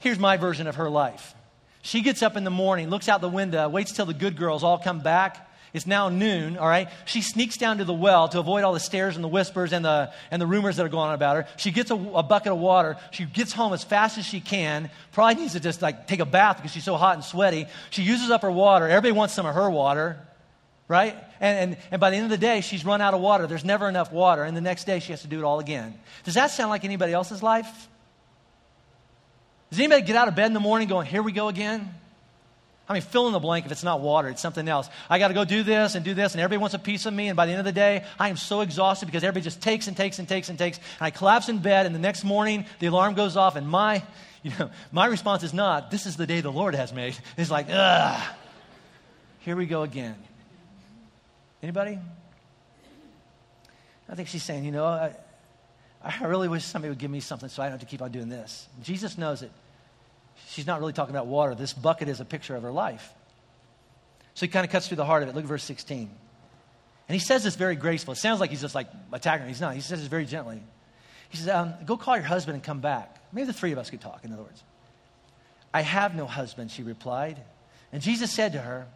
Here's 0.02 0.18
my 0.18 0.36
version 0.36 0.66
of 0.66 0.76
her 0.76 0.90
life. 0.90 1.34
She 1.82 2.02
gets 2.02 2.22
up 2.22 2.36
in 2.36 2.44
the 2.44 2.50
morning, 2.50 2.90
looks 2.90 3.08
out 3.08 3.20
the 3.20 3.28
window, 3.28 3.68
waits 3.68 3.92
till 3.92 4.06
the 4.06 4.14
good 4.14 4.36
girls 4.36 4.62
all 4.62 4.78
come 4.78 5.00
back. 5.00 5.48
It's 5.72 5.86
now 5.86 6.10
noon, 6.10 6.58
all 6.58 6.68
right? 6.68 6.88
She 7.06 7.22
sneaks 7.22 7.56
down 7.56 7.78
to 7.78 7.84
the 7.84 7.94
well 7.94 8.28
to 8.28 8.38
avoid 8.38 8.62
all 8.62 8.74
the 8.74 8.80
stares 8.80 9.14
and 9.14 9.24
the 9.24 9.28
whispers 9.28 9.72
and 9.72 9.84
the, 9.84 10.12
and 10.30 10.42
the 10.42 10.46
rumors 10.46 10.76
that 10.76 10.84
are 10.84 10.90
going 10.90 11.08
on 11.08 11.14
about 11.14 11.36
her. 11.36 11.46
She 11.56 11.70
gets 11.70 11.90
a, 11.90 11.94
a 11.94 12.22
bucket 12.22 12.52
of 12.52 12.58
water. 12.58 12.98
She 13.10 13.24
gets 13.24 13.52
home 13.52 13.72
as 13.72 13.82
fast 13.82 14.18
as 14.18 14.26
she 14.26 14.40
can. 14.40 14.90
Probably 15.12 15.36
needs 15.36 15.54
to 15.54 15.60
just 15.60 15.80
like 15.80 16.06
take 16.06 16.20
a 16.20 16.26
bath 16.26 16.58
because 16.58 16.72
she's 16.72 16.84
so 16.84 16.96
hot 16.96 17.14
and 17.14 17.24
sweaty. 17.24 17.66
She 17.90 18.02
uses 18.02 18.30
up 18.30 18.42
her 18.42 18.52
water. 18.52 18.86
Everybody 18.86 19.12
wants 19.12 19.34
some 19.34 19.46
of 19.46 19.54
her 19.54 19.70
water 19.70 20.18
right? 20.88 21.16
And, 21.40 21.70
and, 21.72 21.82
and 21.90 22.00
by 22.00 22.10
the 22.10 22.16
end 22.16 22.24
of 22.24 22.30
the 22.30 22.36
day, 22.36 22.60
she's 22.60 22.84
run 22.84 23.00
out 23.00 23.14
of 23.14 23.20
water. 23.20 23.46
There's 23.46 23.64
never 23.64 23.88
enough 23.88 24.12
water. 24.12 24.42
And 24.42 24.54
the 24.54 24.60
next 24.60 24.84
day, 24.84 25.00
she 25.00 25.12
has 25.12 25.22
to 25.22 25.26
do 25.26 25.38
it 25.38 25.44
all 25.44 25.58
again. 25.58 25.98
Does 26.24 26.34
that 26.34 26.50
sound 26.50 26.68
like 26.68 26.84
anybody 26.84 27.14
else's 27.14 27.42
life? 27.42 27.88
Does 29.72 29.78
anybody 29.78 30.02
get 30.02 30.16
out 30.16 30.28
of 30.28 30.34
bed 30.34 30.48
in 30.48 30.52
the 30.52 30.60
morning 30.60 30.86
going, 30.86 31.06
here 31.06 31.22
we 31.22 31.32
go 31.32 31.48
again? 31.48 31.94
I 32.86 32.92
mean, 32.92 33.00
fill 33.00 33.26
in 33.28 33.32
the 33.32 33.38
blank 33.38 33.64
if 33.64 33.72
it's 33.72 33.82
not 33.82 34.02
water, 34.02 34.28
it's 34.28 34.42
something 34.42 34.68
else. 34.68 34.86
I 35.08 35.18
got 35.18 35.28
to 35.28 35.34
go 35.34 35.46
do 35.46 35.62
this 35.62 35.94
and 35.94 36.04
do 36.04 36.12
this, 36.12 36.32
and 36.32 36.42
everybody 36.42 36.60
wants 36.60 36.74
a 36.74 36.78
piece 36.78 37.06
of 37.06 37.14
me. 37.14 37.28
And 37.28 37.38
by 37.38 37.46
the 37.46 37.52
end 37.52 37.60
of 37.60 37.64
the 37.64 37.72
day, 37.72 38.04
I 38.20 38.28
am 38.28 38.36
so 38.36 38.60
exhausted 38.60 39.06
because 39.06 39.24
everybody 39.24 39.44
just 39.44 39.62
takes 39.62 39.88
and 39.88 39.96
takes 39.96 40.18
and 40.18 40.28
takes 40.28 40.50
and 40.50 40.58
takes. 40.58 40.76
And 40.76 40.86
I 41.00 41.08
collapse 41.08 41.48
in 41.48 41.60
bed, 41.60 41.86
and 41.86 41.94
the 41.94 41.98
next 41.98 42.22
morning, 42.22 42.66
the 42.80 42.88
alarm 42.88 43.14
goes 43.14 43.34
off, 43.34 43.56
and 43.56 43.66
my, 43.66 44.02
you 44.42 44.52
know, 44.58 44.70
my 44.90 45.06
response 45.06 45.42
is 45.42 45.54
not, 45.54 45.90
this 45.90 46.04
is 46.04 46.18
the 46.18 46.26
day 46.26 46.42
the 46.42 46.52
Lord 46.52 46.74
has 46.74 46.92
made. 46.92 47.16
It's 47.38 47.50
like, 47.50 47.68
ugh, 47.70 48.22
here 49.38 49.56
we 49.56 49.64
go 49.64 49.84
again. 49.84 50.16
Anybody? 51.62 51.98
I 54.06 54.14
think 54.16 54.28
she's 54.28 54.42
saying, 54.42 54.64
you 54.64 54.70
know, 54.70 54.84
I, 54.84 55.16
I 56.04 56.26
really 56.26 56.48
wish 56.48 56.62
somebody 56.62 56.90
would 56.90 56.98
give 56.98 57.10
me 57.10 57.20
something 57.20 57.48
so 57.48 57.62
I 57.62 57.66
don't 57.66 57.72
have 57.72 57.80
to 57.80 57.86
keep 57.86 58.02
on 58.02 58.12
doing 58.12 58.28
this. 58.28 58.68
Jesus 58.82 59.16
knows 59.16 59.40
it. 59.40 59.50
She's 60.48 60.66
not 60.66 60.80
really 60.80 60.92
talking 60.92 61.14
about 61.14 61.26
water. 61.26 61.54
This 61.54 61.72
bucket 61.72 62.08
is 62.08 62.20
a 62.20 62.24
picture 62.24 62.54
of 62.56 62.62
her 62.62 62.72
life. 62.72 63.12
So 64.34 64.46
he 64.46 64.48
kind 64.52 64.64
of 64.64 64.72
cuts 64.72 64.88
through 64.88 64.96
the 64.96 65.04
heart 65.04 65.22
of 65.22 65.28
it. 65.28 65.34
Look 65.34 65.44
at 65.44 65.48
verse 65.48 65.64
16. 65.64 66.10
And 67.08 67.14
he 67.14 67.18
says 67.18 67.44
this 67.44 67.56
very 67.56 67.76
graceful. 67.76 68.12
It 68.12 68.16
sounds 68.16 68.40
like 68.40 68.50
he's 68.50 68.60
just 68.60 68.74
like 68.74 68.88
attacking 69.12 69.42
her. 69.42 69.48
He's 69.48 69.60
not. 69.60 69.74
He 69.74 69.80
says 69.80 70.00
this 70.00 70.08
very 70.08 70.24
gently. 70.24 70.62
He 71.28 71.36
says, 71.36 71.48
um, 71.48 71.74
Go 71.84 71.96
call 71.96 72.16
your 72.16 72.24
husband 72.24 72.54
and 72.54 72.62
come 72.62 72.80
back. 72.80 73.16
Maybe 73.32 73.46
the 73.46 73.52
three 73.52 73.72
of 73.72 73.78
us 73.78 73.90
could 73.90 74.00
talk, 74.00 74.24
in 74.24 74.32
other 74.32 74.42
words. 74.42 74.62
I 75.74 75.82
have 75.82 76.14
no 76.14 76.26
husband, 76.26 76.70
she 76.70 76.82
replied. 76.82 77.40
And 77.92 78.02
Jesus 78.02 78.32
said 78.32 78.52
to 78.52 78.58
her, 78.60 78.86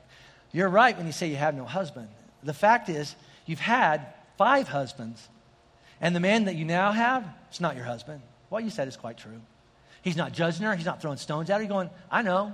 You're 0.52 0.68
right 0.68 0.96
when 0.96 1.06
you 1.06 1.12
say 1.12 1.28
you 1.28 1.36
have 1.36 1.54
no 1.54 1.64
husband. 1.64 2.08
The 2.42 2.54
fact 2.54 2.88
is, 2.88 3.14
you've 3.46 3.60
had 3.60 4.06
five 4.36 4.68
husbands, 4.68 5.26
and 6.00 6.14
the 6.14 6.20
man 6.20 6.44
that 6.44 6.54
you 6.54 6.64
now 6.64 6.92
have 6.92 7.26
is 7.50 7.60
not 7.60 7.76
your 7.76 7.84
husband. 7.84 8.20
What 8.50 8.64
you 8.64 8.70
said 8.70 8.88
is 8.88 8.96
quite 8.96 9.16
true. 9.16 9.40
He's 10.06 10.16
not 10.16 10.30
judging 10.30 10.64
her, 10.64 10.76
he's 10.76 10.86
not 10.86 11.02
throwing 11.02 11.16
stones 11.16 11.50
at 11.50 11.56
her. 11.56 11.60
He's 11.62 11.68
going, 11.68 11.90
I 12.08 12.22
know. 12.22 12.52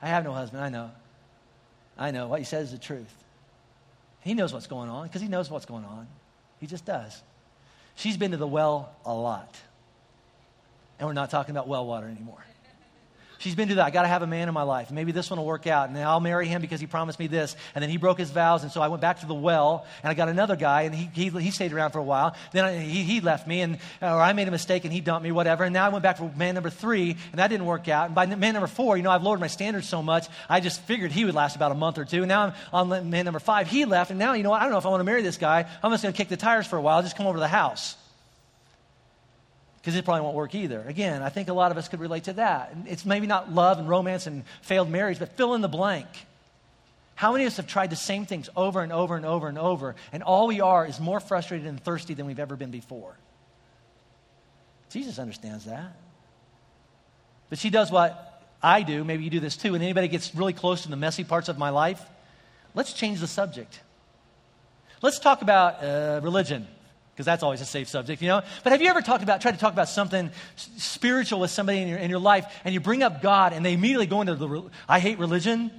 I 0.00 0.06
have 0.06 0.22
no 0.22 0.32
husband, 0.32 0.62
I 0.62 0.68
know. 0.68 0.92
I 1.98 2.12
know. 2.12 2.28
What 2.28 2.38
you 2.38 2.44
said 2.44 2.62
is 2.62 2.70
the 2.70 2.78
truth. 2.78 3.12
He 4.20 4.34
knows 4.34 4.52
what's 4.52 4.68
going 4.68 4.88
on 4.88 5.08
because 5.08 5.22
he 5.22 5.26
knows 5.26 5.50
what's 5.50 5.66
going 5.66 5.84
on. 5.84 6.06
He 6.60 6.68
just 6.68 6.84
does. 6.84 7.20
She's 7.96 8.16
been 8.16 8.30
to 8.30 8.36
the 8.36 8.46
well 8.46 8.94
a 9.04 9.12
lot. 9.12 9.58
And 11.00 11.08
we're 11.08 11.14
not 11.14 11.30
talking 11.30 11.50
about 11.50 11.66
well 11.66 11.84
water 11.84 12.06
anymore. 12.06 12.44
She's 13.40 13.54
been 13.54 13.68
through 13.68 13.76
that. 13.76 13.86
I 13.86 13.90
got 13.90 14.02
to 14.02 14.08
have 14.08 14.20
a 14.20 14.26
man 14.26 14.48
in 14.48 14.54
my 14.54 14.64
life. 14.64 14.90
Maybe 14.90 15.12
this 15.12 15.30
one 15.30 15.38
will 15.38 15.46
work 15.46 15.66
out. 15.66 15.88
And 15.88 15.96
then 15.96 16.06
I'll 16.06 16.20
marry 16.20 16.46
him 16.46 16.60
because 16.60 16.78
he 16.78 16.86
promised 16.86 17.18
me 17.18 17.26
this. 17.26 17.56
And 17.74 17.82
then 17.82 17.88
he 17.88 17.96
broke 17.96 18.18
his 18.18 18.30
vows. 18.30 18.64
And 18.64 18.70
so 18.70 18.82
I 18.82 18.88
went 18.88 19.00
back 19.00 19.20
to 19.20 19.26
the 19.26 19.34
well 19.34 19.86
and 20.02 20.10
I 20.10 20.14
got 20.14 20.28
another 20.28 20.56
guy 20.56 20.82
and 20.82 20.94
he, 20.94 21.08
he, 21.14 21.30
he 21.30 21.50
stayed 21.50 21.72
around 21.72 21.92
for 21.92 22.00
a 22.00 22.04
while. 22.04 22.36
Then 22.52 22.66
I, 22.66 22.78
he, 22.78 23.02
he 23.02 23.22
left 23.22 23.48
me 23.48 23.62
and, 23.62 23.78
or 24.02 24.20
I 24.20 24.34
made 24.34 24.46
a 24.46 24.50
mistake 24.50 24.84
and 24.84 24.92
he 24.92 25.00
dumped 25.00 25.24
me, 25.24 25.32
whatever. 25.32 25.64
And 25.64 25.72
now 25.72 25.86
I 25.86 25.88
went 25.88 26.02
back 26.02 26.18
for 26.18 26.30
man 26.36 26.54
number 26.54 26.68
three 26.68 27.12
and 27.12 27.38
that 27.38 27.48
didn't 27.48 27.64
work 27.64 27.88
out. 27.88 28.06
And 28.08 28.14
by 28.14 28.26
man 28.26 28.52
number 28.52 28.66
four, 28.66 28.98
you 28.98 29.02
know, 29.02 29.10
I've 29.10 29.22
lowered 29.22 29.40
my 29.40 29.46
standards 29.46 29.88
so 29.88 30.02
much. 30.02 30.28
I 30.46 30.60
just 30.60 30.82
figured 30.82 31.10
he 31.10 31.24
would 31.24 31.34
last 31.34 31.56
about 31.56 31.72
a 31.72 31.76
month 31.76 31.96
or 31.96 32.04
two. 32.04 32.18
And 32.18 32.28
now 32.28 32.52
I'm 32.74 32.92
on 32.92 33.08
man 33.08 33.24
number 33.24 33.40
five. 33.40 33.68
He 33.68 33.86
left. 33.86 34.10
And 34.10 34.18
now, 34.18 34.34
you 34.34 34.42
know 34.42 34.50
what? 34.50 34.60
I 34.60 34.64
don't 34.64 34.72
know 34.72 34.78
if 34.78 34.84
I 34.84 34.90
want 34.90 35.00
to 35.00 35.04
marry 35.04 35.22
this 35.22 35.38
guy. 35.38 35.64
I'm 35.82 35.90
just 35.92 36.02
going 36.02 36.12
to 36.12 36.16
kick 36.16 36.28
the 36.28 36.36
tires 36.36 36.66
for 36.66 36.76
a 36.76 36.82
while. 36.82 36.96
I'll 36.96 37.02
just 37.02 37.16
come 37.16 37.26
over 37.26 37.36
to 37.36 37.40
the 37.40 37.48
house 37.48 37.96
because 39.80 39.96
it 39.96 40.04
probably 40.04 40.22
won't 40.22 40.36
work 40.36 40.54
either. 40.54 40.84
Again, 40.86 41.22
I 41.22 41.30
think 41.30 41.48
a 41.48 41.52
lot 41.52 41.70
of 41.70 41.78
us 41.78 41.88
could 41.88 42.00
relate 42.00 42.24
to 42.24 42.34
that. 42.34 42.74
It's 42.86 43.06
maybe 43.06 43.26
not 43.26 43.52
love 43.52 43.78
and 43.78 43.88
romance 43.88 44.26
and 44.26 44.44
failed 44.60 44.90
marriage, 44.90 45.18
but 45.18 45.36
fill 45.36 45.54
in 45.54 45.62
the 45.62 45.68
blank. 45.68 46.06
How 47.14 47.32
many 47.32 47.44
of 47.44 47.48
us 47.52 47.56
have 47.56 47.66
tried 47.66 47.90
the 47.90 47.96
same 47.96 48.26
things 48.26 48.48
over 48.56 48.82
and 48.82 48.92
over 48.92 49.16
and 49.16 49.24
over 49.24 49.48
and 49.48 49.58
over, 49.58 49.94
and 50.12 50.22
all 50.22 50.46
we 50.46 50.60
are 50.60 50.86
is 50.86 51.00
more 51.00 51.20
frustrated 51.20 51.66
and 51.66 51.82
thirsty 51.82 52.14
than 52.14 52.26
we've 52.26 52.38
ever 52.38 52.56
been 52.56 52.70
before? 52.70 53.14
Jesus 54.90 55.18
understands 55.18 55.64
that. 55.66 55.96
But 57.48 57.58
she 57.58 57.70
does 57.70 57.90
what 57.90 58.42
I 58.62 58.82
do. 58.82 59.04
Maybe 59.04 59.24
you 59.24 59.30
do 59.30 59.40
this 59.40 59.56
too. 59.56 59.74
And 59.74 59.82
anybody 59.82 60.08
gets 60.08 60.34
really 60.34 60.52
close 60.52 60.82
to 60.82 60.88
the 60.88 60.96
messy 60.96 61.24
parts 61.24 61.48
of 61.48 61.58
my 61.58 61.70
life, 61.70 62.02
let's 62.74 62.92
change 62.92 63.20
the 63.20 63.26
subject. 63.26 63.80
Let's 65.02 65.18
talk 65.18 65.42
about 65.42 65.82
uh, 65.82 66.20
religion 66.22 66.66
because 67.20 67.26
that's 67.26 67.42
always 67.42 67.60
a 67.60 67.66
safe 67.66 67.86
subject, 67.86 68.22
you 68.22 68.28
know? 68.28 68.40
But 68.64 68.72
have 68.72 68.80
you 68.80 68.88
ever 68.88 69.02
talked 69.02 69.22
about, 69.22 69.42
tried 69.42 69.52
to 69.52 69.58
talk 69.58 69.74
about 69.74 69.90
something 69.90 70.30
spiritual 70.56 71.38
with 71.38 71.50
somebody 71.50 71.82
in 71.82 71.88
your, 71.88 71.98
in 71.98 72.08
your 72.08 72.18
life, 72.18 72.46
and 72.64 72.72
you 72.72 72.80
bring 72.80 73.02
up 73.02 73.20
God, 73.20 73.52
and 73.52 73.62
they 73.62 73.74
immediately 73.74 74.06
go 74.06 74.22
into 74.22 74.34
the, 74.36 74.70
I 74.88 75.00
hate 75.00 75.18
religion? 75.18 75.70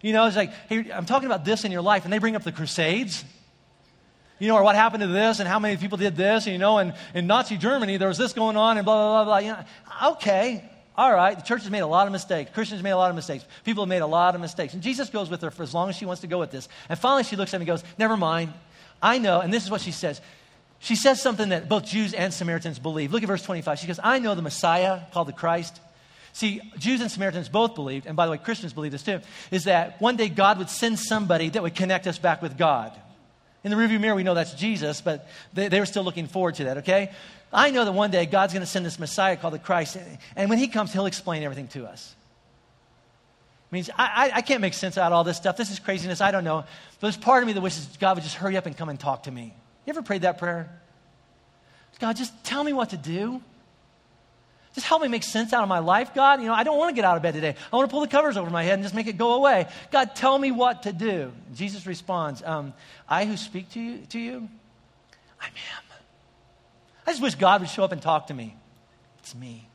You 0.00 0.14
know, 0.14 0.24
it's 0.24 0.34
like, 0.34 0.50
hey, 0.70 0.90
I'm 0.90 1.04
talking 1.04 1.26
about 1.26 1.44
this 1.44 1.66
in 1.66 1.72
your 1.72 1.82
life, 1.82 2.04
and 2.04 2.12
they 2.12 2.16
bring 2.16 2.36
up 2.36 2.42
the 2.42 2.52
Crusades. 2.52 3.22
You 4.38 4.48
know, 4.48 4.56
or 4.56 4.62
what 4.62 4.74
happened 4.74 5.02
to 5.02 5.08
this, 5.08 5.40
and 5.40 5.48
how 5.48 5.58
many 5.58 5.76
people 5.76 5.98
did 5.98 6.16
this, 6.16 6.46
and, 6.46 6.54
you 6.54 6.58
know, 6.58 6.78
and 6.78 6.94
in 7.12 7.26
Nazi 7.26 7.58
Germany, 7.58 7.98
there 7.98 8.08
was 8.08 8.16
this 8.16 8.32
going 8.32 8.56
on, 8.56 8.78
and 8.78 8.86
blah, 8.86 8.94
blah, 8.94 9.24
blah, 9.24 9.24
blah. 9.24 9.38
You 9.46 9.52
know, 9.52 10.12
okay, 10.12 10.64
all 10.96 11.12
right, 11.12 11.36
the 11.36 11.44
church 11.44 11.64
has 11.64 11.70
made 11.70 11.80
a 11.80 11.86
lot 11.86 12.06
of 12.06 12.12
mistakes. 12.14 12.50
Christians 12.54 12.82
made 12.82 12.92
a 12.92 12.96
lot 12.96 13.10
of 13.10 13.16
mistakes. 13.16 13.44
People 13.64 13.84
have 13.84 13.90
made 13.90 14.00
a 14.00 14.06
lot 14.06 14.34
of 14.34 14.40
mistakes. 14.40 14.72
And 14.72 14.82
Jesus 14.82 15.10
goes 15.10 15.28
with 15.28 15.42
her 15.42 15.50
for 15.50 15.64
as 15.64 15.74
long 15.74 15.90
as 15.90 15.96
she 15.96 16.06
wants 16.06 16.22
to 16.22 16.28
go 16.28 16.38
with 16.38 16.50
this. 16.50 16.66
And 16.88 16.98
finally, 16.98 17.24
she 17.24 17.36
looks 17.36 17.52
at 17.52 17.56
him 17.56 17.60
and 17.60 17.66
goes, 17.66 17.84
Never 17.98 18.16
mind. 18.16 18.54
I 19.02 19.18
know. 19.18 19.40
And 19.40 19.52
this 19.52 19.64
is 19.64 19.70
what 19.70 19.80
she 19.80 19.90
says 19.90 20.20
she 20.82 20.96
says 20.96 21.22
something 21.22 21.50
that 21.50 21.68
both 21.68 21.84
Jews 21.84 22.12
and 22.12 22.34
Samaritans 22.34 22.80
believe. 22.80 23.12
Look 23.12 23.22
at 23.22 23.28
verse 23.28 23.44
25. 23.44 23.78
She 23.78 23.86
goes, 23.86 24.00
I 24.02 24.18
know 24.18 24.34
the 24.34 24.42
Messiah, 24.42 25.02
called 25.12 25.28
the 25.28 25.32
Christ. 25.32 25.80
See, 26.32 26.60
Jews 26.76 27.00
and 27.00 27.08
Samaritans 27.08 27.48
both 27.48 27.76
believed, 27.76 28.06
and 28.06 28.16
by 28.16 28.26
the 28.26 28.32
way, 28.32 28.38
Christians 28.38 28.72
believe 28.72 28.90
this 28.90 29.04
too, 29.04 29.20
is 29.52 29.64
that 29.64 30.00
one 30.00 30.16
day 30.16 30.28
God 30.28 30.58
would 30.58 30.68
send 30.68 30.98
somebody 30.98 31.50
that 31.50 31.62
would 31.62 31.76
connect 31.76 32.08
us 32.08 32.18
back 32.18 32.42
with 32.42 32.58
God. 32.58 32.92
In 33.62 33.70
the 33.70 33.76
rearview 33.76 34.00
mirror, 34.00 34.16
we 34.16 34.24
know 34.24 34.34
that's 34.34 34.54
Jesus, 34.54 35.00
but 35.00 35.28
they, 35.52 35.68
they 35.68 35.78
were 35.78 35.86
still 35.86 36.02
looking 36.02 36.26
forward 36.26 36.56
to 36.56 36.64
that, 36.64 36.78
okay? 36.78 37.12
I 37.52 37.70
know 37.70 37.84
that 37.84 37.92
one 37.92 38.10
day 38.10 38.26
God's 38.26 38.52
going 38.52 38.64
to 38.64 38.70
send 38.70 38.84
this 38.84 38.98
Messiah 38.98 39.36
called 39.36 39.54
the 39.54 39.60
Christ, 39.60 39.96
and 40.34 40.50
when 40.50 40.58
he 40.58 40.66
comes, 40.66 40.92
he'll 40.92 41.06
explain 41.06 41.44
everything 41.44 41.68
to 41.68 41.86
us. 41.86 42.12
Means 43.70 43.88
I, 43.96 44.30
I, 44.32 44.36
I 44.38 44.40
can't 44.42 44.60
make 44.60 44.74
sense 44.74 44.98
out 44.98 45.12
of 45.12 45.12
all 45.12 45.22
this 45.22 45.36
stuff. 45.36 45.56
This 45.56 45.70
is 45.70 45.78
craziness. 45.78 46.20
I 46.20 46.32
don't 46.32 46.44
know. 46.44 46.56
But 47.00 47.00
there's 47.00 47.16
part 47.16 47.42
of 47.42 47.46
me 47.46 47.52
that 47.52 47.60
wishes 47.60 47.88
God 47.98 48.16
would 48.16 48.24
just 48.24 48.34
hurry 48.34 48.56
up 48.56 48.66
and 48.66 48.76
come 48.76 48.90
and 48.90 49.00
talk 49.00 49.22
to 49.22 49.30
me. 49.30 49.54
You 49.86 49.90
ever 49.90 50.02
prayed 50.02 50.22
that 50.22 50.38
prayer? 50.38 50.70
God, 51.98 52.16
just 52.16 52.32
tell 52.44 52.64
me 52.64 52.72
what 52.72 52.90
to 52.90 52.96
do. 52.96 53.40
Just 54.74 54.86
help 54.86 55.02
me 55.02 55.08
make 55.08 55.22
sense 55.22 55.52
out 55.52 55.62
of 55.62 55.68
my 55.68 55.80
life, 55.80 56.14
God. 56.14 56.40
You 56.40 56.46
know, 56.46 56.54
I 56.54 56.64
don't 56.64 56.78
want 56.78 56.90
to 56.90 56.94
get 56.94 57.04
out 57.04 57.16
of 57.16 57.22
bed 57.22 57.34
today. 57.34 57.54
I 57.72 57.76
want 57.76 57.88
to 57.88 57.92
pull 57.92 58.00
the 58.00 58.08
covers 58.08 58.36
over 58.36 58.50
my 58.50 58.62
head 58.62 58.74
and 58.74 58.82
just 58.82 58.94
make 58.94 59.06
it 59.06 59.18
go 59.18 59.34
away. 59.34 59.66
God, 59.90 60.16
tell 60.16 60.38
me 60.38 60.50
what 60.50 60.84
to 60.84 60.92
do. 60.92 61.30
Jesus 61.54 61.86
responds, 61.86 62.42
um, 62.42 62.72
I 63.08 63.26
who 63.26 63.36
speak 63.36 63.70
to 63.72 63.80
you, 63.80 63.98
to 64.10 64.18
you, 64.18 64.48
I'm 65.40 65.52
Him. 65.52 65.84
I 67.06 67.10
just 67.10 67.22
wish 67.22 67.34
God 67.34 67.60
would 67.60 67.70
show 67.70 67.84
up 67.84 67.92
and 67.92 68.00
talk 68.00 68.28
to 68.28 68.34
me. 68.34 68.56
It's 69.18 69.34
me. 69.34 69.68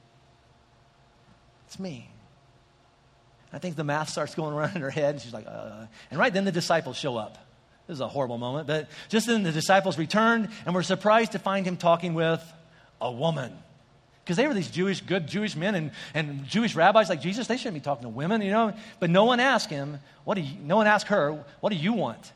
It's 1.67 1.80
me. 1.80 2.10
I 3.54 3.60
think 3.60 3.76
the 3.76 3.84
math 3.84 4.10
starts 4.10 4.36
going 4.36 4.54
around 4.54 4.76
in 4.76 4.82
her 4.82 4.89
head, 4.89 5.15
and 5.15 5.22
she's 5.22 5.34
like, 5.34 5.46
uh. 5.48 5.86
And 6.10 6.20
right 6.20 6.34
then 6.34 6.46
the 6.46 6.52
disciples 6.52 6.98
show 6.98 7.17
up. 7.17 7.38
This 7.88 7.95
is 7.95 8.02
a 8.02 8.08
horrible 8.08 8.38
moment, 8.38 8.67
but 8.67 8.89
just 9.08 9.28
then 9.28 9.43
the 9.43 9.52
disciples 9.52 9.97
returned 9.97 10.50
and 10.65 10.76
were 10.76 10.84
surprised 10.84 11.32
to 11.32 11.39
find 11.39 11.65
him 11.65 11.78
talking 11.78 12.13
with 12.13 12.43
a 13.00 13.12
woman. 13.12 13.54
Because 14.23 14.36
they 14.36 14.45
were 14.45 14.54
these 14.54 14.69
Jewish, 14.69 15.00
good 15.00 15.26
Jewish 15.26 15.56
men 15.56 15.73
and, 15.73 15.91
and 16.13 16.45
Jewish 16.45 16.76
rabbis 16.76 17.08
like 17.08 17.21
Jesus, 17.21 17.47
they 17.47 17.56
shouldn't 17.56 17.76
be 17.76 17.80
talking 17.80 18.04
to 18.04 18.10
women, 18.10 18.41
you 18.41 18.52
know. 18.52 18.73
But 19.00 19.10
no 19.10 19.23
one 19.23 19.39
asked 19.39 19.69
him, 19.69 20.00
what 20.26 20.36
do 20.36 20.41
you, 20.41 20.58
no 20.62 20.76
one 20.76 20.86
asked 20.86 21.08
her, 21.08 21.45
what 21.62 21.69
do 21.69 21.78
you 21.78 21.93
want? 21.93 22.34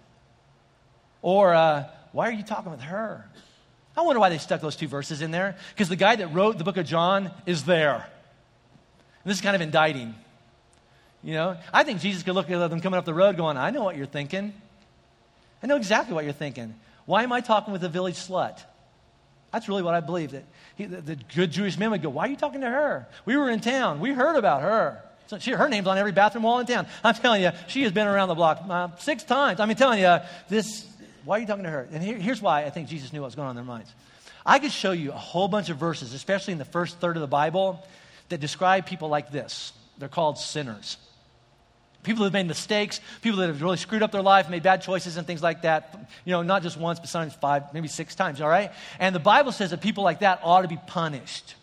Or, 1.22 1.54
uh, 1.54 1.84
why 2.14 2.30
are 2.30 2.32
you 2.32 2.44
talking 2.44 2.72
with 2.72 2.82
her? 2.82 3.26
I 3.96 4.02
wonder 4.02 4.20
why 4.22 4.30
they 4.30 4.38
stuck 4.38 4.62
those 4.62 4.78
two 4.78 4.88
verses 4.88 5.22
in 5.22 5.32
there. 5.32 5.58
Because 5.74 5.90
the 5.90 5.98
guy 5.98 6.16
that 6.16 6.28
wrote 6.34 6.58
the 6.58 6.64
book 6.64 6.78
of 6.78 6.86
John 6.86 7.30
is 7.46 7.66
there. 7.66 7.96
And 7.96 9.30
this 9.30 9.36
is 9.36 9.42
kind 9.42 9.56
of 9.56 9.62
indicting. 9.62 10.16
You 11.24 11.34
know, 11.34 11.58
I 11.74 11.84
think 11.84 12.00
Jesus 12.00 12.24
could 12.24 12.36
look 12.36 12.50
at 12.50 12.70
them 12.70 12.82
coming 12.82 12.98
up 12.98 13.06
the 13.06 13.14
road 13.14 13.38
going, 13.38 13.58
I 13.58 13.70
know 13.70 13.84
what 13.84 13.98
you're 13.98 14.06
thinking. 14.06 14.54
I 15.64 15.68
know 15.68 15.76
exactly 15.76 16.14
what 16.14 16.24
you're 16.24 16.34
thinking. 16.34 16.76
Why 17.06 17.24
am 17.24 17.32
I 17.32 17.42
talking 17.42 17.74
with 17.74 17.84
a 17.84 17.90
village 17.90 18.16
slut? 18.16 18.60
That's 19.52 19.68
really 19.68 19.84
what 19.84 19.94
I 19.94 20.00
believe. 20.00 20.32
That 20.32 20.46
he, 20.76 20.86
the, 20.86 21.02
the, 21.02 21.16
good 21.16 21.52
Jewish 21.52 21.78
men 21.78 21.92
would 21.92 22.02
go, 22.02 22.10
Why 22.10 22.26
are 22.26 22.30
you 22.30 22.38
talking 22.38 22.62
to 22.62 22.70
her? 22.70 23.08
We 23.26 23.36
were 23.36 23.50
in 23.50 23.60
town. 23.60 24.00
We 24.00 24.14
heard 24.14 24.38
about 24.38 24.62
her. 24.62 25.04
So 25.28 25.40
she, 25.40 25.52
her 25.52 25.70
name's 25.70 25.88
on 25.88 25.98
every 25.98 26.12
bathroom 26.12 26.44
wall 26.44 26.60
in 26.60 26.66
town. 26.66 26.88
I'm 27.04 27.14
telling 27.14 27.42
you, 27.42 27.52
she 27.68 27.84
has 27.84 27.92
been 27.92 28.08
around 28.08 28.30
the 28.30 28.36
block 28.36 28.62
uh, 28.70 28.90
six 28.98 29.24
times. 29.24 29.60
I 29.60 29.66
mean, 29.66 29.78
telling 29.78 30.00
you, 30.00 30.18
this, 30.50 30.86
why 31.24 31.38
are 31.38 31.40
you 31.40 31.48
talking 31.48 31.64
to 31.64 31.70
her? 31.70 31.88
And 31.92 32.04
here, 32.04 32.18
here's 32.18 32.42
why 32.42 32.64
I 32.64 32.70
think 32.70 32.90
Jesus 32.90 33.14
knew 33.14 33.22
what 33.22 33.28
was 33.28 33.36
going 33.36 33.48
on 33.48 33.52
in 33.52 33.56
their 33.56 33.66
minds. 33.66 33.94
I 34.46 34.60
could 34.60 34.72
show 34.72 34.92
you 34.92 35.12
a 35.12 35.18
whole 35.18 35.48
bunch 35.48 35.70
of 35.70 35.78
verses, 35.78 36.14
especially 36.14 36.54
in 36.54 36.58
the 36.58 36.66
first 36.66 37.00
third 37.00 37.16
of 37.16 37.22
the 37.22 37.28
Bible, 37.28 37.86
that 38.30 38.40
describe 38.40 38.86
people 38.86 39.10
like 39.10 39.32
this. 39.32 39.74
They're 39.98 40.10
called 40.10 40.38
sinners. 40.38 40.98
People 42.04 42.24
have 42.24 42.34
made 42.34 42.48
mistakes, 42.48 43.00
people 43.22 43.40
that 43.40 43.48
have 43.48 43.62
really 43.62 43.78
screwed 43.78 44.02
up 44.02 44.12
their 44.12 44.24
life, 44.24 44.50
made 44.50 44.64
bad 44.64 44.82
choices 44.82 45.18
and 45.18 45.28
things 45.28 45.44
like 45.44 45.62
that. 45.62 46.10
You 46.26 46.32
know, 46.32 46.42
not 46.42 46.64
just 46.64 46.78
once, 46.78 47.00
but 47.00 47.10
sometimes 47.10 47.36
five, 47.36 47.74
maybe 47.74 47.88
six 47.88 48.16
times, 48.16 48.42
all 48.42 48.50
right? 48.50 48.72
And 49.00 49.14
the 49.14 49.20
Bible 49.20 49.52
says 49.52 49.70
that 49.70 49.82
people 49.82 50.04
like 50.04 50.20
that 50.20 50.40
ought 50.44 50.64
to 50.64 50.68
be 50.68 50.80
punished. 50.88 51.56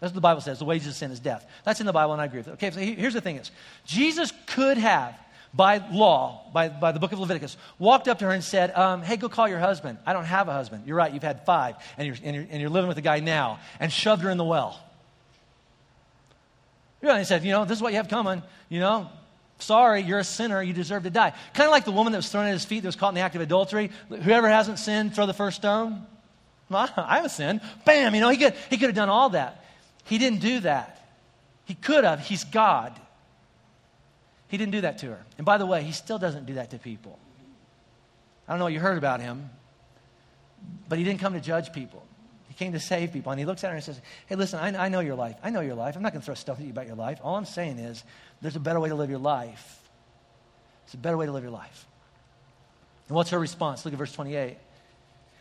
That's 0.00 0.12
what 0.12 0.16
the 0.16 0.20
Bible 0.20 0.40
says. 0.40 0.58
The 0.58 0.64
wages 0.64 0.88
of 0.88 0.94
sin 0.94 1.10
is 1.10 1.20
death. 1.20 1.44
That's 1.64 1.80
in 1.80 1.86
the 1.86 1.92
Bible, 1.92 2.12
and 2.12 2.22
I 2.22 2.26
agree 2.26 2.38
with 2.38 2.48
it. 2.48 2.52
Okay, 2.52 2.70
so 2.70 2.80
here's 2.80 3.14
the 3.14 3.20
thing 3.20 3.36
is, 3.36 3.50
Jesus 3.84 4.32
could 4.46 4.78
have, 4.78 5.18
by 5.54 5.78
law, 5.92 6.50
by, 6.52 6.68
by 6.68 6.92
the 6.92 7.00
book 7.00 7.12
of 7.12 7.18
Leviticus, 7.18 7.56
walked 7.78 8.06
up 8.06 8.18
to 8.20 8.26
her 8.26 8.32
and 8.32 8.44
said, 8.44 8.72
um, 8.76 9.02
hey, 9.02 9.16
go 9.16 9.28
call 9.28 9.48
your 9.48 9.58
husband. 9.58 9.98
I 10.06 10.12
don't 10.12 10.24
have 10.24 10.48
a 10.48 10.52
husband. 10.52 10.84
You're 10.86 10.96
right, 10.96 11.12
you've 11.12 11.22
had 11.22 11.44
five, 11.46 11.76
and 11.96 12.06
you're, 12.06 12.16
and 12.22 12.36
you're, 12.36 12.46
and 12.50 12.60
you're 12.60 12.70
living 12.70 12.88
with 12.88 12.98
a 12.98 13.02
guy 13.02 13.20
now, 13.20 13.58
and 13.80 13.92
shoved 13.92 14.22
her 14.22 14.30
in 14.30 14.38
the 14.38 14.44
well. 14.44 14.80
Yeah, 17.00 17.18
he 17.18 17.24
said, 17.24 17.44
you 17.44 17.52
know, 17.52 17.64
this 17.64 17.78
is 17.78 17.82
what 17.82 17.92
you 17.92 17.96
have 17.96 18.08
coming. 18.08 18.42
You 18.68 18.80
know, 18.80 19.08
Sorry, 19.58 20.02
you're 20.02 20.20
a 20.20 20.24
sinner. 20.24 20.62
You 20.62 20.72
deserve 20.72 21.02
to 21.02 21.10
die. 21.10 21.32
Kind 21.54 21.66
of 21.66 21.72
like 21.72 21.84
the 21.84 21.92
woman 21.92 22.12
that 22.12 22.18
was 22.18 22.28
thrown 22.28 22.46
at 22.46 22.52
his 22.52 22.64
feet 22.64 22.80
that 22.80 22.88
was 22.88 22.96
caught 22.96 23.10
in 23.10 23.14
the 23.16 23.20
act 23.22 23.34
of 23.34 23.40
adultery. 23.40 23.90
Whoever 24.08 24.48
hasn't 24.48 24.78
sinned, 24.78 25.14
throw 25.14 25.26
the 25.26 25.34
first 25.34 25.56
stone. 25.56 26.06
Well, 26.68 26.88
I 26.96 27.16
haven't 27.16 27.30
sinned. 27.30 27.60
Bam, 27.84 28.14
you 28.14 28.20
know, 28.20 28.28
he 28.28 28.36
could, 28.36 28.54
he 28.70 28.76
could 28.76 28.88
have 28.88 28.94
done 28.94 29.08
all 29.08 29.30
that. 29.30 29.64
He 30.04 30.18
didn't 30.18 30.40
do 30.40 30.60
that. 30.60 30.94
He 31.64 31.74
could 31.74 32.04
have. 32.04 32.20
He's 32.20 32.44
God. 32.44 32.98
He 34.48 34.56
didn't 34.56 34.72
do 34.72 34.80
that 34.80 34.98
to 34.98 35.06
her. 35.06 35.24
And 35.36 35.44
by 35.44 35.58
the 35.58 35.66
way, 35.66 35.82
he 35.82 35.92
still 35.92 36.18
doesn't 36.18 36.46
do 36.46 36.54
that 36.54 36.70
to 36.70 36.78
people. 36.78 37.18
I 38.46 38.52
don't 38.52 38.58
know 38.58 38.64
what 38.64 38.72
you 38.72 38.80
heard 38.80 38.96
about 38.96 39.20
him, 39.20 39.50
but 40.88 40.98
he 40.98 41.04
didn't 41.04 41.20
come 41.20 41.34
to 41.34 41.40
judge 41.40 41.72
people. 41.72 42.02
He 42.48 42.54
came 42.54 42.72
to 42.72 42.80
save 42.80 43.12
people. 43.12 43.30
And 43.30 43.38
he 43.38 43.44
looks 43.44 43.62
at 43.62 43.68
her 43.68 43.74
and 43.74 43.84
says, 43.84 44.00
Hey, 44.26 44.36
listen, 44.36 44.58
I, 44.58 44.86
I 44.86 44.88
know 44.88 45.00
your 45.00 45.16
life. 45.16 45.36
I 45.42 45.50
know 45.50 45.60
your 45.60 45.74
life. 45.74 45.96
I'm 45.96 46.02
not 46.02 46.12
going 46.12 46.22
to 46.22 46.26
throw 46.26 46.34
stuff 46.34 46.58
at 46.58 46.64
you 46.64 46.70
about 46.70 46.86
your 46.86 46.96
life. 46.96 47.18
All 47.22 47.36
I'm 47.36 47.44
saying 47.44 47.78
is, 47.78 48.02
there's 48.40 48.56
a 48.56 48.60
better 48.60 48.80
way 48.80 48.88
to 48.88 48.94
live 48.94 49.10
your 49.10 49.18
life. 49.18 49.80
It's 50.84 50.94
a 50.94 50.98
better 50.98 51.16
way 51.16 51.26
to 51.26 51.32
live 51.32 51.42
your 51.42 51.52
life. 51.52 51.86
And 53.08 53.16
what's 53.16 53.30
her 53.30 53.38
response? 53.38 53.84
Look 53.84 53.94
at 53.94 53.98
verse 53.98 54.12
28. 54.12 54.56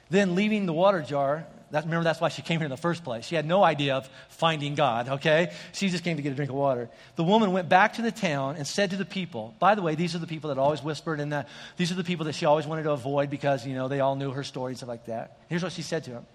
Then, 0.09 0.35
leaving 0.35 0.65
the 0.65 0.73
water 0.73 1.01
jar, 1.01 1.45
that, 1.71 1.83
remember 1.83 2.05
that's 2.05 2.21
why 2.21 2.29
she 2.29 2.41
came 2.41 2.59
here 2.59 2.65
in 2.65 2.71
the 2.71 2.77
first 2.77 3.03
place. 3.03 3.25
She 3.25 3.35
had 3.35 3.45
no 3.45 3.61
idea 3.61 3.95
of 3.95 4.09
finding 4.29 4.73
God, 4.75 5.09
okay? 5.09 5.51
She 5.73 5.89
just 5.89 6.03
came 6.05 6.15
to 6.15 6.23
get 6.23 6.31
a 6.31 6.35
drink 6.35 6.49
of 6.49 6.55
water. 6.55 6.89
The 7.17 7.25
woman 7.25 7.51
went 7.51 7.67
back 7.67 7.93
to 7.93 8.01
the 8.01 8.11
town 8.11 8.55
and 8.55 8.65
said 8.65 8.91
to 8.91 8.95
the 8.95 9.05
people, 9.05 9.53
by 9.59 9.75
the 9.75 9.81
way, 9.81 9.95
these 9.95 10.15
are 10.15 10.19
the 10.19 10.27
people 10.27 10.47
that 10.47 10.57
always 10.57 10.81
whispered, 10.81 11.19
and 11.19 11.33
that 11.33 11.49
these 11.75 11.91
are 11.91 11.95
the 11.95 12.05
people 12.05 12.25
that 12.27 12.35
she 12.35 12.45
always 12.45 12.65
wanted 12.65 12.83
to 12.83 12.91
avoid 12.91 13.29
because, 13.29 13.67
you 13.67 13.75
know, 13.75 13.89
they 13.89 13.99
all 13.99 14.15
knew 14.15 14.31
her 14.31 14.43
story 14.43 14.71
and 14.71 14.77
stuff 14.77 14.89
like 14.89 15.05
that. 15.07 15.39
Here's 15.49 15.63
what 15.63 15.73
she 15.73 15.81
said 15.81 16.05
to 16.05 16.11
them 16.11 16.25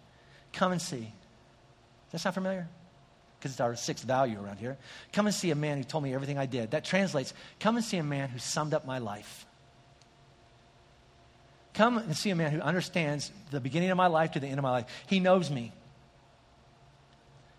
Come 0.52 0.72
and 0.72 0.82
see. 0.82 1.10
Does 2.10 2.12
that 2.12 2.18
sound 2.20 2.34
familiar? 2.34 2.68
Because 3.42 3.54
it's 3.54 3.60
our 3.60 3.74
sixth 3.74 4.04
value 4.04 4.40
around 4.40 4.58
here. 4.58 4.78
Come 5.12 5.26
and 5.26 5.34
see 5.34 5.50
a 5.50 5.56
man 5.56 5.76
who 5.76 5.82
told 5.82 6.04
me 6.04 6.14
everything 6.14 6.38
I 6.38 6.46
did. 6.46 6.70
That 6.70 6.84
translates 6.84 7.34
come 7.58 7.74
and 7.74 7.84
see 7.84 7.96
a 7.96 8.04
man 8.04 8.28
who 8.28 8.38
summed 8.38 8.72
up 8.72 8.86
my 8.86 8.98
life. 8.98 9.46
Come 11.74 11.98
and 11.98 12.16
see 12.16 12.30
a 12.30 12.36
man 12.36 12.52
who 12.52 12.60
understands 12.60 13.32
the 13.50 13.58
beginning 13.58 13.90
of 13.90 13.96
my 13.96 14.06
life 14.06 14.32
to 14.32 14.40
the 14.40 14.46
end 14.46 14.58
of 14.58 14.62
my 14.62 14.70
life. 14.70 14.86
He 15.08 15.18
knows 15.18 15.50
me. 15.50 15.72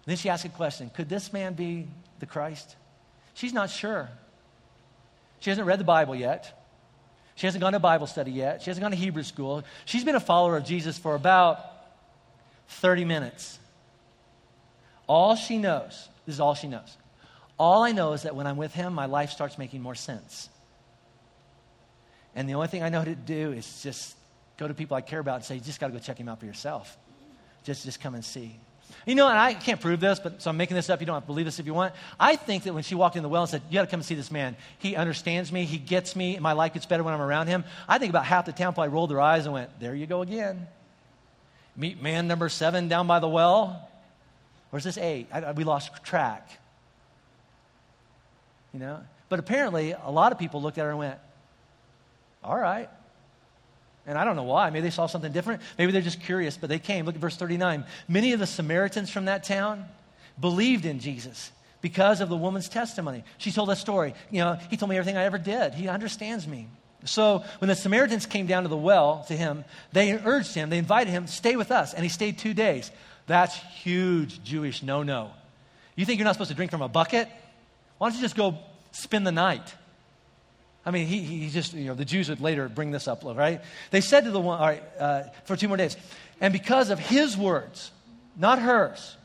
then 0.06 0.16
she 0.16 0.30
asked 0.30 0.46
a 0.46 0.50
question 0.50 0.90
Could 0.90 1.10
this 1.10 1.34
man 1.34 1.54
be 1.54 1.90
the 2.20 2.28
Christ? 2.28 2.78
She's 3.34 3.52
not 3.52 3.70
sure. 3.70 4.08
She 5.42 5.50
hasn't 5.50 5.68
read 5.68 5.82
the 5.82 5.86
Bible 5.86 6.16
yet. 6.16 6.66
She 7.36 7.46
hasn't 7.46 7.62
gone 7.62 7.74
to 7.74 7.80
Bible 7.80 8.08
study 8.08 8.32
yet. 8.32 8.62
She 8.62 8.70
hasn't 8.70 8.82
gone 8.82 8.92
to 8.92 8.98
Hebrew 8.98 9.24
school. 9.24 9.64
She's 9.84 10.06
been 10.06 10.16
a 10.16 10.22
follower 10.22 10.56
of 10.56 10.64
Jesus 10.64 10.98
for 10.98 11.16
about 11.16 11.60
30 12.70 13.04
minutes. 13.04 13.60
All 15.08 15.36
she 15.36 15.58
knows, 15.58 16.08
this 16.26 16.36
is 16.36 16.40
all 16.40 16.56
she 16.56 16.68
knows. 16.68 16.98
All 17.60 17.84
I 17.84 17.92
know 17.92 18.14
is 18.14 18.24
that 18.24 18.36
when 18.36 18.48
I'm 18.48 18.58
with 18.58 18.74
him, 18.74 18.94
my 18.94 19.06
life 19.06 19.30
starts 19.30 19.58
making 19.58 19.82
more 19.82 19.96
sense. 19.96 20.50
And 22.36 22.50
the 22.50 22.56
only 22.56 22.68
thing 22.68 22.84
I 22.84 22.90
know 22.90 23.04
to 23.04 23.16
do 23.16 23.52
is 23.52 23.84
just 23.84 24.16
go 24.58 24.68
to 24.68 24.74
people 24.74 24.98
I 24.98 25.02
care 25.02 25.20
about 25.20 25.36
and 25.36 25.46
say, 25.46 25.56
you 25.56 25.62
just 25.62 25.80
got 25.80 25.88
to 25.88 25.94
go 25.94 26.00
check 26.00 26.18
him 26.18 26.28
out 26.28 26.40
for 26.40 26.46
yourself. 26.46 26.98
Just, 27.64 27.86
just 27.86 28.02
come 28.02 28.16
and 28.16 28.26
see. 28.26 28.56
You 29.06 29.16
know, 29.16 29.28
and 29.28 29.38
I 29.38 29.54
can't 29.54 29.80
prove 29.80 30.00
this, 30.00 30.20
but 30.20 30.42
so 30.42 30.50
I'm 30.50 30.58
making 30.58 30.76
this 30.76 30.90
up. 30.90 31.00
You 31.00 31.06
don't 31.06 31.16
have 31.16 31.24
to 31.24 31.28
believe 31.28 31.46
this 31.46 31.60
if 31.60 31.66
you 31.66 31.74
want. 31.74 31.94
I 32.20 32.36
think 32.36 32.64
that 32.64 32.74
when 32.74 32.84
she 32.84 32.96
walked 32.96 33.16
in 33.16 33.24
the 33.24 33.30
well 33.30 33.42
and 33.42 33.50
said, 33.50 33.62
You 33.70 33.76
got 33.76 33.84
to 33.84 33.88
come 33.88 34.00
and 34.00 34.06
see 34.06 34.16
this 34.16 34.32
man. 34.32 34.56
He 34.80 34.96
understands 34.96 35.52
me. 35.52 35.66
He 35.66 35.78
gets 35.78 36.16
me. 36.16 36.36
And 36.36 36.44
my 36.44 36.54
life 36.54 36.74
gets 36.74 36.86
better 36.86 37.04
when 37.04 37.14
I'm 37.14 37.22
around 37.22 37.48
him. 37.48 37.64
I 37.88 37.98
think 37.98 38.10
about 38.10 38.26
half 38.26 38.46
the 38.46 38.52
town 38.52 38.74
probably 38.74 38.94
rolled 38.94 39.10
their 39.10 39.22
eyes 39.22 39.46
and 39.46 39.54
went, 39.54 39.80
There 39.80 39.96
you 39.96 40.06
go 40.06 40.22
again. 40.22 40.68
Meet 41.76 42.02
man 42.02 42.28
number 42.28 42.50
seven 42.50 42.88
down 42.88 43.08
by 43.08 43.20
the 43.20 43.28
well. 43.28 43.90
Where's 44.74 44.84
this 44.84 44.98
eight? 44.98 45.28
I, 45.32 45.52
we 45.52 45.66
lost 45.66 46.04
track. 46.04 46.50
You 48.74 48.80
know? 48.80 49.02
But 49.30 49.38
apparently, 49.38 49.92
a 49.92 50.10
lot 50.10 50.32
of 50.32 50.40
people 50.40 50.64
looked 50.64 50.80
at 50.80 50.86
her 50.86 50.90
and 50.90 50.98
went, 50.98 51.20
All 52.44 52.58
right. 52.58 52.90
And 54.08 54.18
I 54.18 54.26
don't 54.26 54.36
know 54.36 54.42
why. 54.42 54.72
Maybe 54.72 54.82
they 54.82 54.90
saw 54.90 55.06
something 55.06 55.32
different. 55.32 55.62
Maybe 55.78 55.92
they're 55.92 56.02
just 56.02 56.22
curious, 56.22 56.58
but 56.58 56.70
they 56.70 56.80
came. 56.80 57.06
Look 57.06 57.14
at 57.14 57.22
verse 57.22 57.38
39. 57.38 57.86
Many 58.08 58.34
of 58.34 58.40
the 58.40 58.48
Samaritans 58.48 59.12
from 59.12 59.26
that 59.26 59.44
town 59.44 59.86
believed 60.42 60.88
in 60.88 61.00
Jesus 61.00 61.52
because 61.82 62.20
of 62.20 62.30
the 62.30 62.36
woman's 62.36 62.68
testimony. 62.68 63.24
She 63.38 63.52
told 63.52 63.70
a 63.70 63.76
story. 63.76 64.16
You 64.32 64.40
know, 64.40 64.58
he 64.72 64.78
told 64.78 64.90
me 64.90 64.98
everything 64.98 65.18
I 65.18 65.26
ever 65.26 65.38
did. 65.38 65.76
He 65.76 65.88
understands 65.88 66.48
me. 66.48 66.68
So 67.06 67.44
when 67.60 67.68
the 67.68 67.76
Samaritans 67.76 68.26
came 68.26 68.48
down 68.48 68.64
to 68.64 68.70
the 68.70 68.76
well 68.76 69.24
to 69.28 69.38
him, 69.38 69.66
they 69.92 70.14
urged 70.14 70.56
him, 70.56 70.72
they 70.72 70.80
invited 70.80 71.12
him, 71.12 71.28
stay 71.28 71.58
with 71.58 71.72
us. 71.72 71.94
And 71.94 72.02
he 72.02 72.10
stayed 72.10 72.40
two 72.40 72.56
days. 72.56 72.92
That's 73.28 73.56
huge 73.56 74.44
Jewish 74.44 74.84
no 74.84 75.04
no. 75.04 75.32
You 75.96 76.06
think 76.06 76.20
you're 76.20 76.26
not 76.26 76.34
supposed 76.34 76.50
to 76.50 76.56
drink 76.56 76.72
from 76.72 76.82
a 76.82 76.88
bucket? 76.88 77.30
Why 77.98 78.10
don't 78.10 78.16
you 78.16 78.22
just 78.22 78.36
go 78.36 78.58
spend 78.92 79.26
the 79.26 79.32
night? 79.32 79.74
I 80.86 80.92
mean, 80.92 81.08
he, 81.08 81.20
he 81.20 81.50
just, 81.50 81.74
you 81.74 81.86
know, 81.86 81.94
the 81.94 82.06
Jews 82.06 82.30
would 82.30 82.42
later 82.42 82.68
bring 82.68 82.92
this 82.92 83.08
up, 83.08 83.24
right? 83.24 83.62
They 83.92 84.02
said 84.02 84.26
to 84.26 84.32
the 84.32 84.42
one, 84.42 84.60
all 84.60 84.66
right, 84.66 84.84
uh, 85.00 85.24
for 85.46 85.56
two 85.56 85.68
more 85.68 85.78
days. 85.78 85.96
And 86.42 86.52
because 86.52 86.90
of 86.90 87.00
his 87.00 87.38
words, 87.38 87.92
not 88.38 88.60
hers, 88.60 89.16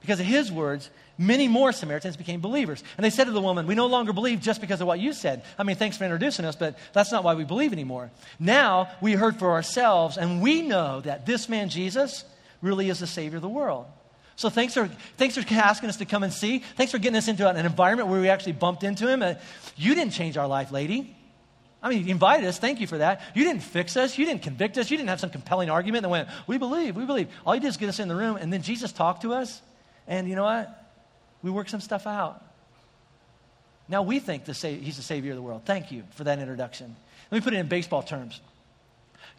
because 0.00 0.20
of 0.20 0.26
his 0.26 0.50
words, 0.50 0.88
many 1.18 1.48
more 1.48 1.72
Samaritans 1.72 2.16
became 2.16 2.40
believers. 2.40 2.82
And 2.96 3.04
they 3.04 3.10
said 3.10 3.24
to 3.24 3.30
the 3.30 3.42
woman, 3.42 3.66
We 3.66 3.74
no 3.74 3.86
longer 3.86 4.14
believe 4.14 4.40
just 4.40 4.62
because 4.62 4.80
of 4.80 4.86
what 4.86 5.00
you 5.00 5.12
said. 5.12 5.42
I 5.58 5.64
mean, 5.64 5.76
thanks 5.76 5.98
for 5.98 6.04
introducing 6.04 6.46
us, 6.46 6.56
but 6.56 6.78
that's 6.94 7.12
not 7.12 7.24
why 7.24 7.34
we 7.34 7.44
believe 7.44 7.74
anymore. 7.74 8.10
Now 8.38 8.88
we 9.02 9.12
heard 9.12 9.38
for 9.38 9.50
ourselves, 9.50 10.16
and 10.16 10.40
we 10.40 10.62
know 10.62 11.02
that 11.02 11.26
this 11.26 11.48
man 11.48 11.68
Jesus 11.68 12.24
really 12.62 12.88
is 12.88 13.00
the 13.00 13.06
Savior 13.06 13.36
of 13.36 13.42
the 13.42 13.48
world. 13.48 13.86
So 14.36 14.48
thanks 14.48 14.72
for, 14.72 14.88
thanks 15.18 15.36
for 15.36 15.44
asking 15.54 15.90
us 15.90 15.98
to 15.98 16.06
come 16.06 16.22
and 16.22 16.32
see. 16.32 16.60
Thanks 16.76 16.92
for 16.92 16.98
getting 16.98 17.16
us 17.16 17.28
into 17.28 17.46
an 17.46 17.64
environment 17.64 18.08
where 18.08 18.20
we 18.20 18.30
actually 18.30 18.52
bumped 18.52 18.84
into 18.84 19.06
him. 19.06 19.22
Uh, 19.22 19.34
you 19.76 19.94
didn't 19.94 20.14
change 20.14 20.38
our 20.38 20.46
life, 20.46 20.72
lady. 20.72 21.14
I 21.82 21.90
mean, 21.90 22.06
you 22.06 22.10
invited 22.10 22.46
us. 22.46 22.58
Thank 22.58 22.80
you 22.80 22.86
for 22.86 22.98
that. 22.98 23.22
You 23.34 23.44
didn't 23.44 23.62
fix 23.62 23.96
us. 23.96 24.16
You 24.16 24.24
didn't 24.24 24.42
convict 24.42 24.78
us. 24.78 24.90
You 24.90 24.96
didn't 24.96 25.10
have 25.10 25.20
some 25.20 25.30
compelling 25.30 25.68
argument 25.68 26.02
that 26.02 26.08
went, 26.08 26.28
we 26.46 26.58
believe, 26.58 26.96
we 26.96 27.04
believe. 27.04 27.28
All 27.46 27.54
you 27.54 27.60
did 27.60 27.68
is 27.68 27.76
get 27.76 27.88
us 27.88 27.98
in 27.98 28.08
the 28.08 28.14
room, 28.14 28.36
and 28.36 28.52
then 28.52 28.62
Jesus 28.62 28.92
talked 28.92 29.22
to 29.22 29.34
us, 29.34 29.60
and 30.06 30.28
you 30.28 30.36
know 30.36 30.44
what? 30.44 30.90
We 31.42 31.50
worked 31.50 31.70
some 31.70 31.80
stuff 31.80 32.06
out. 32.06 32.42
Now 33.88 34.02
we 34.02 34.20
think 34.20 34.44
the 34.44 34.54
sa- 34.54 34.68
he's 34.68 34.96
the 34.96 35.02
Savior 35.02 35.32
of 35.32 35.36
the 35.36 35.42
world. 35.42 35.62
Thank 35.64 35.90
you 35.90 36.04
for 36.12 36.24
that 36.24 36.38
introduction. 36.38 36.96
Let 37.30 37.38
me 37.38 37.44
put 37.44 37.54
it 37.54 37.58
in 37.58 37.68
baseball 37.68 38.02
terms. 38.02 38.40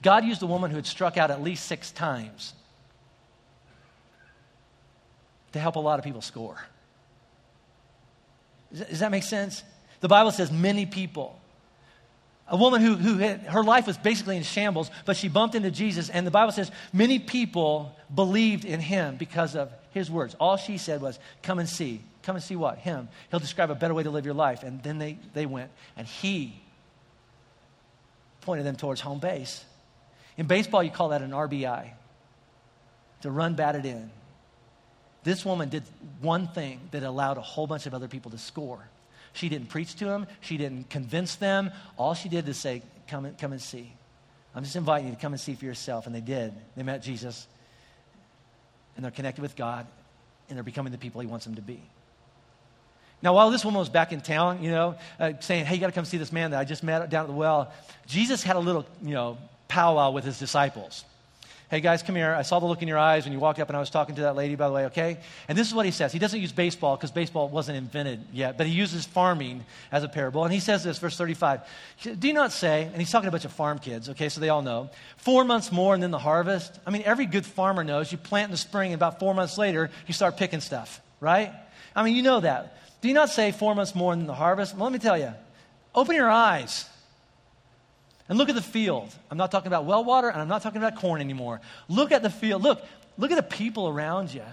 God 0.01 0.25
used 0.25 0.43
a 0.43 0.47
woman 0.47 0.71
who 0.71 0.75
had 0.75 0.85
struck 0.85 1.17
out 1.17 1.31
at 1.31 1.41
least 1.41 1.65
six 1.65 1.91
times 1.91 2.53
to 5.53 5.59
help 5.59 5.75
a 5.75 5.79
lot 5.79 5.99
of 5.99 6.05
people 6.05 6.21
score. 6.21 6.57
Does 8.73 8.99
that 8.99 9.11
make 9.11 9.23
sense? 9.23 9.63
The 9.99 10.07
Bible 10.07 10.31
says 10.31 10.51
many 10.51 10.85
people. 10.85 11.37
A 12.47 12.57
woman 12.57 12.81
who, 12.81 12.95
who 12.95 13.17
had, 13.17 13.41
her 13.41 13.63
life 13.63 13.87
was 13.87 13.97
basically 13.97 14.35
in 14.35 14.43
shambles, 14.43 14.91
but 15.05 15.15
she 15.15 15.29
bumped 15.29 15.55
into 15.55 15.71
Jesus, 15.71 16.09
and 16.09 16.27
the 16.27 16.31
Bible 16.31 16.51
says 16.51 16.69
many 16.91 17.17
people 17.19 17.95
believed 18.13 18.65
in 18.65 18.79
him 18.79 19.15
because 19.15 19.55
of 19.55 19.71
his 19.91 20.11
words. 20.11 20.35
All 20.39 20.57
she 20.57 20.77
said 20.77 21.01
was, 21.01 21.17
Come 21.43 21.59
and 21.59 21.69
see. 21.69 22.01
Come 22.23 22.35
and 22.35 22.43
see 22.43 22.55
what? 22.55 22.77
Him. 22.77 23.09
He'll 23.29 23.39
describe 23.39 23.71
a 23.71 23.75
better 23.75 23.93
way 23.93 24.03
to 24.03 24.09
live 24.09 24.25
your 24.25 24.33
life. 24.33 24.63
And 24.63 24.83
then 24.83 24.99
they, 24.99 25.17
they 25.33 25.45
went, 25.45 25.71
and 25.95 26.05
he 26.05 26.61
pointed 28.41 28.65
them 28.65 28.75
towards 28.75 29.01
home 29.01 29.19
base. 29.19 29.63
In 30.37 30.45
baseball, 30.45 30.83
you 30.83 30.91
call 30.91 31.09
that 31.09 31.21
an 31.21 31.31
RBI, 31.31 31.89
to 33.21 33.31
run 33.31 33.53
batted 33.53 33.85
in. 33.85 34.11
This 35.23 35.45
woman 35.45 35.69
did 35.69 35.83
one 36.21 36.47
thing 36.47 36.79
that 36.91 37.03
allowed 37.03 37.37
a 37.37 37.41
whole 37.41 37.67
bunch 37.67 37.85
of 37.85 37.93
other 37.93 38.07
people 38.07 38.31
to 38.31 38.37
score. 38.37 38.79
She 39.33 39.49
didn't 39.49 39.69
preach 39.69 39.95
to 39.95 40.05
them, 40.05 40.27
she 40.41 40.57
didn't 40.57 40.89
convince 40.89 41.35
them. 41.35 41.71
All 41.97 42.13
she 42.13 42.29
did 42.29 42.47
is 42.49 42.57
say, 42.57 42.81
Come 43.07 43.25
and, 43.25 43.37
come 43.37 43.51
and 43.51 43.61
see. 43.61 43.91
I'm 44.55 44.63
just 44.63 44.75
inviting 44.75 45.07
you 45.07 45.15
to 45.15 45.19
come 45.19 45.33
and 45.33 45.39
see 45.39 45.53
for 45.53 45.65
yourself. 45.65 46.05
And 46.05 46.15
they 46.15 46.21
did. 46.21 46.53
They 46.75 46.83
met 46.83 47.03
Jesus, 47.03 47.45
and 48.95 49.03
they're 49.03 49.11
connected 49.11 49.41
with 49.41 49.55
God, 49.55 49.85
and 50.47 50.57
they're 50.57 50.63
becoming 50.63 50.91
the 50.91 50.97
people 50.97 51.21
He 51.21 51.27
wants 51.27 51.45
them 51.45 51.55
to 51.55 51.61
be. 51.61 51.81
Now, 53.21 53.35
while 53.35 53.51
this 53.51 53.63
woman 53.63 53.79
was 53.79 53.89
back 53.89 54.11
in 54.11 54.21
town, 54.21 54.63
you 54.63 54.71
know, 54.71 54.95
uh, 55.19 55.33
saying, 55.41 55.65
hey, 55.65 55.75
you 55.75 55.81
got 55.81 55.87
to 55.87 55.93
come 55.93 56.05
see 56.05 56.17
this 56.17 56.31
man 56.31 56.51
that 56.51 56.59
I 56.59 56.63
just 56.63 56.83
met 56.83 57.07
down 57.09 57.25
at 57.25 57.27
the 57.27 57.33
well, 57.33 57.71
Jesus 58.07 58.41
had 58.41 58.55
a 58.55 58.59
little, 58.59 58.85
you 59.03 59.13
know, 59.13 59.37
powwow 59.67 60.11
with 60.11 60.23
his 60.23 60.39
disciples. 60.39 61.05
Hey 61.71 61.79
guys, 61.79 62.03
come 62.03 62.17
here. 62.17 62.35
I 62.35 62.41
saw 62.41 62.59
the 62.59 62.65
look 62.65 62.81
in 62.81 62.89
your 62.89 62.97
eyes 62.97 63.23
when 63.23 63.31
you 63.31 63.39
walked 63.39 63.57
up 63.57 63.69
and 63.69 63.77
I 63.77 63.79
was 63.79 63.89
talking 63.89 64.15
to 64.15 64.23
that 64.23 64.35
lady, 64.35 64.55
by 64.55 64.67
the 64.67 64.73
way, 64.73 64.85
okay? 64.87 65.19
And 65.47 65.57
this 65.57 65.69
is 65.69 65.73
what 65.73 65.85
he 65.85 65.93
says. 65.93 66.11
He 66.11 66.19
doesn't 66.19 66.41
use 66.41 66.51
baseball 66.51 66.97
because 66.97 67.11
baseball 67.11 67.47
wasn't 67.47 67.77
invented 67.77 68.25
yet, 68.33 68.57
but 68.57 68.67
he 68.67 68.73
uses 68.73 69.05
farming 69.05 69.63
as 69.89 70.03
a 70.03 70.09
parable. 70.09 70.43
And 70.43 70.51
he 70.51 70.59
says 70.59 70.83
this, 70.83 70.97
verse 70.97 71.15
35. 71.15 71.61
Do 72.19 72.27
you 72.27 72.33
not 72.33 72.51
say, 72.51 72.83
and 72.83 72.97
he's 72.97 73.09
talking 73.09 73.23
to 73.23 73.27
a 73.29 73.31
bunch 73.31 73.45
of 73.45 73.53
farm 73.53 73.79
kids, 73.79 74.09
okay, 74.09 74.27
so 74.27 74.41
they 74.41 74.49
all 74.49 74.61
know, 74.61 74.89
four 75.15 75.45
months 75.45 75.71
more 75.71 75.93
and 75.93 76.03
then 76.03 76.11
the 76.11 76.19
harvest? 76.19 76.77
I 76.85 76.89
mean, 76.89 77.03
every 77.05 77.25
good 77.25 77.45
farmer 77.45 77.85
knows 77.85 78.11
you 78.11 78.17
plant 78.17 78.49
in 78.49 78.51
the 78.51 78.57
spring 78.57 78.91
and 78.91 78.99
about 78.99 79.19
four 79.19 79.33
months 79.33 79.57
later 79.57 79.91
you 80.07 80.13
start 80.13 80.35
picking 80.35 80.59
stuff, 80.59 80.99
right? 81.21 81.53
I 81.95 82.03
mean, 82.03 82.17
you 82.17 82.21
know 82.21 82.41
that. 82.41 82.81
Do 82.99 83.07
you 83.07 83.13
not 83.13 83.29
say 83.29 83.53
four 83.53 83.75
months 83.75 83.95
more 83.95 84.13
than 84.13 84.27
the 84.27 84.35
harvest? 84.35 84.75
Well, 84.75 84.83
let 84.83 84.91
me 84.91 84.99
tell 84.99 85.17
you. 85.17 85.33
Open 85.95 86.17
your 86.17 86.29
eyes 86.29 86.89
and 88.31 88.37
look 88.37 88.47
at 88.47 88.55
the 88.55 88.61
field. 88.61 89.13
I'm 89.29 89.37
not 89.37 89.51
talking 89.51 89.67
about 89.67 89.83
well 89.83 90.05
water 90.05 90.29
and 90.29 90.39
I'm 90.39 90.47
not 90.47 90.61
talking 90.61 90.77
about 90.77 90.95
corn 90.95 91.19
anymore. 91.19 91.59
Look 91.89 92.13
at 92.13 92.23
the 92.23 92.29
field. 92.29 92.63
Look, 92.63 92.81
look 93.17 93.29
at 93.29 93.35
the 93.35 93.43
people 93.43 93.89
around 93.89 94.33
you. 94.33 94.45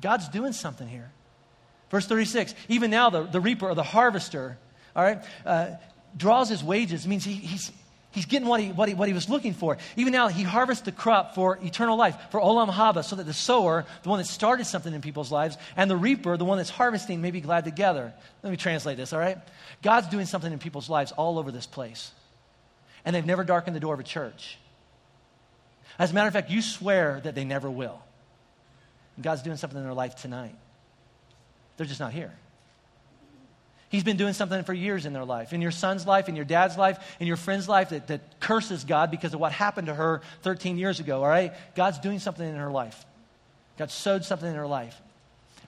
God's 0.00 0.28
doing 0.28 0.52
something 0.52 0.86
here. 0.86 1.10
Verse 1.90 2.06
36 2.06 2.54
even 2.68 2.92
now, 2.92 3.10
the, 3.10 3.24
the 3.24 3.40
reaper 3.40 3.66
or 3.66 3.74
the 3.74 3.82
harvester, 3.82 4.56
all 4.94 5.02
right, 5.02 5.18
uh, 5.44 5.70
draws 6.16 6.48
his 6.48 6.62
wages. 6.62 7.06
It 7.06 7.08
means 7.08 7.24
he, 7.24 7.32
he's, 7.32 7.72
he's 8.12 8.24
getting 8.24 8.46
what 8.46 8.60
he, 8.60 8.70
what, 8.70 8.88
he, 8.88 8.94
what 8.94 9.08
he 9.08 9.14
was 9.14 9.28
looking 9.28 9.52
for. 9.52 9.78
Even 9.96 10.12
now, 10.12 10.28
he 10.28 10.44
harvests 10.44 10.84
the 10.84 10.92
crop 10.92 11.34
for 11.34 11.58
eternal 11.60 11.96
life, 11.96 12.16
for 12.30 12.40
olam 12.40 12.70
haba, 12.70 13.02
so 13.02 13.16
that 13.16 13.26
the 13.26 13.34
sower, 13.34 13.84
the 14.04 14.10
one 14.10 14.20
that 14.20 14.28
started 14.28 14.64
something 14.64 14.94
in 14.94 15.00
people's 15.00 15.32
lives, 15.32 15.58
and 15.76 15.90
the 15.90 15.96
reaper, 15.96 16.36
the 16.36 16.44
one 16.44 16.58
that's 16.58 16.70
harvesting, 16.70 17.20
may 17.20 17.32
be 17.32 17.40
glad 17.40 17.64
together. 17.64 18.12
Let 18.44 18.50
me 18.50 18.56
translate 18.56 18.96
this, 18.96 19.12
all 19.12 19.18
right? 19.18 19.38
God's 19.82 20.06
doing 20.06 20.26
something 20.26 20.52
in 20.52 20.60
people's 20.60 20.88
lives 20.88 21.10
all 21.10 21.40
over 21.40 21.50
this 21.50 21.66
place 21.66 22.12
and 23.08 23.14
they've 23.14 23.24
never 23.24 23.42
darkened 23.42 23.74
the 23.74 23.80
door 23.80 23.94
of 23.94 24.00
a 24.00 24.04
church. 24.04 24.58
As 25.98 26.10
a 26.10 26.14
matter 26.14 26.26
of 26.26 26.34
fact, 26.34 26.50
you 26.50 26.60
swear 26.60 27.22
that 27.24 27.34
they 27.34 27.42
never 27.42 27.70
will. 27.70 28.02
And 29.16 29.24
God's 29.24 29.40
doing 29.40 29.56
something 29.56 29.78
in 29.78 29.82
their 29.82 29.94
life 29.94 30.16
tonight. 30.16 30.54
They're 31.78 31.86
just 31.86 32.00
not 32.00 32.12
here. 32.12 32.34
He's 33.88 34.04
been 34.04 34.18
doing 34.18 34.34
something 34.34 34.62
for 34.62 34.74
years 34.74 35.06
in 35.06 35.14
their 35.14 35.24
life, 35.24 35.54
in 35.54 35.62
your 35.62 35.70
son's 35.70 36.06
life, 36.06 36.28
in 36.28 36.36
your 36.36 36.44
dad's 36.44 36.76
life, 36.76 36.98
in 37.18 37.26
your 37.26 37.38
friend's 37.38 37.66
life 37.66 37.88
that, 37.88 38.08
that 38.08 38.40
curses 38.40 38.84
God 38.84 39.10
because 39.10 39.32
of 39.32 39.40
what 39.40 39.52
happened 39.52 39.86
to 39.86 39.94
her 39.94 40.20
13 40.42 40.76
years 40.76 41.00
ago, 41.00 41.22
all 41.22 41.28
right? 41.30 41.54
God's 41.74 42.00
doing 42.00 42.18
something 42.18 42.46
in 42.46 42.56
her 42.56 42.70
life. 42.70 43.06
God 43.78 43.90
sowed 43.90 44.26
something 44.26 44.50
in 44.50 44.56
her 44.56 44.66
life. 44.66 45.00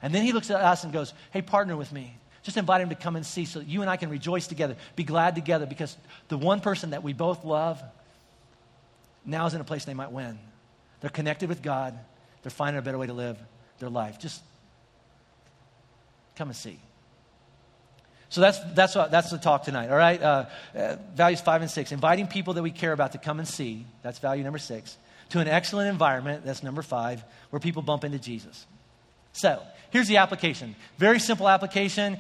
And 0.03 0.15
then 0.15 0.25
he 0.25 0.33
looks 0.33 0.51
at 0.51 0.61
us 0.61 0.85
and 0.85 0.93
goes, 0.93 1.15
Hey, 1.31 1.41
partner 1.41 1.75
with 1.75 1.91
me. 1.91 2.19
Just 2.43 2.57
invite 2.57 2.81
him 2.81 2.89
to 2.89 2.95
come 2.95 3.17
and 3.17 3.25
see 3.25 3.45
so 3.45 3.61
you 3.61 3.83
and 3.83 3.91
I 3.91 3.97
can 3.97 4.09
rejoice 4.09 4.47
together, 4.47 4.77
be 4.97 5.05
glad 5.05 5.35
together, 5.35 5.67
because 5.67 5.97
the 6.29 6.39
one 6.39 6.61
person 6.61 6.91
that 6.91 7.03
we 7.03 7.13
both 7.13 7.45
love 7.45 7.83
now 9.25 9.47
is 9.47 9.55
in 9.55 9.61
a 9.61 9.65
place 9.65 9.85
they 9.85 9.95
might 9.95 10.13
win. 10.13 10.39
They're 11.01 11.11
connected 11.11 11.49
with 11.49 11.63
God, 11.63 11.99
they're 12.43 12.51
finding 12.51 12.79
a 12.79 12.83
better 12.83 12.99
way 12.99 13.07
to 13.07 13.13
live 13.13 13.39
their 13.79 13.91
life. 13.91 14.19
Just 14.19 14.43
come 16.37 16.49
and 16.49 16.57
see. 16.57 16.79
So 18.31 18.41
that's, 18.41 18.59
that's, 18.75 18.95
what, 18.95 19.11
that's 19.11 19.31
the 19.31 19.39
talk 19.39 19.65
tonight, 19.65 19.91
all 19.91 19.97
right? 19.97 20.23
Uh, 20.23 20.47
uh, 20.75 20.97
values 21.15 21.41
five 21.41 21.63
and 21.63 21.71
six. 21.71 21.91
Inviting 21.91 22.29
people 22.29 22.55
that 22.55 22.63
we 22.63 22.71
care 22.71 22.93
about 22.93 23.13
to 23.13 23.19
come 23.19 23.41
and 23.41 23.49
see. 23.49 23.85
That's 24.03 24.21
value 24.21 24.45
number 24.45 24.59
six. 24.59 24.97
To 25.31 25.41
an 25.41 25.49
excellent 25.49 25.89
environment. 25.89 26.45
That's 26.45 26.63
number 26.63 26.83
five, 26.83 27.25
where 27.51 27.59
people 27.59 27.83
bump 27.83 28.05
into 28.05 28.19
Jesus. 28.19 28.67
So, 29.33 29.61
here's 29.91 30.09
the 30.09 30.19
application. 30.19 30.75
Very 30.99 31.19
simple 31.21 31.49
application. 31.49 32.19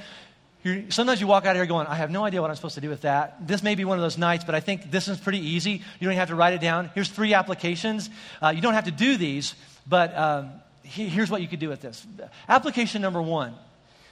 You're, 0.62 0.90
sometimes 0.90 1.20
you 1.20 1.26
walk 1.26 1.46
out 1.46 1.50
of 1.50 1.56
here 1.56 1.66
going, 1.66 1.86
I 1.86 1.94
have 1.94 2.10
no 2.10 2.24
idea 2.24 2.42
what 2.42 2.50
I'm 2.50 2.56
supposed 2.56 2.74
to 2.74 2.80
do 2.80 2.90
with 2.90 3.02
that. 3.02 3.46
This 3.46 3.62
may 3.62 3.74
be 3.74 3.84
one 3.84 3.96
of 3.96 4.02
those 4.02 4.18
nights, 4.18 4.44
but 4.44 4.54
I 4.54 4.60
think 4.60 4.90
this 4.90 5.08
is 5.08 5.18
pretty 5.18 5.38
easy. 5.38 5.82
You 5.98 6.08
don't 6.08 6.16
have 6.16 6.28
to 6.28 6.34
write 6.34 6.52
it 6.52 6.60
down. 6.60 6.90
Here's 6.94 7.08
three 7.08 7.32
applications. 7.32 8.10
Uh, 8.42 8.52
you 8.54 8.60
don't 8.60 8.74
have 8.74 8.84
to 8.84 8.90
do 8.90 9.16
these, 9.16 9.54
but 9.88 10.16
um, 10.16 10.50
he, 10.82 11.08
here's 11.08 11.30
what 11.30 11.40
you 11.40 11.48
could 11.48 11.60
do 11.60 11.68
with 11.68 11.80
this. 11.80 12.06
Application 12.48 13.00
number 13.02 13.22
one 13.22 13.54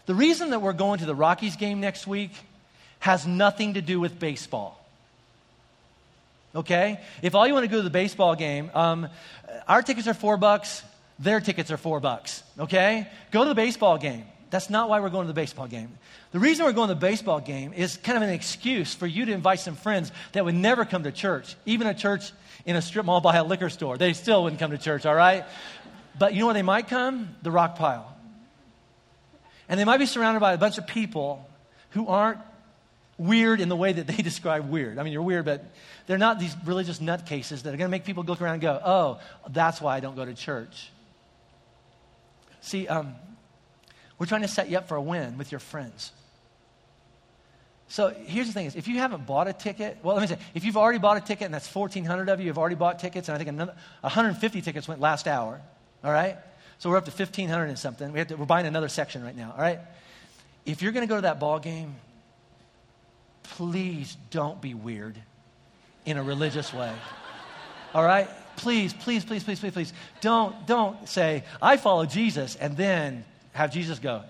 the 0.06 0.14
reason 0.14 0.50
that 0.50 0.62
we're 0.62 0.72
going 0.72 1.00
to 1.00 1.04
the 1.04 1.14
Rockies 1.14 1.56
game 1.56 1.80
next 1.80 2.06
week 2.06 2.30
has 3.00 3.26
nothing 3.26 3.74
to 3.74 3.82
do 3.82 4.00
with 4.00 4.18
baseball. 4.18 4.82
Okay? 6.54 6.98
If 7.20 7.34
all 7.34 7.46
you 7.46 7.52
want 7.52 7.64
to 7.64 7.70
go 7.70 7.76
to 7.76 7.82
the 7.82 7.90
baseball 7.90 8.34
game, 8.34 8.70
um, 8.74 9.08
our 9.68 9.82
tickets 9.82 10.08
are 10.08 10.14
four 10.14 10.38
bucks. 10.38 10.82
Their 11.18 11.40
tickets 11.40 11.70
are 11.70 11.76
four 11.76 12.00
bucks, 12.00 12.42
okay? 12.58 13.08
Go 13.30 13.42
to 13.42 13.48
the 13.48 13.54
baseball 13.54 13.98
game. 13.98 14.24
That's 14.50 14.70
not 14.70 14.88
why 14.88 15.00
we're 15.00 15.10
going 15.10 15.24
to 15.24 15.32
the 15.32 15.38
baseball 15.38 15.66
game. 15.66 15.98
The 16.32 16.38
reason 16.38 16.64
we're 16.64 16.72
going 16.72 16.88
to 16.88 16.94
the 16.94 17.00
baseball 17.00 17.40
game 17.40 17.72
is 17.72 17.96
kind 17.98 18.16
of 18.16 18.22
an 18.22 18.30
excuse 18.30 18.94
for 18.94 19.06
you 19.06 19.26
to 19.26 19.32
invite 19.32 19.60
some 19.60 19.76
friends 19.76 20.10
that 20.32 20.44
would 20.44 20.54
never 20.54 20.84
come 20.84 21.02
to 21.02 21.12
church, 21.12 21.56
even 21.66 21.86
a 21.86 21.94
church 21.94 22.32
in 22.64 22.76
a 22.76 22.82
strip 22.82 23.04
mall 23.04 23.20
by 23.20 23.36
a 23.36 23.44
liquor 23.44 23.68
store. 23.68 23.98
They 23.98 24.12
still 24.12 24.44
wouldn't 24.44 24.60
come 24.60 24.70
to 24.70 24.78
church, 24.78 25.04
all 25.06 25.14
right? 25.14 25.44
But 26.18 26.34
you 26.34 26.40
know 26.40 26.46
where 26.46 26.54
they 26.54 26.62
might 26.62 26.88
come? 26.88 27.34
The 27.42 27.50
rock 27.50 27.76
pile. 27.76 28.16
And 29.68 29.78
they 29.78 29.84
might 29.84 29.98
be 29.98 30.06
surrounded 30.06 30.40
by 30.40 30.54
a 30.54 30.58
bunch 30.58 30.78
of 30.78 30.86
people 30.86 31.48
who 31.90 32.06
aren't 32.06 32.40
weird 33.18 33.60
in 33.60 33.68
the 33.68 33.76
way 33.76 33.92
that 33.92 34.06
they 34.06 34.16
describe 34.22 34.70
weird. 34.70 34.98
I 34.98 35.02
mean, 35.02 35.12
you're 35.12 35.22
weird, 35.22 35.44
but 35.44 35.64
they're 36.06 36.16
not 36.16 36.38
these 36.38 36.56
religious 36.64 37.00
nutcases 37.00 37.62
that 37.62 37.74
are 37.74 37.76
going 37.76 37.88
to 37.88 37.88
make 37.88 38.04
people 38.04 38.24
look 38.24 38.40
around 38.40 38.54
and 38.54 38.62
go, 38.62 38.80
oh, 38.82 39.20
that's 39.50 39.80
why 39.80 39.96
I 39.96 40.00
don't 40.00 40.16
go 40.16 40.24
to 40.24 40.34
church. 40.34 40.90
See, 42.60 42.88
um, 42.88 43.14
we're 44.18 44.26
trying 44.26 44.42
to 44.42 44.48
set 44.48 44.68
you 44.68 44.78
up 44.78 44.88
for 44.88 44.96
a 44.96 45.02
win 45.02 45.38
with 45.38 45.52
your 45.52 45.60
friends. 45.60 46.12
So 47.88 48.14
here's 48.26 48.46
the 48.46 48.52
thing 48.52 48.66
is, 48.66 48.76
if 48.76 48.86
you 48.86 48.98
haven't 48.98 49.26
bought 49.26 49.48
a 49.48 49.52
ticket, 49.52 49.98
well, 50.02 50.14
let 50.14 50.20
me 50.20 50.26
say, 50.28 50.38
if 50.54 50.64
you've 50.64 50.76
already 50.76 50.98
bought 50.98 51.16
a 51.16 51.20
ticket, 51.20 51.46
and 51.46 51.54
that's 51.54 51.74
1,400 51.74 52.28
of 52.28 52.40
you 52.40 52.48
have 52.48 52.58
already 52.58 52.74
bought 52.74 52.98
tickets, 52.98 53.28
and 53.28 53.34
I 53.34 53.38
think 53.38 53.48
another, 53.48 53.74
150 54.02 54.60
tickets 54.60 54.86
went 54.86 55.00
last 55.00 55.26
hour, 55.26 55.60
all 56.04 56.12
right? 56.12 56.36
So 56.78 56.90
we're 56.90 56.98
up 56.98 57.06
to 57.06 57.10
1,500 57.10 57.64
and 57.64 57.78
something. 57.78 58.12
We 58.12 58.18
have 58.18 58.28
to, 58.28 58.36
we're 58.36 58.44
buying 58.44 58.66
another 58.66 58.88
section 58.88 59.24
right 59.24 59.34
now, 59.34 59.52
all 59.52 59.62
right? 59.62 59.80
If 60.66 60.82
you're 60.82 60.92
going 60.92 61.06
to 61.06 61.08
go 61.08 61.16
to 61.16 61.22
that 61.22 61.40
ball 61.40 61.60
game, 61.60 61.94
please 63.42 64.18
don't 64.30 64.60
be 64.60 64.74
weird 64.74 65.16
in 66.04 66.18
a 66.18 66.22
religious 66.22 66.74
way, 66.74 66.92
all 67.94 68.04
right? 68.04 68.28
Please, 68.58 68.92
please, 68.92 69.24
please, 69.24 69.42
please, 69.42 69.58
please, 69.58 69.72
please, 69.72 69.92
don't, 70.20 70.66
don't 70.66 71.08
say, 71.08 71.44
I 71.62 71.76
follow 71.76 72.04
Jesus, 72.04 72.56
and 72.56 72.76
then 72.76 73.24
have 73.52 73.72
Jesus 73.72 73.98
go. 73.98 74.22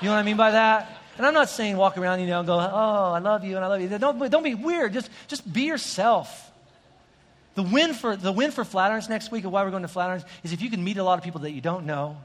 You 0.00 0.08
know 0.08 0.14
what 0.14 0.20
I 0.20 0.22
mean 0.22 0.36
by 0.36 0.52
that? 0.52 1.00
And 1.16 1.26
I'm 1.26 1.34
not 1.34 1.48
saying 1.48 1.76
walk 1.76 1.96
around, 1.96 2.20
you 2.20 2.26
know, 2.26 2.40
and 2.40 2.46
go, 2.46 2.58
oh, 2.58 3.12
I 3.12 3.18
love 3.20 3.44
you 3.44 3.56
and 3.56 3.64
I 3.64 3.68
love 3.68 3.80
you. 3.80 3.88
Don't, 3.98 4.30
don't 4.30 4.42
be 4.42 4.54
weird. 4.54 4.92
Just, 4.92 5.08
just 5.28 5.50
be 5.50 5.62
yourself. 5.62 6.50
The 7.54 7.62
win, 7.62 7.94
for, 7.94 8.16
the 8.16 8.32
win 8.32 8.50
for 8.50 8.64
Flatirons 8.64 9.08
next 9.08 9.30
week, 9.30 9.44
and 9.44 9.52
why 9.52 9.62
we're 9.62 9.70
going 9.70 9.82
to 9.82 9.88
Flatirons, 9.88 10.24
is 10.42 10.52
if 10.52 10.60
you 10.60 10.70
can 10.70 10.82
meet 10.82 10.96
a 10.96 11.04
lot 11.04 11.18
of 11.18 11.24
people 11.24 11.42
that 11.42 11.52
you 11.52 11.60
don't 11.60 11.86
know 11.86 12.16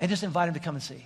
and 0.00 0.08
just 0.10 0.22
invite 0.22 0.46
them 0.46 0.54
to 0.54 0.60
come 0.60 0.74
and 0.74 0.82
see. 0.82 1.04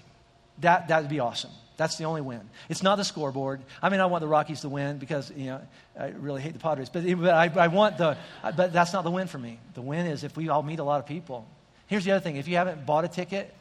That, 0.61 0.89
that 0.89 1.03
would 1.03 1.11
be 1.11 1.21
awesome. 1.21 1.51
That's 1.77 1.97
the 1.97 2.05
only 2.05 2.21
win. 2.21 2.43
It's 2.69 2.83
not 2.83 2.97
the 2.97 3.05
scoreboard. 3.05 3.63
I 3.83 3.89
mean, 3.89 4.01
I 4.01 4.07
want 4.07 4.21
the 4.21 4.29
Rockies 4.29 4.61
to 4.61 4.69
win 4.69 4.99
because, 4.99 5.33
you 5.35 5.47
know, 5.47 5.63
I 5.99 6.09
really 6.09 6.43
hate 6.43 6.53
the 6.53 6.59
Padres. 6.59 6.91
But, 6.91 7.05
but 7.19 7.31
I, 7.31 7.51
I 7.57 7.69
want 7.69 7.97
the, 7.97 8.19
but 8.55 8.73
that's 8.73 8.93
not 8.93 9.03
the 9.03 9.11
win 9.11 9.29
for 9.29 9.39
me. 9.39 9.59
The 9.73 9.81
win 9.81 10.07
is 10.07 10.23
if 10.23 10.37
we 10.37 10.51
all 10.51 10.63
meet 10.63 10.79
a 10.79 10.85
lot 10.85 11.01
of 11.01 11.07
people. 11.07 11.47
Here's 11.87 12.05
the 12.05 12.11
other 12.11 12.21
thing. 12.21 12.37
If 12.37 12.49
you 12.49 12.57
haven't 12.57 12.85
bought 12.85 13.07
a 13.07 13.09
ticket, 13.09 13.55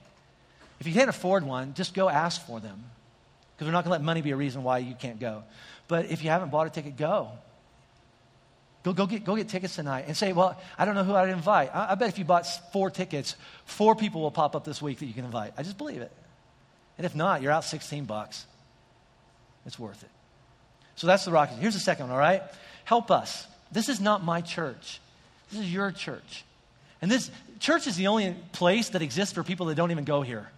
if 0.82 0.88
you 0.88 0.93
can't 0.93 1.10
afford 1.10 1.45
one, 1.45 1.74
just 1.76 1.93
go 1.93 2.10
ask 2.10 2.45
for 2.45 2.60
them. 2.60 2.84
Because 3.56 3.68
we're 3.68 3.72
not 3.72 3.86
going 3.86 3.91
to 3.91 4.00
let 4.00 4.02
money 4.02 4.22
be 4.22 4.32
a 4.32 4.36
reason 4.36 4.64
why 4.64 4.80
you 4.80 4.95
can't 4.95 5.20
go. 5.20 5.43
But 5.88 6.12
if 6.12 6.22
you 6.22 6.30
haven't 6.30 6.52
bought 6.52 6.68
a 6.68 6.70
ticket, 6.70 6.97
go. 6.97 7.30
Go, 8.84 8.91
go, 8.91 9.06
get, 9.06 9.24
go 9.24 9.36
get 9.38 9.47
tickets 9.47 9.76
tonight 9.76 10.06
and 10.08 10.16
say, 10.16 10.34
well, 10.34 10.60
I 10.78 10.86
don't 10.86 10.95
know 10.95 11.04
who 11.06 11.16
I'd 11.16 11.30
invite. 11.30 11.74
I, 11.74 11.91
I 11.91 11.95
bet 11.95 12.10
if 12.10 12.20
you 12.20 12.26
bought 12.26 12.45
four 12.72 12.89
tickets, 12.89 13.36
four 13.66 13.95
people 13.95 14.22
will 14.22 14.32
pop 14.32 14.56
up 14.58 14.66
this 14.66 14.82
week 14.82 15.00
that 15.00 15.06
you 15.06 15.14
can 15.14 15.26
invite. 15.26 15.54
I 15.58 15.64
just 15.64 15.78
believe 15.78 16.02
it. 16.02 16.12
And 17.00 17.06
if 17.06 17.16
not, 17.16 17.41
you're 17.41 17.54
out 17.54 17.64
16 17.64 18.04
bucks. 18.04 18.45
It's 19.66 19.80
worth 19.80 20.04
it. 20.04 20.10
So 20.97 21.08
that's 21.08 21.24
the 21.24 21.32
Rockies. 21.32 21.58
Here's 21.58 21.74
the 21.74 21.80
second 21.80 22.08
one, 22.08 22.12
all 22.12 22.20
right? 22.20 22.43
Help 22.84 23.10
us. 23.10 23.47
This 23.72 23.88
is 23.88 24.02
not 24.02 24.22
my 24.22 24.41
church. 24.41 25.00
This 25.50 25.62
is 25.62 25.74
your 25.74 25.93
church. 25.93 26.43
And 27.02 27.10
this 27.10 27.32
church 27.62 27.88
is 27.88 27.95
the 27.95 28.08
only 28.08 28.36
place 28.52 28.89
that 28.89 29.02
exists 29.02 29.34
for 29.34 29.43
people 29.43 29.68
that 29.68 29.76
don't 29.76 29.91
even 29.91 30.04
go 30.04 30.24
here. 30.24 30.50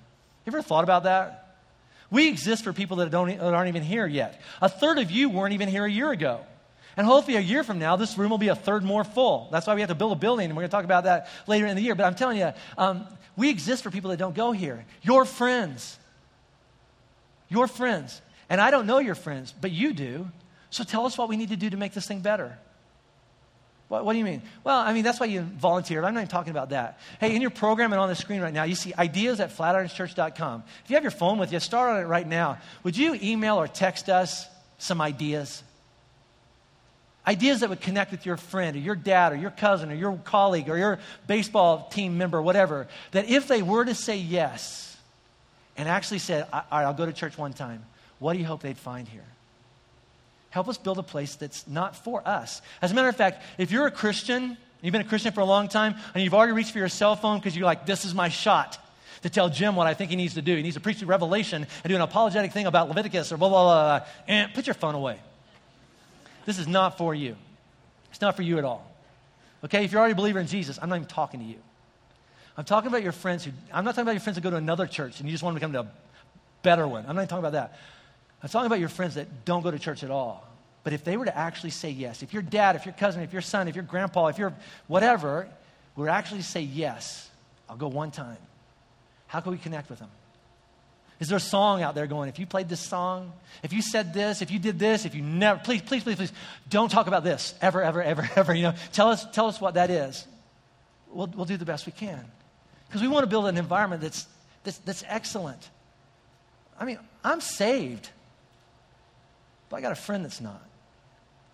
You 0.45 0.51
ever 0.51 0.63
thought 0.63 0.83
about 0.83 1.03
that? 1.03 1.57
We 2.09 2.27
exist 2.27 2.63
for 2.63 2.73
people 2.73 2.97
that, 2.97 3.11
don't, 3.11 3.27
that 3.27 3.53
aren't 3.53 3.67
even 3.67 3.83
here 3.83 4.07
yet. 4.07 4.41
A 4.63 4.67
third 4.67 4.97
of 4.97 5.11
you 5.11 5.29
weren't 5.29 5.53
even 5.53 5.69
here 5.69 5.85
a 5.85 5.91
year 5.91 6.09
ago. 6.09 6.41
And 6.97 7.05
hopefully, 7.05 7.37
a 7.37 7.41
year 7.41 7.63
from 7.63 7.77
now, 7.77 7.97
this 7.97 8.17
room 8.17 8.31
will 8.31 8.39
be 8.39 8.47
a 8.47 8.55
third 8.55 8.83
more 8.83 9.03
full. 9.03 9.47
That's 9.51 9.67
why 9.67 9.75
we 9.75 9.81
have 9.81 9.91
to 9.91 9.95
build 9.95 10.11
a 10.11 10.15
building, 10.15 10.45
and 10.45 10.55
we're 10.55 10.63
going 10.63 10.71
to 10.71 10.75
talk 10.75 10.85
about 10.85 11.03
that 11.03 11.29
later 11.45 11.67
in 11.67 11.75
the 11.75 11.83
year. 11.83 11.93
But 11.93 12.07
I'm 12.07 12.15
telling 12.15 12.39
you, 12.39 12.51
um, 12.79 13.05
we 13.37 13.51
exist 13.51 13.83
for 13.83 13.91
people 13.91 14.09
that 14.09 14.17
don't 14.17 14.35
go 14.35 14.51
here. 14.51 14.83
Your 15.03 15.23
friends, 15.23 15.99
your 17.51 17.67
friends. 17.67 18.21
And 18.49 18.59
I 18.59 18.71
don't 18.71 18.87
know 18.87 18.97
your 18.97 19.15
friends, 19.15 19.53
but 19.59 19.71
you 19.71 19.93
do. 19.93 20.27
So 20.71 20.83
tell 20.83 21.05
us 21.05 21.17
what 21.17 21.29
we 21.29 21.37
need 21.37 21.49
to 21.49 21.57
do 21.57 21.69
to 21.69 21.77
make 21.77 21.93
this 21.93 22.07
thing 22.07 22.21
better. 22.21 22.57
What, 23.89 24.05
what, 24.05 24.13
do 24.13 24.19
you 24.19 24.25
mean? 24.25 24.41
Well, 24.63 24.79
I 24.79 24.93
mean, 24.93 25.03
that's 25.03 25.19
why 25.19 25.25
you 25.25 25.41
volunteer. 25.41 26.01
I'm 26.03 26.13
not 26.13 26.21
even 26.21 26.29
talking 26.29 26.51
about 26.51 26.69
that. 26.69 26.99
Hey, 27.19 27.35
in 27.35 27.41
your 27.41 27.51
program 27.51 27.91
and 27.91 27.99
on 27.99 28.07
the 28.07 28.15
screen 28.15 28.39
right 28.41 28.53
now, 28.53 28.63
you 28.63 28.75
see 28.75 28.93
ideas 28.97 29.41
at 29.41 29.49
flatironschurch.com. 29.55 30.63
If 30.85 30.89
you 30.89 30.95
have 30.95 31.03
your 31.03 31.11
phone 31.11 31.37
with 31.39 31.51
you, 31.51 31.59
start 31.59 31.89
on 31.89 32.01
it 32.01 32.05
right 32.05 32.25
now. 32.25 32.57
Would 32.83 32.95
you 32.95 33.19
email 33.21 33.57
or 33.57 33.67
text 33.67 34.07
us 34.07 34.47
some 34.77 35.01
ideas? 35.01 35.61
Ideas 37.27 37.59
that 37.59 37.69
would 37.69 37.81
connect 37.81 38.11
with 38.11 38.25
your 38.25 38.37
friend 38.37 38.77
or 38.77 38.79
your 38.79 38.95
dad 38.95 39.33
or 39.33 39.35
your 39.35 39.51
cousin 39.51 39.91
or 39.91 39.95
your 39.95 40.15
colleague 40.23 40.69
or 40.69 40.77
your 40.77 40.99
baseball 41.27 41.89
team 41.91 42.17
member, 42.17 42.41
whatever, 42.41 42.87
that 43.11 43.29
if 43.29 43.49
they 43.49 43.61
were 43.61 43.83
to 43.83 43.93
say 43.93 44.15
yes 44.15 44.90
and 45.81 45.89
actually 45.89 46.19
said, 46.19 46.47
All 46.53 46.63
right, 46.71 46.83
I'll 46.83 46.93
go 46.93 47.07
to 47.07 47.11
church 47.11 47.39
one 47.39 47.53
time, 47.53 47.83
what 48.19 48.33
do 48.33 48.39
you 48.39 48.45
hope 48.45 48.61
they'd 48.61 48.77
find 48.77 49.07
here? 49.07 49.25
Help 50.51 50.67
us 50.67 50.77
build 50.77 50.99
a 50.99 51.03
place 51.03 51.33
that's 51.33 51.67
not 51.67 51.95
for 51.95 52.25
us. 52.27 52.61
As 52.83 52.91
a 52.91 52.93
matter 52.93 53.09
of 53.09 53.15
fact, 53.15 53.41
if 53.57 53.71
you're 53.71 53.87
a 53.87 53.91
Christian, 53.91 54.57
you've 54.83 54.91
been 54.91 55.01
a 55.01 55.05
Christian 55.05 55.33
for 55.33 55.41
a 55.41 55.45
long 55.45 55.69
time, 55.69 55.95
and 56.13 56.23
you've 56.23 56.35
already 56.35 56.53
reached 56.53 56.71
for 56.71 56.77
your 56.77 56.87
cell 56.87 57.15
phone 57.15 57.39
because 57.39 57.57
you're 57.57 57.65
like, 57.65 57.87
this 57.87 58.05
is 58.05 58.13
my 58.13 58.29
shot 58.29 58.77
to 59.23 59.29
tell 59.31 59.49
Jim 59.49 59.75
what 59.75 59.87
I 59.87 59.95
think 59.95 60.11
he 60.11 60.15
needs 60.15 60.35
to 60.35 60.43
do. 60.43 60.55
He 60.55 60.61
needs 60.61 60.75
to 60.75 60.81
preach 60.81 60.99
the 60.99 61.07
revelation 61.07 61.65
and 61.83 61.89
do 61.89 61.95
an 61.95 62.01
apologetic 62.01 62.51
thing 62.51 62.67
about 62.67 62.87
Leviticus 62.87 63.31
or 63.31 63.37
blah, 63.37 63.49
blah, 63.49 63.63
blah, 63.63 63.99
blah. 63.99 64.07
And 64.27 64.53
put 64.53 64.67
your 64.67 64.75
phone 64.75 64.93
away. 64.93 65.19
This 66.45 66.59
is 66.59 66.67
not 66.67 66.99
for 66.99 67.15
you. 67.15 67.35
It's 68.11 68.21
not 68.21 68.35
for 68.35 68.43
you 68.43 68.59
at 68.59 68.65
all. 68.65 68.87
Okay? 69.63 69.83
If 69.83 69.91
you're 69.91 69.99
already 69.99 70.13
a 70.13 70.15
believer 70.15 70.39
in 70.39 70.45
Jesus, 70.45 70.77
I'm 70.79 70.89
not 70.89 70.97
even 70.97 71.07
talking 71.07 71.39
to 71.39 71.45
you. 71.47 71.57
I'm 72.57 72.65
talking 72.65 72.87
about 72.87 73.03
your 73.03 73.11
friends 73.11 73.45
who, 73.45 73.51
I'm 73.73 73.85
not 73.85 73.91
talking 73.91 74.03
about 74.03 74.13
your 74.13 74.21
friends 74.21 74.35
that 74.35 74.41
go 74.41 74.49
to 74.49 74.57
another 74.57 74.87
church 74.87 75.19
and 75.19 75.27
you 75.27 75.33
just 75.33 75.43
want 75.43 75.59
them 75.59 75.71
to 75.71 75.79
become 75.79 75.87
a 75.87 75.91
better 76.63 76.87
one. 76.87 77.05
I'm 77.07 77.15
not 77.15 77.21
even 77.21 77.27
talking 77.29 77.45
about 77.45 77.53
that. 77.53 77.79
I'm 78.43 78.49
talking 78.49 78.65
about 78.65 78.79
your 78.79 78.89
friends 78.89 79.15
that 79.15 79.45
don't 79.45 79.61
go 79.61 79.71
to 79.71 79.79
church 79.79 80.03
at 80.03 80.11
all. 80.11 80.47
But 80.83 80.93
if 80.93 81.03
they 81.03 81.15
were 81.15 81.25
to 81.25 81.37
actually 81.37 81.69
say 81.69 81.91
yes, 81.91 82.23
if 82.23 82.33
your 82.33 82.41
dad, 82.41 82.75
if 82.75 82.85
your 82.85 82.93
cousin, 82.93 83.21
if 83.21 83.33
your 83.33 83.41
son, 83.41 83.67
if 83.67 83.75
your 83.75 83.83
grandpa, 83.83 84.27
if 84.27 84.37
your 84.37 84.53
whatever, 84.87 85.47
were 85.95 86.09
actually 86.09 86.41
say 86.41 86.61
yes, 86.61 87.29
I'll 87.69 87.77
go 87.77 87.87
one 87.87 88.11
time. 88.11 88.37
How 89.27 89.39
can 89.39 89.51
we 89.51 89.57
connect 89.57 89.89
with 89.89 89.99
them? 89.99 90.09
Is 91.19 91.27
there 91.27 91.37
a 91.37 91.39
song 91.39 91.83
out 91.83 91.93
there 91.93 92.07
going, 92.07 92.29
if 92.29 92.39
you 92.39 92.47
played 92.47 92.67
this 92.67 92.79
song, 92.79 93.31
if 93.61 93.73
you 93.73 93.83
said 93.83 94.11
this, 94.11 94.41
if 94.41 94.49
you 94.49 94.57
did 94.57 94.79
this, 94.79 95.05
if 95.05 95.13
you 95.13 95.21
never, 95.21 95.59
please, 95.63 95.83
please, 95.83 96.03
please, 96.03 96.15
please, 96.15 96.33
don't 96.67 96.89
talk 96.89 97.05
about 97.05 97.23
this 97.23 97.53
ever, 97.61 97.83
ever, 97.83 98.01
ever, 98.01 98.27
ever. 98.35 98.55
You 98.55 98.63
know, 98.63 98.73
tell 98.91 99.09
us, 99.09 99.23
tell 99.31 99.45
us 99.45 99.61
what 99.61 99.75
that 99.75 99.91
is. 99.91 100.25
We'll, 101.11 101.27
we'll 101.27 101.45
do 101.45 101.57
the 101.57 101.65
best 101.65 101.85
we 101.85 101.91
can. 101.91 102.25
Because 102.91 103.01
we 103.01 103.07
want 103.07 103.23
to 103.23 103.27
build 103.27 103.47
an 103.47 103.55
environment 103.55 104.01
that's, 104.01 104.27
that's, 104.65 104.79
that's 104.79 105.01
excellent. 105.07 105.69
I 106.77 106.83
mean, 106.83 106.99
I'm 107.23 107.39
saved. 107.39 108.09
But 109.69 109.77
I 109.77 109.81
got 109.81 109.93
a 109.93 109.95
friend 109.95 110.25
that's 110.25 110.41
not. 110.41 110.61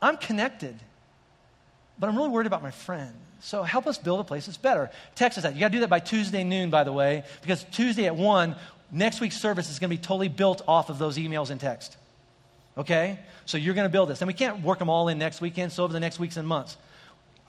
I'm 0.02 0.18
connected, 0.18 0.76
but 2.00 2.10
I'm 2.10 2.16
really 2.16 2.30
worried 2.30 2.48
about 2.48 2.64
my 2.64 2.72
friend. 2.72 3.14
So 3.40 3.62
help 3.62 3.86
us 3.86 4.00
build 4.00 4.20
a 4.20 4.24
place 4.24 4.48
that's 4.48 4.58
better. 4.58 4.90
Text 5.14 5.38
us 5.38 5.44
that. 5.44 5.54
You 5.54 5.60
got 5.60 5.68
to 5.68 5.74
do 5.74 5.80
that 5.82 5.92
by 5.92 6.00
Tuesday 6.00 6.44
noon, 6.44 6.72
by 6.72 6.84
the 6.84 6.92
way, 6.92 7.24
because 7.44 7.64
Tuesday 7.66 8.08
at 8.08 8.16
1, 8.16 8.56
next 8.92 9.22
week's 9.22 9.38
service 9.38 9.70
is 9.70 9.78
going 9.78 9.92
to 9.92 9.96
be 9.96 10.02
totally 10.02 10.30
built 10.30 10.64
off 10.68 10.90
of 10.90 10.98
those 10.98 11.18
emails 11.18 11.52
and 11.52 11.62
text. 11.62 11.98
Okay? 12.80 13.20
So 13.46 13.60
you're 13.60 13.76
going 13.76 13.86
to 13.86 13.92
build 13.92 14.10
this. 14.10 14.22
And 14.22 14.28
we 14.28 14.34
can't 14.34 14.64
work 14.64 14.80
them 14.80 14.90
all 14.90 15.08
in 15.08 15.20
next 15.20 15.40
weekend, 15.40 15.72
so 15.72 15.84
over 15.84 15.94
the 15.94 16.00
next 16.00 16.18
weeks 16.18 16.36
and 16.36 16.48
months. 16.48 16.78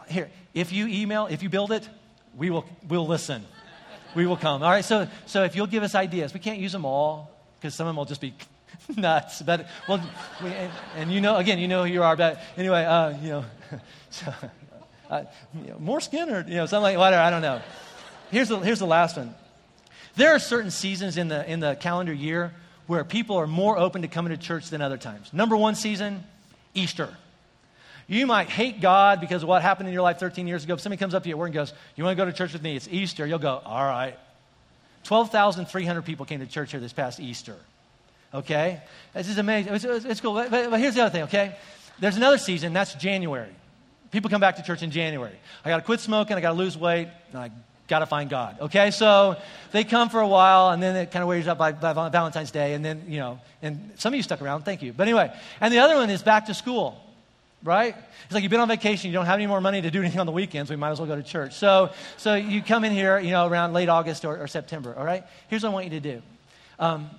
Here, 0.08 0.30
if 0.52 0.72
you 0.72 0.86
email, 0.88 1.24
if 1.24 1.42
you 1.42 1.48
build 1.48 1.72
it, 1.72 1.88
we 2.36 2.50
will 2.50 2.66
we'll 2.86 3.06
listen. 3.06 3.46
We 4.18 4.26
will 4.26 4.36
come. 4.36 4.64
All 4.64 4.70
right, 4.70 4.84
so, 4.84 5.06
so 5.26 5.44
if 5.44 5.54
you'll 5.54 5.68
give 5.68 5.84
us 5.84 5.94
ideas, 5.94 6.34
we 6.34 6.40
can't 6.40 6.58
use 6.58 6.72
them 6.72 6.84
all 6.84 7.30
because 7.54 7.72
some 7.76 7.86
of 7.86 7.90
them 7.90 7.98
will 7.98 8.04
just 8.04 8.20
be 8.20 8.34
nuts. 8.96 9.42
But 9.42 9.68
well, 9.88 10.02
we, 10.42 10.50
and, 10.50 10.72
and, 10.96 11.12
you 11.12 11.20
know, 11.20 11.36
again, 11.36 11.60
you 11.60 11.68
know 11.68 11.84
who 11.84 11.92
you 11.92 12.02
are. 12.02 12.16
But 12.16 12.40
anyway, 12.56 12.84
uh, 12.84 13.16
you 13.16 13.28
know, 13.28 13.44
so, 14.10 14.34
uh, 15.08 15.22
you 15.62 15.70
know, 15.70 15.78
more 15.78 16.00
skin 16.00 16.30
or 16.30 16.44
you 16.48 16.56
know 16.56 16.66
something 16.66 16.82
like 16.82 16.98
whatever. 16.98 17.22
I 17.22 17.30
don't 17.30 17.42
know. 17.42 17.62
Here's 18.32 18.48
the 18.48 18.58
here's 18.58 18.80
the 18.80 18.88
last 18.88 19.16
one. 19.16 19.36
There 20.16 20.34
are 20.34 20.40
certain 20.40 20.72
seasons 20.72 21.16
in 21.16 21.28
the 21.28 21.48
in 21.48 21.60
the 21.60 21.76
calendar 21.76 22.12
year 22.12 22.52
where 22.88 23.04
people 23.04 23.36
are 23.36 23.46
more 23.46 23.78
open 23.78 24.02
to 24.02 24.08
coming 24.08 24.30
to 24.30 24.36
church 24.36 24.68
than 24.68 24.82
other 24.82 24.98
times. 24.98 25.32
Number 25.32 25.56
one 25.56 25.76
season, 25.76 26.24
Easter. 26.74 27.16
You 28.08 28.26
might 28.26 28.48
hate 28.48 28.80
God 28.80 29.20
because 29.20 29.42
of 29.42 29.48
what 29.50 29.60
happened 29.60 29.88
in 29.88 29.92
your 29.92 30.02
life 30.02 30.18
13 30.18 30.48
years 30.48 30.64
ago. 30.64 30.74
If 30.74 30.80
somebody 30.80 30.98
comes 30.98 31.14
up 31.14 31.22
to 31.22 31.28
you 31.28 31.34
at 31.34 31.38
work 31.38 31.48
and 31.48 31.54
goes, 31.54 31.74
You 31.94 32.04
want 32.04 32.16
to 32.16 32.24
go 32.24 32.28
to 32.28 32.36
church 32.36 32.54
with 32.54 32.62
me? 32.62 32.74
It's 32.74 32.88
Easter. 32.90 33.26
You'll 33.26 33.38
go, 33.38 33.60
All 33.64 33.84
right. 33.84 34.18
12,300 35.04 36.02
people 36.02 36.26
came 36.26 36.40
to 36.40 36.46
church 36.46 36.72
here 36.72 36.80
this 36.80 36.92
past 36.92 37.20
Easter. 37.20 37.56
Okay? 38.32 38.80
This 39.14 39.28
is 39.28 39.38
amazing. 39.38 39.74
It's, 39.74 39.84
it's 39.84 40.20
cool. 40.20 40.34
But, 40.34 40.50
but, 40.50 40.80
here's 40.80 40.94
the 40.94 41.02
other 41.02 41.10
thing, 41.10 41.22
okay? 41.24 41.56
There's 41.98 42.16
another 42.16 42.38
season, 42.38 42.72
that's 42.72 42.94
January. 42.94 43.54
People 44.10 44.30
come 44.30 44.40
back 44.40 44.56
to 44.56 44.62
church 44.62 44.82
in 44.82 44.90
January. 44.90 45.36
I 45.64 45.70
got 45.70 45.78
to 45.78 45.82
quit 45.82 46.00
smoking, 46.00 46.36
I 46.36 46.40
got 46.40 46.50
to 46.50 46.58
lose 46.58 46.76
weight, 46.76 47.08
and 47.32 47.40
I 47.40 47.50
got 47.88 48.00
to 48.00 48.06
find 48.06 48.28
God. 48.28 48.58
Okay? 48.60 48.90
So 48.90 49.36
they 49.72 49.84
come 49.84 50.10
for 50.10 50.20
a 50.20 50.28
while, 50.28 50.70
and 50.70 50.82
then 50.82 50.94
it 50.96 51.10
kind 51.10 51.22
of 51.22 51.28
wears 51.28 51.48
up 51.48 51.56
by, 51.56 51.72
by 51.72 51.92
Valentine's 52.10 52.50
Day, 52.50 52.74
and 52.74 52.84
then, 52.84 53.04
you 53.08 53.18
know, 53.18 53.40
and 53.62 53.92
some 53.96 54.12
of 54.12 54.16
you 54.16 54.22
stuck 54.22 54.42
around, 54.42 54.64
thank 54.64 54.82
you. 54.82 54.92
But 54.92 55.04
anyway, 55.04 55.34
and 55.60 55.72
the 55.72 55.78
other 55.78 55.94
one 55.94 56.10
is 56.10 56.22
back 56.22 56.46
to 56.46 56.54
school 56.54 57.02
right? 57.62 57.94
It's 58.24 58.34
like 58.34 58.42
you've 58.42 58.50
been 58.50 58.60
on 58.60 58.68
vacation, 58.68 59.10
you 59.10 59.14
don't 59.14 59.26
have 59.26 59.34
any 59.34 59.46
more 59.46 59.60
money 59.60 59.82
to 59.82 59.90
do 59.90 60.00
anything 60.00 60.20
on 60.20 60.26
the 60.26 60.32
weekends, 60.32 60.70
we 60.70 60.76
might 60.76 60.90
as 60.90 61.00
well 61.00 61.08
go 61.08 61.16
to 61.16 61.22
church. 61.22 61.54
So, 61.54 61.90
so 62.16 62.34
you 62.34 62.62
come 62.62 62.84
in 62.84 62.92
here, 62.92 63.18
you 63.18 63.30
know, 63.30 63.46
around 63.46 63.72
late 63.72 63.88
August 63.88 64.24
or, 64.24 64.36
or 64.38 64.46
September, 64.46 64.94
all 64.96 65.04
right? 65.04 65.24
Here's 65.48 65.62
what 65.62 65.70
I 65.70 65.72
want 65.72 65.84
you 65.86 65.90
to 65.90 66.00
do. 66.00 66.22
Um, 66.78 67.10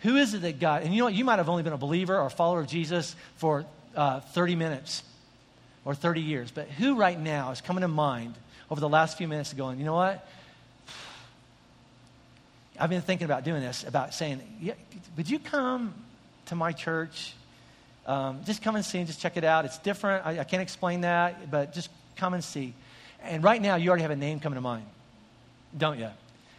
who 0.00 0.16
is 0.16 0.34
it 0.34 0.42
that 0.42 0.60
God, 0.60 0.82
and 0.82 0.92
you 0.92 0.98
know 0.98 1.06
what, 1.06 1.14
you 1.14 1.24
might 1.24 1.36
have 1.38 1.48
only 1.48 1.62
been 1.62 1.72
a 1.72 1.78
believer 1.78 2.18
or 2.18 2.26
a 2.26 2.30
follower 2.30 2.60
of 2.60 2.66
Jesus 2.66 3.16
for 3.36 3.64
uh, 3.96 4.20
30 4.20 4.54
minutes 4.56 5.02
or 5.84 5.94
30 5.94 6.20
years, 6.20 6.50
but 6.50 6.68
who 6.68 6.96
right 6.96 7.18
now 7.18 7.50
is 7.50 7.60
coming 7.60 7.82
to 7.82 7.88
mind 7.88 8.34
over 8.70 8.80
the 8.80 8.88
last 8.88 9.16
few 9.16 9.28
minutes 9.28 9.52
going, 9.52 9.78
you 9.78 9.84
know 9.84 9.94
what? 9.94 10.26
I've 12.78 12.90
been 12.90 13.02
thinking 13.02 13.24
about 13.24 13.44
doing 13.44 13.62
this, 13.62 13.84
about 13.84 14.14
saying, 14.14 14.40
yeah, 14.60 14.74
would 15.16 15.30
you 15.30 15.38
come 15.38 15.94
to 16.46 16.54
my 16.54 16.72
church? 16.72 17.34
Um, 18.06 18.40
just 18.44 18.62
come 18.62 18.76
and 18.76 18.84
see 18.84 18.98
and 18.98 19.06
just 19.06 19.20
check 19.20 19.36
it 19.36 19.44
out. 19.44 19.64
It's 19.64 19.78
different. 19.78 20.26
I, 20.26 20.40
I 20.40 20.44
can't 20.44 20.62
explain 20.62 21.02
that, 21.02 21.50
but 21.50 21.72
just 21.72 21.88
come 22.16 22.34
and 22.34 22.44
see. 22.44 22.74
And 23.22 23.42
right 23.42 23.60
now, 23.60 23.76
you 23.76 23.88
already 23.88 24.02
have 24.02 24.10
a 24.10 24.16
name 24.16 24.40
coming 24.40 24.56
to 24.56 24.60
mind, 24.60 24.84
don't 25.76 25.98
you? 25.98 26.10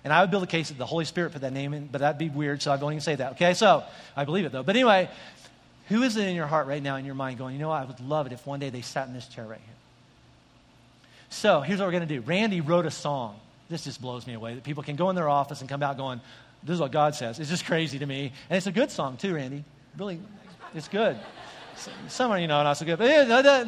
And 0.04 0.14
I 0.14 0.22
would 0.22 0.32
build 0.32 0.44
a 0.44 0.48
case 0.48 0.70
that 0.70 0.78
the 0.78 0.86
Holy 0.86 1.06
Spirit 1.06 1.34
put 1.34 1.42
that 1.42 1.54
name 1.54 1.74
in, 1.74 1.88
but 1.88 2.02
that'd 2.02 2.20
be 2.20 2.30
weird, 2.30 2.62
so 2.62 2.72
I 2.72 2.76
won't 2.76 2.94
even 2.94 3.02
say 3.02 3.16
that. 3.16 3.34
Okay, 3.34 3.54
so 3.54 3.84
I 4.16 4.26
believe 4.26 4.46
it 4.46 4.52
though. 4.52 4.64
But 4.64 4.76
anyway, 4.76 5.10
who 5.90 6.04
is 6.04 6.16
it 6.16 6.28
in 6.28 6.36
your 6.36 6.48
heart 6.48 6.68
right 6.68 6.82
now, 6.82 6.96
in 6.96 7.06
your 7.06 7.16
mind, 7.16 7.38
going, 7.38 7.54
you 7.54 7.60
know 7.60 7.70
what, 7.70 7.82
I 7.82 7.86
would 7.86 8.00
love 8.00 8.28
it 8.28 8.32
if 8.32 8.46
one 8.46 8.60
day 8.60 8.70
they 8.70 8.82
sat 8.82 9.08
in 9.08 9.14
this 9.14 9.28
chair 9.28 9.46
right 9.46 9.60
here. 9.64 9.76
So 11.30 11.62
here's 11.62 11.80
what 11.80 11.88
we're 11.88 11.92
going 11.92 12.08
to 12.08 12.16
do. 12.16 12.22
Randy 12.22 12.62
wrote 12.62 12.86
a 12.86 12.92
song. 12.92 13.40
This 13.68 13.84
just 13.84 14.00
blows 14.00 14.28
me 14.28 14.34
away 14.34 14.54
that 14.54 14.64
people 14.64 14.84
can 14.84 14.96
go 14.96 15.10
in 15.10 15.16
their 15.16 15.28
office 15.28 15.62
and 15.62 15.70
come 15.70 15.82
out 15.82 15.98
going, 15.98 16.22
this 16.64 16.76
is 16.76 16.80
what 16.80 16.92
God 16.92 17.16
says. 17.16 17.40
It's 17.40 17.50
just 17.50 17.66
crazy 17.66 17.98
to 18.00 18.06
me. 18.06 18.32
And 18.50 18.58
it's 18.58 18.68
a 18.68 18.72
good 18.72 18.92
song 18.92 19.18
too, 19.18 19.34
Randy. 19.34 19.64
Really, 19.98 20.20
it's 20.76 20.88
good. 20.88 21.18
Some 22.08 22.32
are, 22.32 22.40
you 22.40 22.48
know, 22.48 22.64
not 22.64 22.74
so 22.74 22.86
good, 22.86 22.98
but 22.98 23.28
no, 23.28 23.42
no, 23.42 23.64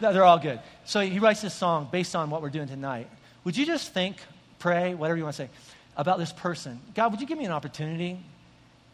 no, 0.00 0.12
they're 0.12 0.24
all 0.24 0.38
good. 0.38 0.60
So 0.84 1.00
he 1.00 1.18
writes 1.18 1.40
this 1.40 1.54
song 1.54 1.88
based 1.90 2.14
on 2.14 2.30
what 2.30 2.42
we're 2.42 2.50
doing 2.50 2.68
tonight. 2.68 3.08
Would 3.44 3.56
you 3.56 3.66
just 3.66 3.92
think, 3.92 4.16
pray, 4.58 4.94
whatever 4.94 5.16
you 5.16 5.24
want 5.24 5.36
to 5.36 5.42
say, 5.44 5.50
about 5.98 6.18
this 6.18 6.32
person. 6.32 6.80
God, 6.94 7.10
would 7.10 7.20
you 7.20 7.26
give 7.26 7.36
me 7.36 7.44
an 7.44 7.50
opportunity? 7.50 8.18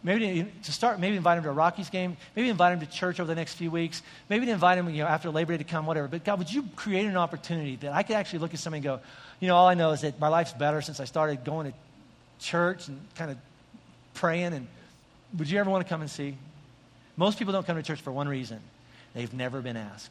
Maybe 0.02 0.50
to 0.64 0.72
start, 0.72 0.98
maybe 0.98 1.16
invite 1.16 1.38
him 1.38 1.44
to 1.44 1.50
a 1.50 1.52
Rockies 1.52 1.90
game, 1.90 2.16
maybe 2.34 2.48
invite 2.48 2.72
him 2.72 2.80
to 2.80 2.86
church 2.86 3.20
over 3.20 3.26
the 3.26 3.34
next 3.34 3.54
few 3.54 3.70
weeks, 3.70 4.02
maybe 4.28 4.46
to 4.46 4.52
invite 4.52 4.78
him 4.78 4.88
you 4.90 5.02
know, 5.02 5.08
after 5.08 5.30
Labor 5.30 5.52
Day 5.52 5.58
to 5.58 5.64
come, 5.64 5.86
whatever. 5.86 6.08
But 6.08 6.24
God, 6.24 6.38
would 6.38 6.52
you 6.52 6.64
create 6.76 7.06
an 7.06 7.16
opportunity 7.16 7.76
that 7.76 7.92
I 7.92 8.02
could 8.02 8.16
actually 8.16 8.40
look 8.40 8.52
at 8.52 8.60
somebody 8.60 8.86
and 8.86 8.98
go, 8.98 9.04
you 9.40 9.48
know, 9.48 9.56
all 9.56 9.66
I 9.66 9.74
know 9.74 9.92
is 9.92 10.00
that 10.00 10.18
my 10.18 10.28
life's 10.28 10.52
better 10.52 10.82
since 10.82 11.00
I 11.00 11.04
started 11.04 11.44
going 11.44 11.70
to 11.70 11.78
church 12.38 12.88
and 12.88 13.00
kind 13.14 13.30
of 13.30 13.38
praying. 14.14 14.52
And 14.52 14.66
would 15.38 15.48
you 15.48 15.58
ever 15.58 15.70
want 15.70 15.84
to 15.84 15.88
come 15.88 16.00
and 16.00 16.10
see? 16.10 16.36
Most 17.16 17.38
people 17.38 17.52
don't 17.52 17.66
come 17.66 17.76
to 17.76 17.82
church 17.82 18.00
for 18.00 18.12
one 18.12 18.28
reason 18.28 18.60
they've 19.14 19.32
never 19.32 19.60
been 19.60 19.76
asked. 19.76 20.10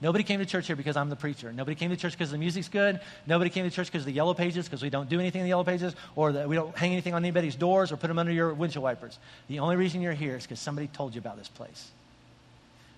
Nobody 0.00 0.24
came 0.24 0.40
to 0.40 0.46
church 0.46 0.66
here 0.66 0.74
because 0.74 0.96
I'm 0.96 1.10
the 1.10 1.16
preacher. 1.16 1.52
Nobody 1.52 1.76
came 1.76 1.90
to 1.90 1.96
church 1.96 2.12
because 2.12 2.32
the 2.32 2.38
music's 2.38 2.68
good. 2.68 3.00
Nobody 3.24 3.50
came 3.50 3.64
to 3.64 3.70
church 3.70 3.86
because 3.86 4.02
of 4.02 4.06
the 4.06 4.12
yellow 4.12 4.34
pages, 4.34 4.66
because 4.66 4.82
we 4.82 4.90
don't 4.90 5.08
do 5.08 5.20
anything 5.20 5.42
in 5.42 5.44
the 5.44 5.50
yellow 5.50 5.62
pages, 5.62 5.94
or 6.16 6.32
that 6.32 6.48
we 6.48 6.56
don't 6.56 6.76
hang 6.76 6.90
anything 6.90 7.14
on 7.14 7.22
anybody's 7.22 7.54
doors 7.54 7.92
or 7.92 7.96
put 7.96 8.08
them 8.08 8.18
under 8.18 8.32
your 8.32 8.52
windshield 8.52 8.82
wipers. 8.82 9.16
The 9.46 9.60
only 9.60 9.76
reason 9.76 10.02
you're 10.02 10.12
here 10.12 10.36
is 10.36 10.42
because 10.42 10.58
somebody 10.58 10.88
told 10.88 11.14
you 11.14 11.20
about 11.20 11.38
this 11.38 11.46
place. 11.46 11.90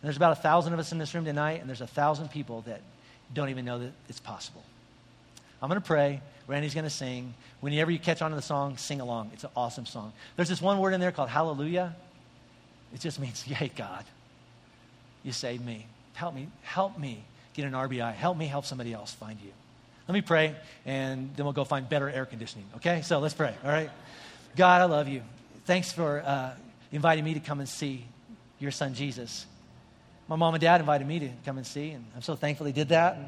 And 0.01 0.09
there's 0.09 0.17
about 0.17 0.33
a 0.33 0.41
thousand 0.41 0.73
of 0.73 0.79
us 0.79 0.93
in 0.93 0.99
this 0.99 1.15
room 1.15 1.27
tonight, 1.27 1.61
and 1.61 1.69
there's 1.69 1.83
a 1.83 1.87
thousand 1.87 2.31
people 2.31 2.63
that 2.63 2.81
don't 3.35 3.51
even 3.51 3.67
know 3.67 3.81
that 3.81 3.93
it's 4.09 4.21
possible. 4.21 4.63
I'm 5.61 5.69
going 5.69 5.81
to 5.81 5.87
pray. 5.87 6.23
Randy's 6.47 6.73
going 6.73 6.85
to 6.85 6.91
sing. 6.91 7.35
Whenever 7.61 7.91
you 7.91 7.99
catch 7.99 8.23
on 8.23 8.31
to 8.31 8.37
the 8.37 8.43
song, 8.43 8.79
sing 8.79 9.03
along. 9.03 9.31
It's 9.35 9.45
an 9.45 9.51
awesome 9.55 9.85
song. 9.85 10.15
There's 10.37 10.49
this 10.49 10.63
one 10.63 10.79
word 10.79 10.95
in 10.95 11.01
there 11.01 11.13
called 11.13 11.29
hallelujah. 11.29 11.95
It 12.95 13.01
just 13.01 13.21
means, 13.21 13.47
yay, 13.61 13.71
God. 13.75 14.05
You 15.23 15.33
saved 15.33 15.65
me. 15.65 15.87
Help 16.15 16.35
me, 16.35 16.49
help 16.63 16.99
me 16.99 17.25
get 17.55 17.67
an 17.67 17.73
RBI. 17.73 18.15
Help 18.15 18.37
me 18.37 18.47
help 18.47 18.65
somebody 18.65 18.93
else 18.93 19.13
find 19.13 19.39
you. 19.41 19.51
Let 20.07 20.15
me 20.15 20.21
pray, 20.21 20.55
and 20.85 21.35
then 21.35 21.47
we'll 21.47 21.55
go 21.55 21.65
find 21.65 21.89
better 21.89 22.11
air 22.11 22.27
conditioning. 22.27 22.67
Okay? 22.77 23.03
So 23.03 23.19
let's 23.19 23.35
pray. 23.35 23.55
All 23.65 23.71
right? 23.71 23.91
God, 24.55 24.83
I 24.83 24.85
love 24.85 25.09
you. 25.09 25.23
Thanks 25.65 25.91
for 25.91 26.23
uh, 26.25 26.51
inviting 26.93 27.25
me 27.25 27.35
to 27.35 27.41
come 27.41 27.61
and 27.61 27.69
see 27.69 28.05
your 28.59 28.71
son 28.71 28.95
Jesus. 28.95 29.47
My 30.29 30.37
mom 30.37 30.55
and 30.55 30.61
dad 30.61 30.81
invited 30.81 31.07
me 31.07 31.19
to 31.21 31.31
come 31.45 31.57
and 31.57 31.67
see, 31.67 31.91
and 31.91 32.05
I'm 32.15 32.23
so 32.23 32.37
thankful 32.37 32.65
they 32.65 32.73
did 32.73 32.91
that. 32.91 33.19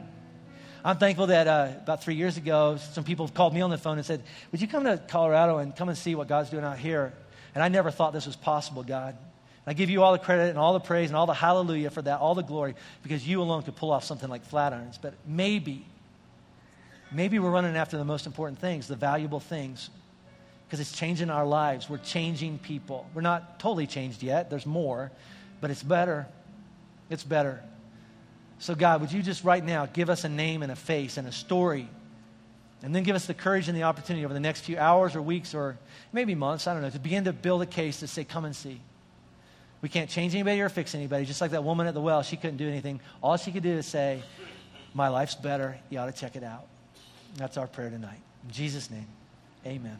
I'm 0.84 0.98
thankful 0.98 1.28
that 1.28 1.48
uh, 1.48 1.68
about 1.82 2.04
three 2.04 2.14
years 2.14 2.36
ago, 2.36 2.76
some 2.92 3.04
people 3.04 3.26
called 3.26 3.54
me 3.54 3.60
on 3.62 3.70
the 3.70 3.78
phone 3.78 3.96
and 3.96 4.06
said, 4.06 4.22
Would 4.52 4.60
you 4.60 4.68
come 4.68 4.84
to 4.84 5.02
Colorado 5.08 5.58
and 5.58 5.74
come 5.74 5.88
and 5.88 5.98
see 5.98 6.14
what 6.14 6.28
God's 6.28 6.50
doing 6.50 6.64
out 6.64 6.78
here? 6.78 7.12
And 7.54 7.64
I 7.64 7.68
never 7.68 7.90
thought 7.90 8.12
this 8.12 8.26
was 8.26 8.36
possible, 8.36 8.82
God. 8.82 9.16
I 9.66 9.72
give 9.72 9.90
you 9.90 10.02
all 10.02 10.12
the 10.12 10.18
credit 10.18 10.50
and 10.50 10.58
all 10.58 10.74
the 10.74 10.80
praise 10.80 11.10
and 11.10 11.16
all 11.16 11.26
the 11.26 11.34
hallelujah 11.34 11.90
for 11.90 12.00
that, 12.02 12.20
all 12.20 12.36
the 12.36 12.42
glory, 12.42 12.76
because 13.02 13.26
you 13.26 13.42
alone 13.42 13.62
could 13.62 13.74
pull 13.74 13.90
off 13.90 14.04
something 14.04 14.28
like 14.28 14.48
Flatirons. 14.48 14.98
But 15.00 15.14
maybe, 15.26 15.84
maybe 17.10 17.40
we're 17.40 17.50
running 17.50 17.76
after 17.76 17.96
the 17.96 18.04
most 18.04 18.26
important 18.26 18.60
things, 18.60 18.86
the 18.86 18.94
valuable 18.94 19.40
things, 19.40 19.90
because 20.66 20.78
it's 20.78 20.92
changing 20.92 21.30
our 21.30 21.44
lives. 21.44 21.90
We're 21.90 21.98
changing 21.98 22.58
people. 22.58 23.10
We're 23.12 23.22
not 23.22 23.58
totally 23.58 23.88
changed 23.88 24.22
yet, 24.22 24.50
there's 24.50 24.66
more, 24.66 25.10
but 25.60 25.72
it's 25.72 25.82
better. 25.82 26.26
It's 27.10 27.24
better. 27.24 27.62
So, 28.58 28.74
God, 28.74 29.00
would 29.00 29.12
you 29.12 29.22
just 29.22 29.44
right 29.44 29.64
now 29.64 29.86
give 29.86 30.08
us 30.08 30.24
a 30.24 30.28
name 30.28 30.62
and 30.62 30.70
a 30.70 30.76
face 30.76 31.16
and 31.18 31.26
a 31.26 31.32
story? 31.32 31.88
And 32.82 32.94
then 32.94 33.02
give 33.02 33.16
us 33.16 33.26
the 33.26 33.34
courage 33.34 33.68
and 33.68 33.76
the 33.76 33.82
opportunity 33.82 34.24
over 34.24 34.34
the 34.34 34.40
next 34.40 34.60
few 34.60 34.78
hours 34.78 35.16
or 35.16 35.22
weeks 35.22 35.54
or 35.54 35.76
maybe 36.12 36.34
months, 36.34 36.66
I 36.66 36.72
don't 36.72 36.82
know, 36.82 36.90
to 36.90 36.98
begin 36.98 37.24
to 37.24 37.32
build 37.32 37.62
a 37.62 37.66
case 37.66 38.00
to 38.00 38.06
say, 38.06 38.22
come 38.22 38.44
and 38.44 38.54
see. 38.54 38.80
We 39.86 39.90
can't 39.90 40.10
change 40.10 40.34
anybody 40.34 40.60
or 40.60 40.68
fix 40.68 40.96
anybody. 40.96 41.24
Just 41.26 41.40
like 41.40 41.52
that 41.52 41.62
woman 41.62 41.86
at 41.86 41.94
the 41.94 42.00
well, 42.00 42.24
she 42.24 42.36
couldn't 42.36 42.56
do 42.56 42.66
anything. 42.66 42.98
All 43.22 43.36
she 43.36 43.52
could 43.52 43.62
do 43.62 43.70
is 43.70 43.86
say, 43.86 44.20
My 44.94 45.06
life's 45.06 45.36
better. 45.36 45.78
You 45.90 46.00
ought 46.00 46.06
to 46.06 46.20
check 46.20 46.34
it 46.34 46.42
out. 46.42 46.66
That's 47.36 47.56
our 47.56 47.68
prayer 47.68 47.88
tonight. 47.88 48.18
In 48.44 48.50
Jesus' 48.50 48.90
name, 48.90 49.06
amen. 49.64 49.96